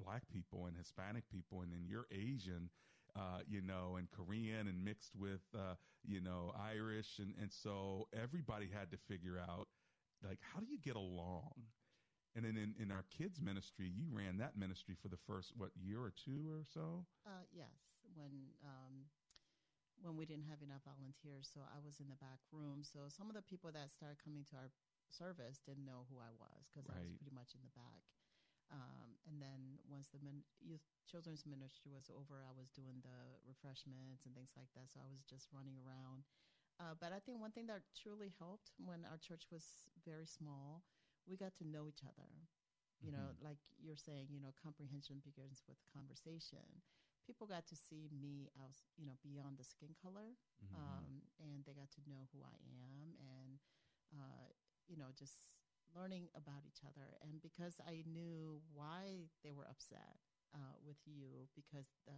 black 0.04 0.24
people 0.32 0.66
and 0.66 0.76
Hispanic 0.78 1.24
people. 1.30 1.62
And 1.62 1.72
then 1.72 1.86
you're 1.88 2.08
Asian. 2.12 2.70
Uh, 3.16 3.42
you 3.48 3.62
know, 3.62 3.98
and 4.00 4.10
Korean 4.10 4.68
and 4.68 4.84
mixed 4.84 5.12
with, 5.16 5.42
uh, 5.54 5.76
you 6.04 6.20
know, 6.20 6.52
Irish. 6.60 7.20
And, 7.20 7.36
and 7.40 7.52
so 7.52 8.08
everybody 8.12 8.68
had 8.74 8.90
to 8.90 8.98
figure 8.98 9.38
out, 9.38 9.68
like, 10.28 10.40
how 10.42 10.60
do 10.60 10.66
you 10.66 10.80
get 10.80 10.96
along? 10.96 11.52
And 12.36 12.46
then 12.46 12.58
in, 12.58 12.74
in 12.82 12.90
our 12.90 13.06
kids 13.14 13.38
ministry, 13.38 13.86
you 13.86 14.10
ran 14.10 14.42
that 14.42 14.58
ministry 14.58 14.98
for 14.98 15.08
the 15.08 15.22
first, 15.30 15.54
what, 15.54 15.70
year 15.78 16.02
or 16.02 16.10
two 16.10 16.50
or 16.50 16.66
so? 16.66 17.06
Uh, 17.30 17.46
yes, 17.54 18.02
when 18.18 18.50
um, 18.66 19.06
when 20.02 20.18
we 20.18 20.26
didn't 20.26 20.50
have 20.50 20.60
enough 20.66 20.82
volunteers, 20.84 21.48
so 21.48 21.62
I 21.64 21.80
was 21.80 22.02
in 22.02 22.10
the 22.10 22.18
back 22.20 22.42
room. 22.50 22.82
So 22.82 23.08
some 23.08 23.30
of 23.30 23.38
the 23.38 23.46
people 23.46 23.70
that 23.72 23.94
started 23.94 24.18
coming 24.20 24.44
to 24.52 24.58
our 24.58 24.70
service 25.14 25.62
didn't 25.62 25.86
know 25.86 26.10
who 26.10 26.18
I 26.18 26.34
was 26.36 26.68
because 26.68 26.90
I 26.90 26.98
was 26.98 27.14
pretty 27.16 27.32
much 27.32 27.54
in 27.54 27.62
the 27.62 27.72
back. 27.78 28.04
Um, 28.74 29.22
and 29.30 29.38
then 29.38 29.78
once 29.86 30.10
the 30.10 30.18
min- 30.26 30.48
youth 30.58 30.82
children's 31.06 31.46
ministry 31.46 31.94
was 31.94 32.10
over, 32.10 32.42
I 32.42 32.52
was 32.58 32.74
doing 32.74 33.06
the 33.06 33.38
refreshments 33.46 34.26
and 34.26 34.34
things 34.34 34.52
like 34.58 34.72
that. 34.74 34.90
So 34.90 34.98
I 34.98 35.08
was 35.08 35.22
just 35.30 35.54
running 35.54 35.78
around. 35.78 36.26
Uh, 36.82 36.98
but 36.98 37.14
I 37.14 37.22
think 37.22 37.38
one 37.38 37.54
thing 37.54 37.70
that 37.70 37.86
truly 37.94 38.34
helped 38.42 38.74
when 38.82 39.06
our 39.06 39.22
church 39.22 39.46
was 39.54 39.86
very 40.02 40.26
small, 40.26 40.82
we 41.28 41.38
got 41.38 41.56
to 41.58 41.66
know 41.68 41.88
each 41.88 42.04
other. 42.04 42.30
You 43.02 43.12
know, 43.12 43.36
Mhm. 43.36 43.38
like 43.44 43.60
you're 43.82 44.00
saying, 44.00 44.32
you 44.32 44.40
know, 44.40 44.56
comprehension 44.56 45.20
begins 45.24 45.62
with 45.68 45.78
conversation. 45.92 46.82
People 47.28 47.48
got 47.48 47.68
to 47.68 47.76
see 47.76 48.08
me 48.12 48.50
out, 48.60 48.76
you 48.98 49.06
know, 49.06 49.20
beyond 49.24 49.58
the 49.60 49.64
skin 49.68 49.96
color, 50.02 50.36
Mhm. 50.62 50.74
um, 50.76 51.24
and 51.40 51.64
they 51.66 51.74
got 51.76 51.92
to 52.00 52.02
know 52.08 52.28
who 52.32 52.44
I 52.44 52.56
am, 52.64 53.16
and 53.20 53.60
uh, 54.16 54.48
you 54.88 54.96
know, 54.98 55.12
just 55.16 55.52
learning 55.96 56.30
about 56.36 56.64
each 56.68 56.82
other. 56.84 57.18
And 57.24 57.42
because 57.42 57.80
I 57.84 58.04
knew 58.08 58.62
why 58.74 59.30
they 59.44 59.52
were 59.52 59.68
upset 59.68 60.20
uh, 60.56 60.76
with 60.84 61.00
you, 61.06 61.48
because 61.56 61.96
the 62.08 62.16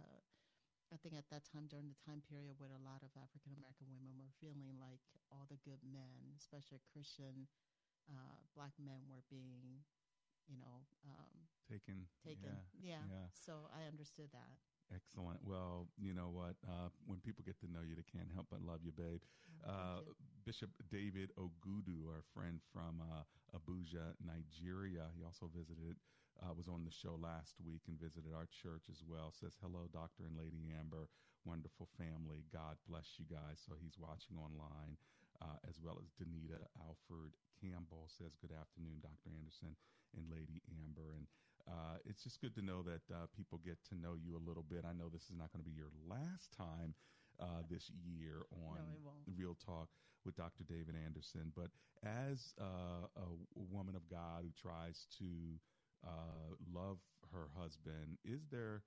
I 0.94 0.96
think 1.02 1.18
at 1.18 1.26
that 1.34 1.42
time, 1.50 1.66
during 1.66 1.90
the 1.90 1.98
time 2.06 2.22
period 2.22 2.56
when 2.62 2.70
a 2.70 2.78
lot 2.82 3.02
of 3.02 3.10
African 3.18 3.50
American 3.58 3.90
women 3.90 4.14
were 4.22 4.30
feeling 4.38 4.78
like 4.78 5.02
all 5.30 5.46
the 5.50 5.58
good 5.66 5.82
men, 5.82 6.30
especially 6.38 6.78
Christian 6.94 7.50
uh, 8.10 8.38
black 8.54 8.72
men, 8.78 9.02
were 9.08 9.24
being, 9.30 9.82
you 10.48 10.56
know, 10.58 10.86
um, 11.06 11.34
Taken. 11.66 12.06
taken. 12.22 12.54
Yeah. 12.78 13.02
Yeah. 13.02 13.04
yeah. 13.10 13.26
So 13.34 13.66
I 13.74 13.86
understood 13.90 14.30
that. 14.32 14.54
Excellent. 14.94 15.42
Well, 15.42 15.90
you 15.98 16.14
know 16.14 16.30
what? 16.30 16.54
Uh, 16.62 16.94
when 17.10 17.18
people 17.18 17.42
get 17.42 17.58
to 17.60 17.66
know 17.66 17.82
you, 17.82 17.98
they 17.98 18.06
can't 18.06 18.30
help 18.30 18.46
but 18.50 18.62
love 18.62 18.86
you, 18.86 18.94
babe. 18.94 19.18
Uh, 19.66 20.06
Bishop 20.46 20.70
David 20.94 21.34
Ogudu, 21.34 22.06
our 22.06 22.22
friend 22.30 22.62
from 22.70 23.02
uh, 23.02 23.26
Abuja, 23.50 24.14
Nigeria, 24.22 25.10
he 25.18 25.26
also 25.26 25.50
visited, 25.50 25.98
uh, 26.38 26.54
was 26.54 26.70
on 26.70 26.86
the 26.86 26.94
show 26.94 27.18
last 27.18 27.58
week 27.66 27.82
and 27.90 27.98
visited 27.98 28.30
our 28.30 28.46
church 28.46 28.86
as 28.86 29.02
well. 29.02 29.34
Says, 29.34 29.58
Hello, 29.58 29.90
Dr. 29.90 30.22
and 30.30 30.38
Lady 30.38 30.70
Amber. 30.78 31.10
Wonderful 31.42 31.90
family. 31.98 32.46
God 32.54 32.78
bless 32.86 33.18
you 33.18 33.26
guys. 33.26 33.58
So 33.58 33.74
he's 33.78 33.98
watching 33.98 34.38
online, 34.38 34.94
uh, 35.42 35.58
as 35.66 35.82
well 35.82 35.98
as 35.98 36.14
Danita 36.14 36.62
Alford 36.78 37.34
Campbell 37.60 38.08
says, 38.08 38.36
Good 38.40 38.52
afternoon, 38.54 39.00
Dr. 39.02 39.32
Anderson 39.32 39.76
and 40.16 40.28
Lady 40.30 40.62
Amber. 40.70 41.16
And 41.16 41.26
uh, 41.66 41.98
it's 42.04 42.22
just 42.22 42.40
good 42.40 42.54
to 42.54 42.62
know 42.62 42.82
that 42.82 43.02
uh, 43.10 43.26
people 43.36 43.60
get 43.64 43.78
to 43.90 43.94
know 43.98 44.14
you 44.14 44.36
a 44.36 44.42
little 44.42 44.62
bit. 44.62 44.84
I 44.86 44.92
know 44.92 45.08
this 45.08 45.26
is 45.28 45.36
not 45.36 45.52
going 45.52 45.64
to 45.64 45.68
be 45.68 45.74
your 45.74 45.92
last 46.06 46.54
time 46.56 46.94
uh, 47.40 47.66
this 47.68 47.90
year 48.04 48.46
on 48.52 48.78
No. 49.04 49.10
Real 49.36 49.56
Talk 49.64 49.88
with 50.24 50.36
Dr. 50.36 50.64
David 50.64 50.94
Anderson, 50.94 51.52
but 51.54 51.70
as 52.04 52.54
uh, 52.60 53.06
a 53.16 53.28
woman 53.54 53.94
of 53.94 54.08
God 54.10 54.42
who 54.42 54.50
tries 54.60 55.06
to 55.18 55.58
uh, 56.06 56.54
love 56.72 56.98
her 57.32 57.48
husband, 57.56 58.18
is 58.24 58.46
there 58.50 58.82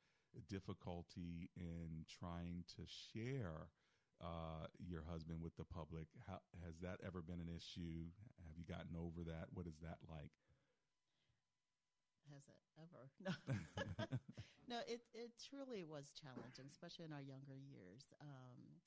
difficulty 0.50 1.50
in 1.58 2.06
trying 2.20 2.64
to 2.76 2.84
share 2.86 3.68
uh, 4.22 4.68
your 4.80 5.04
husband 5.10 5.42
with 5.42 5.56
the 5.58 5.66
public? 5.66 6.08
How, 6.28 6.40
has 6.66 6.80
that 6.82 7.00
ever 7.06 7.22
been 7.22 7.40
an 7.40 7.50
issue? 7.50 8.12
Have 8.48 8.58
you 8.58 8.66
gotten 8.66 8.96
over 8.96 9.24
that? 9.30 9.48
What 9.54 9.68
is 9.68 9.78
that 9.82 9.98
like? 10.10 10.32
Has 12.32 12.44
it 12.48 12.60
ever? 12.78 13.10
No. 13.20 13.34
no, 14.68 14.78
it 14.88 15.02
it 15.14 15.32
truly 15.50 15.84
was 15.84 16.14
challenging, 16.16 16.68
especially 16.70 17.06
in 17.06 17.14
our 17.14 17.24
younger 17.24 17.58
years. 17.58 18.14
Um, 18.22 18.80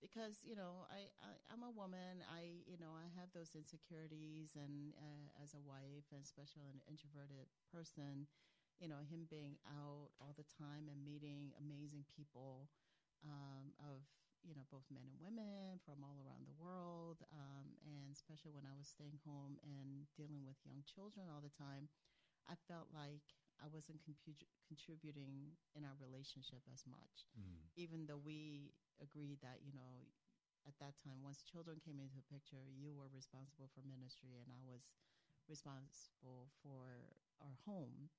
because 0.00 0.44
you 0.44 0.54
know, 0.54 0.86
I, 0.92 1.08
I 1.24 1.30
I'm 1.52 1.64
a 1.64 1.72
woman. 1.74 2.22
I 2.28 2.62
you 2.66 2.78
know 2.78 2.94
I 2.94 3.08
have 3.18 3.32
those 3.34 3.54
insecurities, 3.56 4.54
and 4.56 4.94
uh, 4.96 5.26
as 5.42 5.54
a 5.54 5.62
wife, 5.62 6.06
and 6.12 6.22
especially 6.22 6.68
an 6.70 6.80
introverted 6.86 7.50
person, 7.72 8.26
you 8.80 8.88
know, 8.88 9.02
him 9.10 9.26
being 9.30 9.58
out 9.66 10.14
all 10.20 10.34
the 10.36 10.46
time 10.46 10.88
and 10.92 11.02
meeting 11.04 11.52
amazing 11.60 12.04
people 12.14 12.68
um, 13.24 13.72
of 13.80 14.04
you 14.44 14.54
know 14.54 14.66
both 14.70 14.86
men 14.92 15.08
and 15.08 15.18
women 15.20 15.80
from 15.84 16.04
all 16.04 16.20
around 16.22 16.46
the 16.46 16.56
world, 16.60 17.24
um, 17.32 17.74
and 17.84 18.12
especially 18.12 18.52
when 18.52 18.68
I 18.68 18.76
was 18.76 18.88
staying 18.88 19.18
home 19.24 19.58
and 19.64 20.06
dealing 20.16 20.44
with 20.44 20.60
young 20.64 20.84
children 20.86 21.26
all 21.32 21.40
the 21.42 21.52
time. 21.54 21.88
I 22.48 22.54
felt 22.68 22.88
like 22.92 23.24
I 23.62 23.66
wasn't 23.68 24.02
compu- 24.04 24.48
contributing 24.66 25.56
in 25.74 25.84
our 25.84 25.96
relationship 26.00 26.62
as 26.72 26.84
much, 26.86 27.24
Mm. 27.38 27.70
even 27.76 28.06
though 28.06 28.18
we 28.20 28.74
agreed 29.00 29.40
that, 29.42 29.62
you 29.64 29.72
know, 29.72 30.08
at 30.66 30.76
that 30.80 30.96
time, 31.02 31.22
once 31.22 31.42
children 31.42 31.80
came 31.80 32.00
into 32.00 32.16
the 32.16 32.22
picture, 32.32 32.68
you 32.68 32.94
were 32.94 33.08
responsible 33.08 33.68
for 33.74 33.82
ministry 33.82 34.40
and 34.40 34.50
I 34.52 34.60
was 34.64 34.88
responsible 35.48 36.48
for 36.62 37.16
our 37.40 37.56
home. 37.64 38.10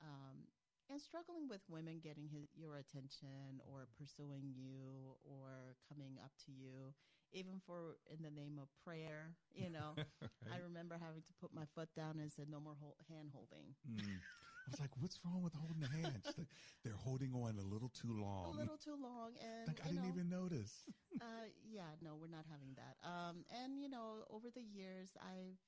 Um, 0.00 0.46
and 0.90 1.00
struggling 1.00 1.48
with 1.48 1.60
women 1.68 2.00
getting 2.02 2.28
his, 2.28 2.48
your 2.54 2.76
attention 2.76 3.60
or 3.64 3.86
pursuing 3.98 4.52
you 4.54 5.16
or 5.24 5.76
coming 5.88 6.18
up 6.22 6.32
to 6.46 6.52
you, 6.52 6.94
even 7.32 7.60
for 7.64 7.96
in 8.10 8.22
the 8.22 8.30
name 8.30 8.58
of 8.60 8.68
prayer, 8.84 9.36
you 9.54 9.70
know. 9.70 9.94
I 10.52 10.58
remember 10.58 10.96
having 11.00 11.22
to 11.22 11.32
put 11.40 11.52
my 11.54 11.64
foot 11.74 11.88
down 11.94 12.18
and 12.20 12.30
said, 12.32 12.48
no 12.48 12.60
more 12.60 12.76
hol- 12.80 12.96
hand 13.08 13.30
holding. 13.34 13.74
Mm. 13.88 14.20
I 14.66 14.70
was 14.70 14.80
like, 14.80 14.96
what's 15.00 15.20
wrong 15.24 15.42
with 15.42 15.54
holding 15.54 15.80
the 15.80 15.88
hands? 15.88 16.34
Like, 16.36 16.48
They're 16.84 16.92
holding 16.96 17.32
on 17.32 17.58
a 17.58 17.62
little 17.62 17.88
too 17.88 18.12
long. 18.12 18.54
A 18.54 18.56
little 18.58 18.76
too 18.76 18.96
long. 19.00 19.32
And, 19.40 19.68
like, 19.68 19.80
I 19.84 19.88
didn't 19.88 20.04
know, 20.04 20.12
even 20.12 20.28
notice. 20.28 20.84
uh, 21.20 21.48
yeah, 21.64 21.96
no, 22.02 22.16
we're 22.16 22.28
not 22.28 22.44
having 22.50 22.74
that. 22.76 22.96
Um, 23.06 23.44
and 23.50 23.80
you 23.80 23.88
know, 23.88 24.24
over 24.30 24.50
the 24.50 24.62
years, 24.62 25.16
I've 25.20 25.58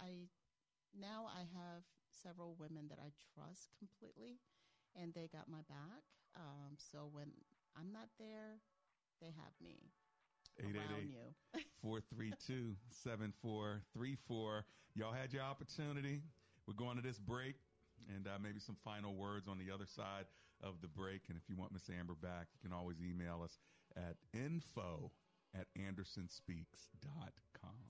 I 0.00 0.28
now 0.94 1.26
I 1.28 1.40
have 1.56 1.84
several 2.10 2.54
women 2.58 2.88
that 2.88 2.98
I 2.98 3.12
trust 3.34 3.74
completely, 3.78 4.40
and 4.94 5.12
they 5.14 5.28
got 5.32 5.48
my 5.48 5.62
back. 5.68 6.02
Um, 6.36 6.76
so 6.78 7.08
when 7.12 7.26
I'm 7.78 7.92
not 7.92 8.08
there, 8.18 8.58
they 9.20 9.32
have 9.36 9.52
me 9.62 9.90
around 10.62 11.10
you. 11.10 11.34
432 11.82 12.76
7434. 12.90 14.64
Y'all 14.94 15.12
had 15.12 15.32
your 15.32 15.42
opportunity. 15.42 16.22
We're 16.66 16.74
going 16.74 16.96
to 16.96 17.02
this 17.02 17.18
break 17.18 17.56
and 18.14 18.26
uh, 18.26 18.38
maybe 18.42 18.60
some 18.60 18.76
final 18.84 19.14
words 19.14 19.48
on 19.48 19.58
the 19.58 19.72
other 19.72 19.86
side 19.86 20.26
of 20.62 20.80
the 20.82 20.88
break. 20.88 21.22
And 21.28 21.36
if 21.36 21.48
you 21.48 21.56
want 21.56 21.72
Miss 21.72 21.88
Amber 21.90 22.14
back, 22.14 22.48
you 22.54 22.68
can 22.68 22.76
always 22.76 22.96
email 23.00 23.42
us 23.42 23.58
at 23.96 24.16
info 24.32 25.10
at 25.54 25.66
andersonspeaks.com. 25.78 27.89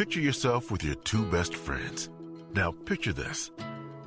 Picture 0.00 0.20
yourself 0.20 0.70
with 0.70 0.82
your 0.82 0.94
two 0.94 1.26
best 1.26 1.54
friends. 1.54 2.08
Now 2.54 2.72
picture 2.72 3.12
this. 3.12 3.50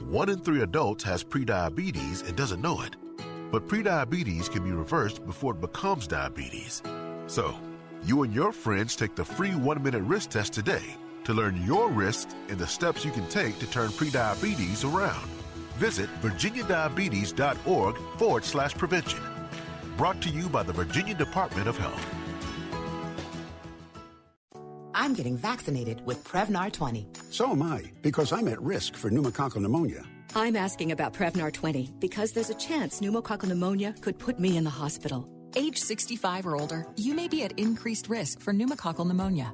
One 0.10 0.28
in 0.28 0.40
three 0.40 0.62
adults 0.62 1.04
has 1.04 1.24
prediabetes 1.24 2.28
and 2.28 2.36
doesn't 2.36 2.64
know 2.64 2.82
it. 2.82 2.96
But 3.52 3.68
prediabetes 3.68 4.52
can 4.52 4.64
be 4.64 4.72
reversed 4.72 5.24
before 5.24 5.54
it 5.54 5.62
becomes 5.62 6.08
diabetes. 6.08 6.82
So, 7.28 7.54
you 8.06 8.24
and 8.24 8.34
your 8.34 8.52
friends 8.52 8.96
take 8.96 9.14
the 9.14 9.24
free 9.24 9.52
one 9.52 9.84
minute 9.84 10.02
risk 10.02 10.32
test 10.32 10.54
today 10.54 10.96
to 11.26 11.34
learn 11.34 11.64
your 11.64 11.90
risks 11.90 12.34
and 12.50 12.58
the 12.58 12.66
steps 12.66 13.06
you 13.06 13.12
can 13.12 13.28
take 13.28 13.60
to 13.60 13.68
turn 13.70 13.90
prediabetes 13.90 14.84
around. 14.84 15.30
Visit 15.78 16.10
virginiadiabetes.org 16.24 17.98
forward 18.18 18.44
slash 18.44 18.74
prevention. 18.74 19.22
Brought 19.96 20.22
to 20.22 20.30
you 20.30 20.50
by 20.50 20.64
the 20.64 20.74
Virginia 20.74 21.14
Department 21.14 21.68
of 21.68 21.78
Health. 21.78 22.23
I'm 24.96 25.14
getting 25.14 25.38
vaccinated 25.38 26.06
with 26.06 26.24
Prevnar 26.24 26.72
20. 26.72 27.08
So 27.30 27.50
am 27.50 27.62
I, 27.62 27.92
because 28.02 28.32
I'm 28.32 28.48
at 28.48 28.62
risk 28.62 28.96
for 28.96 29.10
pneumococcal 29.10 29.62
pneumonia. 29.62 30.04
I'm 30.36 30.56
asking 30.56 30.92
about 30.92 31.14
Prevnar 31.14 31.52
20 31.52 31.94
because 32.00 32.32
there's 32.32 32.50
a 32.50 32.56
chance 32.56 33.00
pneumococcal 33.00 33.48
pneumonia 33.48 33.94
could 34.02 34.18
put 34.18 34.40
me 34.40 34.58
in 34.58 34.64
the 34.64 34.70
hospital. 34.70 35.30
Age 35.56 35.78
65 35.78 36.48
or 36.48 36.56
older, 36.60 36.88
you 36.96 37.14
may 37.14 37.28
be 37.28 37.44
at 37.44 37.58
increased 37.60 38.10
risk 38.10 38.40
for 38.40 38.54
pneumococcal 38.54 39.06
pneumonia. 39.06 39.54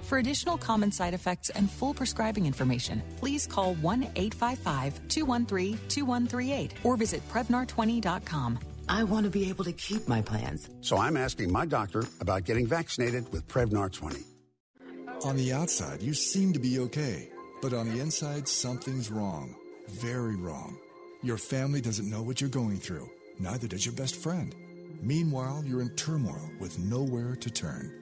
For 0.03 0.17
additional 0.17 0.57
common 0.57 0.91
side 0.91 1.13
effects 1.13 1.49
and 1.51 1.69
full 1.69 1.93
prescribing 1.93 2.45
information, 2.45 3.01
please 3.17 3.47
call 3.47 3.75
1 3.75 4.03
855 4.15 5.07
213 5.07 5.79
2138 5.87 6.73
or 6.83 6.97
visit 6.97 7.27
Prevnar20.com. 7.29 8.59
I 8.89 9.03
want 9.03 9.23
to 9.23 9.29
be 9.29 9.47
able 9.49 9.63
to 9.63 9.71
keep 9.71 10.07
my 10.07 10.21
plans. 10.21 10.69
So 10.81 10.97
I'm 10.97 11.15
asking 11.15 11.51
my 11.51 11.65
doctor 11.65 12.03
about 12.19 12.43
getting 12.43 12.67
vaccinated 12.67 13.31
with 13.31 13.47
Prevnar 13.47 13.91
20. 13.91 14.19
On 15.23 15.37
the 15.37 15.53
outside, 15.53 16.01
you 16.01 16.13
seem 16.13 16.51
to 16.53 16.59
be 16.59 16.79
okay, 16.79 17.29
but 17.61 17.73
on 17.73 17.87
the 17.87 18.01
inside, 18.01 18.47
something's 18.47 19.11
wrong. 19.11 19.55
Very 19.87 20.35
wrong. 20.35 20.77
Your 21.21 21.37
family 21.37 21.79
doesn't 21.79 22.09
know 22.09 22.23
what 22.23 22.41
you're 22.41 22.49
going 22.49 22.77
through, 22.77 23.07
neither 23.39 23.67
does 23.67 23.85
your 23.85 23.93
best 23.93 24.15
friend. 24.15 24.55
Meanwhile, 24.99 25.63
you're 25.65 25.81
in 25.81 25.95
turmoil 25.95 26.49
with 26.59 26.79
nowhere 26.79 27.35
to 27.35 27.49
turn. 27.51 28.00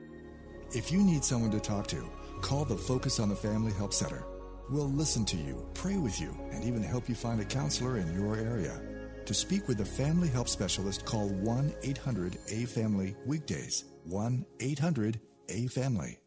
If 0.72 0.92
you 0.92 1.02
need 1.02 1.24
someone 1.24 1.50
to 1.52 1.60
talk 1.60 1.88
to, 1.88 2.08
call 2.42 2.64
the 2.64 2.78
Focus 2.78 3.20
on 3.20 3.28
the 3.28 3.36
Family 3.36 3.74
Help 3.74 3.92
Center. 3.92 4.24
We'll 4.70 4.92
listen 4.92 5.26
to 5.26 5.36
you, 5.36 5.68
pray 5.74 5.98
with 5.98 6.22
you, 6.22 6.38
and 6.52 6.64
even 6.64 6.84
help 6.84 7.10
you 7.10 7.16
find 7.16 7.42
a 7.42 7.46
counselor 7.46 7.98
in 7.98 8.14
your 8.14 8.38
area. 8.38 8.80
To 9.26 9.34
speak 9.34 9.68
with 9.68 9.82
a 9.82 9.86
family 9.86 10.28
help 10.28 10.48
specialist, 10.48 11.06
call 11.06 11.28
1 11.30 11.74
800 11.82 12.38
A 12.52 12.66
Family 12.66 13.16
weekdays. 13.26 13.86
1 14.04 14.46
800 14.60 15.20
A 15.50 15.66
Family. 15.68 16.20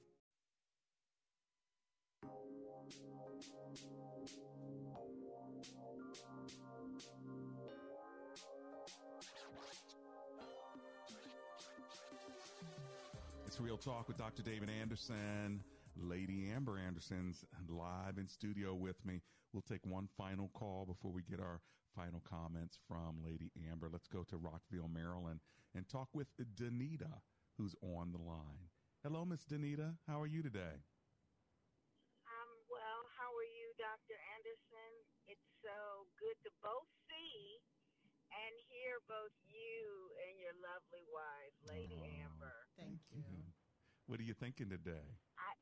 Real 13.62 13.78
Talk 13.78 14.08
with 14.08 14.18
Dr. 14.18 14.42
David 14.42 14.68
Anderson. 14.82 15.62
Lady 15.94 16.50
Amber 16.50 16.82
Anderson's 16.82 17.44
live 17.70 18.18
in 18.18 18.26
studio 18.26 18.74
with 18.74 18.98
me. 19.06 19.22
We'll 19.52 19.62
take 19.62 19.86
one 19.86 20.08
final 20.18 20.50
call 20.52 20.82
before 20.84 21.12
we 21.12 21.22
get 21.22 21.38
our 21.38 21.62
final 21.94 22.18
comments 22.26 22.76
from 22.88 23.22
Lady 23.22 23.52
Amber. 23.70 23.86
Let's 23.86 24.08
go 24.08 24.24
to 24.34 24.36
Rockville, 24.36 24.90
Maryland, 24.90 25.38
and 25.76 25.86
talk 25.86 26.08
with 26.12 26.26
Danita, 26.58 27.22
who's 27.56 27.76
on 27.86 28.10
the 28.10 28.18
line. 28.18 28.66
Hello, 29.06 29.22
Miss 29.22 29.46
Danita. 29.46 29.94
How 30.10 30.18
are 30.18 30.26
you 30.26 30.42
today? 30.42 30.82
Um, 32.26 32.50
well, 32.66 33.06
how 33.14 33.30
are 33.30 33.46
you, 33.46 33.70
Dr. 33.78 34.18
Anderson? 34.34 34.90
It's 35.30 35.46
so 35.62 36.10
good 36.18 36.34
to 36.42 36.50
both 36.66 36.90
and 38.32 38.54
hear 38.72 39.00
both 39.08 39.34
you 39.44 39.84
and 40.28 40.40
your 40.40 40.56
lovely 40.64 41.04
wife, 41.12 41.54
Lady 41.68 42.00
Amber. 42.24 42.56
Thank 42.78 43.00
you. 43.12 43.52
What 44.08 44.18
are 44.20 44.26
you 44.26 44.34
thinking 44.34 44.68
today? 44.68 45.06
I 45.38 45.52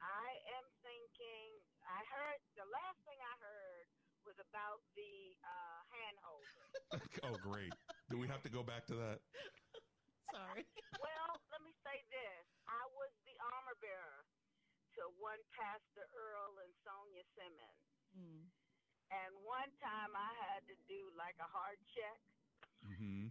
I 0.00 0.30
am 0.56 0.66
thinking. 0.80 1.48
I 1.84 2.00
heard 2.08 2.40
the 2.56 2.66
last 2.70 2.98
thing 3.04 3.18
I 3.20 3.34
heard 3.42 3.86
was 4.24 4.38
about 4.40 4.80
the 4.96 5.36
uh, 5.44 5.80
hand 5.92 6.16
holder. 6.24 6.66
oh, 7.26 7.36
great. 7.44 7.72
Do 8.08 8.16
we 8.18 8.28
have 8.28 8.42
to 8.46 8.52
go 8.52 8.62
back 8.62 8.86
to 8.88 8.96
that? 8.96 9.18
Sorry. 10.32 10.64
well, 11.04 11.30
let 11.52 11.60
me 11.62 11.72
say 11.84 12.00
this: 12.08 12.44
I 12.66 12.82
was 12.96 13.12
the 13.26 13.36
armor 13.54 13.76
bearer 13.82 14.22
to 14.98 15.02
one 15.22 15.38
Pastor 15.54 16.04
Earl 16.16 16.58
and 16.64 16.72
Sonia 16.82 17.24
Simmons, 17.36 17.84
Mm. 18.10 18.50
And 19.10 19.30
one 19.42 19.70
time 19.82 20.12
I 20.14 20.32
had 20.50 20.62
to 20.70 20.76
do 20.86 21.10
like 21.18 21.36
a 21.42 21.48
hard 21.50 21.78
check, 21.94 22.20
Mm-hmm. 22.80 23.28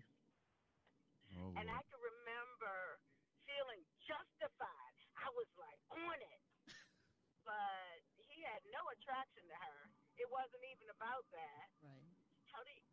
Oh, 1.42 1.50
and 1.58 1.66
I 1.70 1.82
can 1.90 2.00
remember 2.02 3.02
feeling 3.50 3.82
justified. 4.06 4.98
I 5.18 5.30
was 5.34 5.50
like 5.58 5.82
on 5.90 6.18
it, 6.22 6.42
but 7.46 8.00
he 8.18 8.46
had 8.46 8.62
no 8.70 8.82
attraction 8.94 9.46
to 9.50 9.58
her. 9.58 9.80
It 10.22 10.30
wasn't 10.30 10.62
even 10.70 10.90
about 10.94 11.26
that. 11.34 11.68
Right. 11.82 12.14
How 12.54 12.62
do 12.62 12.72
you, 12.74 12.86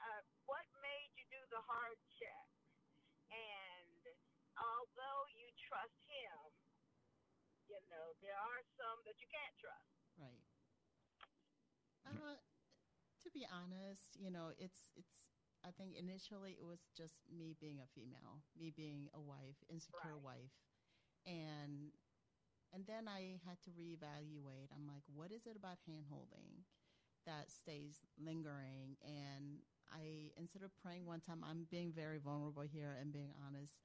uh, 0.00 0.22
what 0.44 0.64
made 0.84 1.12
you 1.16 1.24
do 1.32 1.40
the 1.52 1.62
hard 1.64 1.96
check? 2.20 2.48
And 3.32 4.00
although 4.60 5.24
you 5.32 5.48
trust 5.56 5.98
him, 6.04 6.40
you 7.68 7.80
know 7.88 8.12
there 8.20 8.36
are 8.38 8.62
some 8.76 9.00
that 9.08 9.16
you 9.24 9.28
can't 9.32 9.56
trust. 9.56 9.92
Right. 10.20 10.53
Uh, 12.16 12.36
to 13.22 13.30
be 13.30 13.46
honest, 13.50 14.16
you 14.18 14.30
know, 14.30 14.50
it's 14.58 14.90
it's. 14.96 15.26
I 15.64 15.70
think 15.72 15.96
initially 15.96 16.56
it 16.60 16.66
was 16.66 16.80
just 16.96 17.24
me 17.32 17.56
being 17.58 17.80
a 17.80 17.88
female, 17.94 18.44
me 18.58 18.70
being 18.74 19.08
a 19.14 19.20
wife, 19.20 19.56
insecure 19.68 20.18
wife, 20.18 20.52
and 21.26 21.92
and 22.72 22.86
then 22.86 23.08
I 23.08 23.40
had 23.46 23.60
to 23.64 23.70
reevaluate. 23.70 24.70
I'm 24.74 24.86
like, 24.88 25.02
what 25.06 25.32
is 25.32 25.46
it 25.46 25.56
about 25.56 25.78
hand 25.86 26.06
holding 26.10 26.64
that 27.26 27.50
stays 27.50 28.04
lingering? 28.18 28.96
And 29.02 29.60
I 29.92 30.32
instead 30.36 30.62
of 30.62 30.72
praying 30.82 31.06
one 31.06 31.20
time, 31.20 31.44
I'm 31.44 31.66
being 31.70 31.92
very 31.92 32.18
vulnerable 32.18 32.62
here 32.64 32.96
and 33.00 33.12
being 33.12 33.32
honest. 33.46 33.80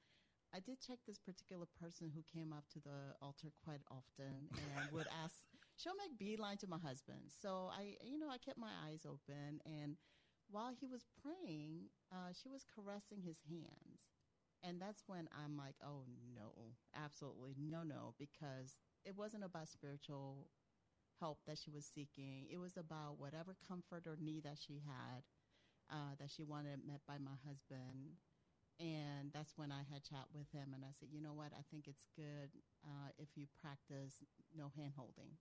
I 0.54 0.60
did 0.60 0.80
check 0.80 0.98
this 1.06 1.18
particular 1.18 1.66
person 1.80 2.10
who 2.14 2.22
came 2.22 2.52
up 2.52 2.64
to 2.72 2.80
the 2.80 3.14
altar 3.22 3.52
quite 3.64 3.82
often 3.90 4.50
and 4.56 4.90
would 4.92 5.08
ask, 5.24 5.44
she'll 5.80 5.96
make 5.96 6.18
beeline 6.18 6.58
to 6.58 6.66
my 6.66 6.78
husband. 6.78 7.32
So 7.42 7.70
I, 7.72 7.96
you 8.04 8.18
know, 8.18 8.28
I 8.28 8.38
kept 8.38 8.58
my 8.58 8.72
eyes 8.86 9.06
open. 9.06 9.60
And 9.64 9.96
while 10.50 10.72
he 10.78 10.86
was 10.86 11.06
praying, 11.22 11.88
uh, 12.12 12.32
she 12.36 12.48
was 12.48 12.64
caressing 12.68 13.22
his 13.22 13.40
hands. 13.48 14.12
And 14.62 14.80
that's 14.80 15.04
when 15.06 15.28
I'm 15.32 15.56
like, 15.56 15.76
oh, 15.82 16.04
no, 16.36 16.76
absolutely 16.94 17.54
no, 17.58 17.82
no, 17.82 18.14
because 18.18 18.76
it 19.04 19.16
wasn't 19.16 19.44
about 19.44 19.68
spiritual 19.68 20.48
help 21.18 21.38
that 21.46 21.58
she 21.58 21.70
was 21.70 21.86
seeking. 21.86 22.46
It 22.50 22.58
was 22.58 22.76
about 22.76 23.18
whatever 23.18 23.56
comfort 23.66 24.06
or 24.06 24.16
need 24.20 24.44
that 24.44 24.58
she 24.60 24.82
had, 24.84 25.24
uh, 25.90 26.14
that 26.20 26.30
she 26.30 26.42
wanted 26.44 26.80
met 26.86 27.00
by 27.08 27.16
my 27.18 27.36
husband. 27.46 28.20
And 28.80 29.32
that's 29.32 29.52
when 29.56 29.72
I 29.72 29.84
had 29.92 30.04
chat 30.04 30.28
with 30.32 30.48
him, 30.52 30.72
and 30.74 30.84
I 30.84 30.92
said, 30.98 31.08
you 31.12 31.20
know 31.20 31.34
what? 31.34 31.52
I 31.52 31.62
think 31.70 31.86
it's 31.86 32.04
good 32.16 32.50
uh, 32.84 33.12
if 33.18 33.28
you 33.36 33.46
practice 33.60 34.24
no 34.56 34.72
hand 34.74 34.92
holding. 34.96 35.36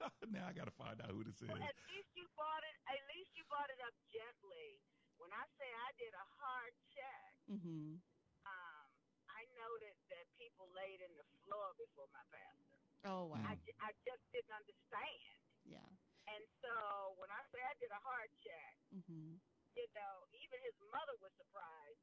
now 0.34 0.44
I 0.48 0.52
got 0.52 0.68
to 0.68 0.76
find 0.76 0.98
out 1.00 1.10
who 1.12 1.24
this 1.24 1.40
is. 1.40 1.48
Well, 1.48 1.60
at 1.62 1.78
least 1.92 2.10
you 2.16 2.26
bought 2.36 2.62
it. 2.64 2.76
At 2.90 3.02
least 3.14 3.32
you 3.36 3.42
brought 3.48 3.68
it 3.72 3.80
up 3.84 3.94
gently. 4.12 4.80
When 5.16 5.32
I 5.32 5.44
say 5.56 5.68
I 5.68 5.90
did 5.96 6.12
a 6.12 6.26
hard 6.40 6.74
check, 6.92 7.32
Mm-hmm. 7.46 8.02
um, 8.44 8.86
I 9.30 9.42
noted 9.54 9.94
that 10.10 10.26
people 10.34 10.66
laid 10.74 10.98
in 11.00 11.12
the 11.14 11.26
floor 11.46 11.72
before 11.78 12.10
my 12.12 12.24
pastor. 12.34 12.82
Oh 13.06 13.30
wow. 13.30 13.38
I, 13.46 13.54
I 13.80 13.90
just 14.02 14.24
didn't 14.34 14.52
understand. 14.52 15.38
Yeah. 15.64 15.88
And 16.26 16.42
so 16.58 17.14
when 17.22 17.30
I 17.30 17.38
say 17.54 17.62
I 17.62 17.74
did 17.78 17.92
a 17.94 18.02
hard 18.02 18.28
check, 18.42 18.74
Mm-hmm. 18.92 19.38
you 19.78 19.86
know, 19.94 20.14
even 20.36 20.58
his 20.66 20.76
mother 20.90 21.14
was 21.22 21.32
surprised. 21.38 22.02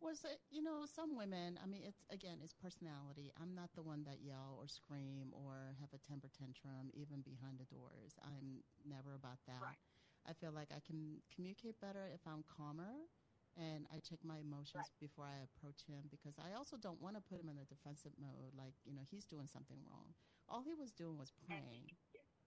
Was 0.00 0.22
it, 0.22 0.38
you 0.50 0.62
know, 0.62 0.86
some 0.86 1.16
women, 1.18 1.58
I 1.62 1.66
mean, 1.66 1.82
it's, 1.84 2.06
again, 2.10 2.38
it's 2.42 2.54
personality. 2.54 3.32
I'm 3.34 3.54
not 3.54 3.74
the 3.74 3.82
one 3.82 4.04
that 4.06 4.22
yell 4.22 4.54
or 4.56 4.68
scream 4.70 5.34
or 5.34 5.74
have 5.82 5.90
a 5.92 5.98
temper 5.98 6.30
tantrum, 6.30 6.94
even 6.94 7.20
behind 7.26 7.58
the 7.58 7.66
doors. 7.66 8.14
I'm 8.22 8.62
never 8.86 9.14
about 9.18 9.42
that. 9.50 9.74
I 10.22 10.32
feel 10.38 10.52
like 10.54 10.70
I 10.70 10.78
can 10.86 11.18
communicate 11.34 11.80
better 11.82 12.06
if 12.14 12.22
I'm 12.26 12.44
calmer 12.46 13.10
and 13.58 13.90
I 13.90 13.98
check 13.98 14.22
my 14.22 14.38
emotions 14.38 14.86
before 15.02 15.26
I 15.26 15.42
approach 15.42 15.82
him 15.90 16.06
because 16.10 16.38
I 16.38 16.54
also 16.54 16.76
don't 16.78 17.02
want 17.02 17.16
to 17.18 17.22
put 17.22 17.42
him 17.42 17.50
in 17.50 17.58
a 17.58 17.66
defensive 17.66 18.14
mode, 18.22 18.54
like, 18.54 18.74
you 18.86 18.94
know, 18.94 19.02
he's 19.10 19.26
doing 19.26 19.50
something 19.50 19.82
wrong. 19.90 20.14
All 20.48 20.62
he 20.62 20.74
was 20.78 20.92
doing 20.94 21.18
was 21.18 21.32
praying, 21.42 21.90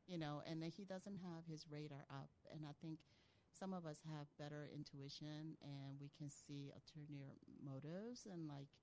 you 0.08 0.18
know, 0.18 0.42
and 0.48 0.64
that 0.64 0.72
he 0.78 0.86
doesn't 0.86 1.20
have 1.20 1.44
his 1.50 1.66
radar 1.70 2.08
up. 2.10 2.32
And 2.54 2.64
I 2.64 2.72
think 2.80 3.00
some 3.62 3.78
of 3.78 3.86
us 3.86 4.02
have 4.10 4.26
better 4.42 4.66
intuition 4.74 5.54
and 5.62 6.02
we 6.02 6.10
can 6.18 6.34
see 6.34 6.74
ulterior 6.74 7.38
motives 7.62 8.26
and 8.26 8.50
like 8.50 8.74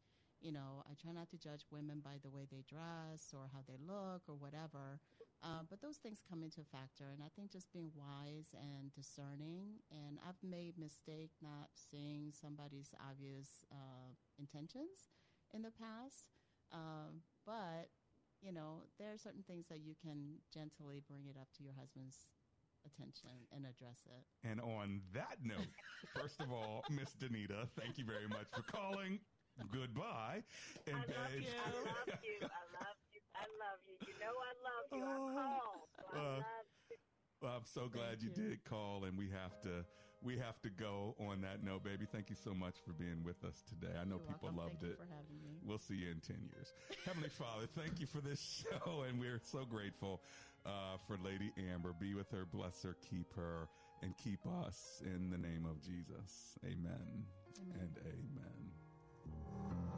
you 0.40 0.52
know, 0.52 0.86
I 0.86 0.94
try 0.94 1.10
not 1.10 1.28
to 1.30 1.36
judge 1.36 1.66
women 1.70 1.98
by 1.98 2.22
the 2.22 2.30
way 2.30 2.46
they 2.46 2.62
dress 2.62 3.34
or 3.34 3.50
how 3.52 3.58
they 3.66 3.74
look 3.82 4.22
or 4.28 4.38
whatever. 4.38 5.00
Uh, 5.42 5.66
but 5.68 5.82
those 5.82 5.98
things 5.98 6.22
come 6.22 6.42
into 6.42 6.62
factor, 6.70 7.10
and 7.10 7.22
I 7.22 7.30
think 7.34 7.50
just 7.50 7.72
being 7.72 7.90
wise 7.94 8.54
and 8.54 8.94
discerning. 8.94 9.82
And 9.90 10.18
I've 10.22 10.38
made 10.42 10.78
mistake 10.78 11.30
not 11.42 11.70
seeing 11.74 12.30
somebody's 12.30 12.94
obvious 13.02 13.66
uh, 13.70 14.14
intentions 14.38 15.10
in 15.54 15.62
the 15.62 15.74
past, 15.74 16.30
um, 16.70 17.22
but 17.46 17.90
you 18.42 18.52
know, 18.52 18.86
there 18.98 19.12
are 19.12 19.18
certain 19.18 19.42
things 19.42 19.66
that 19.68 19.82
you 19.82 19.94
can 19.98 20.38
gently 20.54 21.02
bring 21.06 21.26
it 21.26 21.34
up 21.34 21.48
to 21.58 21.64
your 21.64 21.74
husband's 21.74 22.30
attention 22.92 23.30
and 23.52 23.64
address 23.66 24.00
it. 24.06 24.24
And 24.48 24.60
on 24.60 25.02
that 25.14 25.38
note, 25.42 25.68
first 26.14 26.40
of 26.40 26.50
all, 26.50 26.84
Miss 26.90 27.14
Danita, 27.20 27.68
thank 27.78 27.98
you 27.98 28.04
very 28.04 28.28
much 28.28 28.48
for 28.54 28.62
calling. 28.62 29.20
Goodbye. 29.72 30.42
And 30.86 30.96
I 30.96 31.00
love 31.00 31.34
you. 31.34 31.48
I 31.50 31.70
love 31.70 32.18
you. 32.22 32.38
I 32.40 32.64
love 32.78 32.98
you. 33.12 33.20
I 33.34 33.46
love 33.58 33.80
you. 33.86 33.96
You 34.06 34.14
know 34.20 34.34
I 34.38 34.52
love 34.62 34.86
you. 34.92 35.04
I 35.04 35.34
called. 35.34 35.88
So 35.98 36.04
I 36.14 36.18
Uh, 36.18 36.36
love 36.36 36.66
you. 36.90 36.96
Well, 37.42 37.52
I'm 37.56 37.64
so 37.64 37.88
glad 37.88 38.22
you. 38.22 38.30
did 38.30 38.64
call, 38.64 39.04
and 39.04 39.16
we 39.18 39.28
have 39.30 39.60
to 39.62 39.84
we 40.20 40.36
have 40.36 40.60
to 40.62 40.70
go 40.70 41.14
on 41.20 41.40
that 41.42 41.62
note, 41.62 41.84
baby. 41.84 42.04
Thank 42.10 42.28
you 42.28 42.34
so 42.34 42.52
much 42.52 42.74
for 42.84 42.92
being 42.92 43.22
with 43.22 43.44
us 43.44 43.62
today. 43.68 43.94
I 43.94 44.02
know 44.02 44.16
You're 44.18 44.26
people 44.34 44.50
welcome. 44.50 44.56
loved 44.56 44.80
Thank 44.80 44.82
you 44.82 44.90
it. 44.90 44.96
for 44.98 45.06
having 45.06 45.38
me. 45.44 45.60
We'll 45.62 45.78
see 45.78 45.94
you 45.94 46.10
in 46.10 46.20
ten 46.20 46.42
years. 46.52 46.72
Heavenly 47.04 47.28
Father, 47.28 47.66
thank 47.76 48.00
you 48.00 48.06
for 48.06 48.20
this 48.20 48.40
show, 48.66 49.02
and 49.02 49.20
we're 49.20 49.38
so 49.38 49.64
grateful 49.64 50.20
uh, 50.66 50.96
for 51.06 51.18
Lady 51.24 51.52
Amber. 51.72 51.92
Be 51.98 52.14
with 52.14 52.30
her, 52.30 52.46
bless 52.52 52.82
her, 52.82 52.96
keep 53.10 53.34
her, 53.34 53.68
and 54.02 54.16
keep 54.16 54.40
us 54.64 55.02
in 55.04 55.30
the 55.30 55.38
name 55.38 55.66
of 55.66 55.80
Jesus. 55.82 56.58
Amen, 56.64 57.24
and 57.80 57.96
amen. 58.06 59.97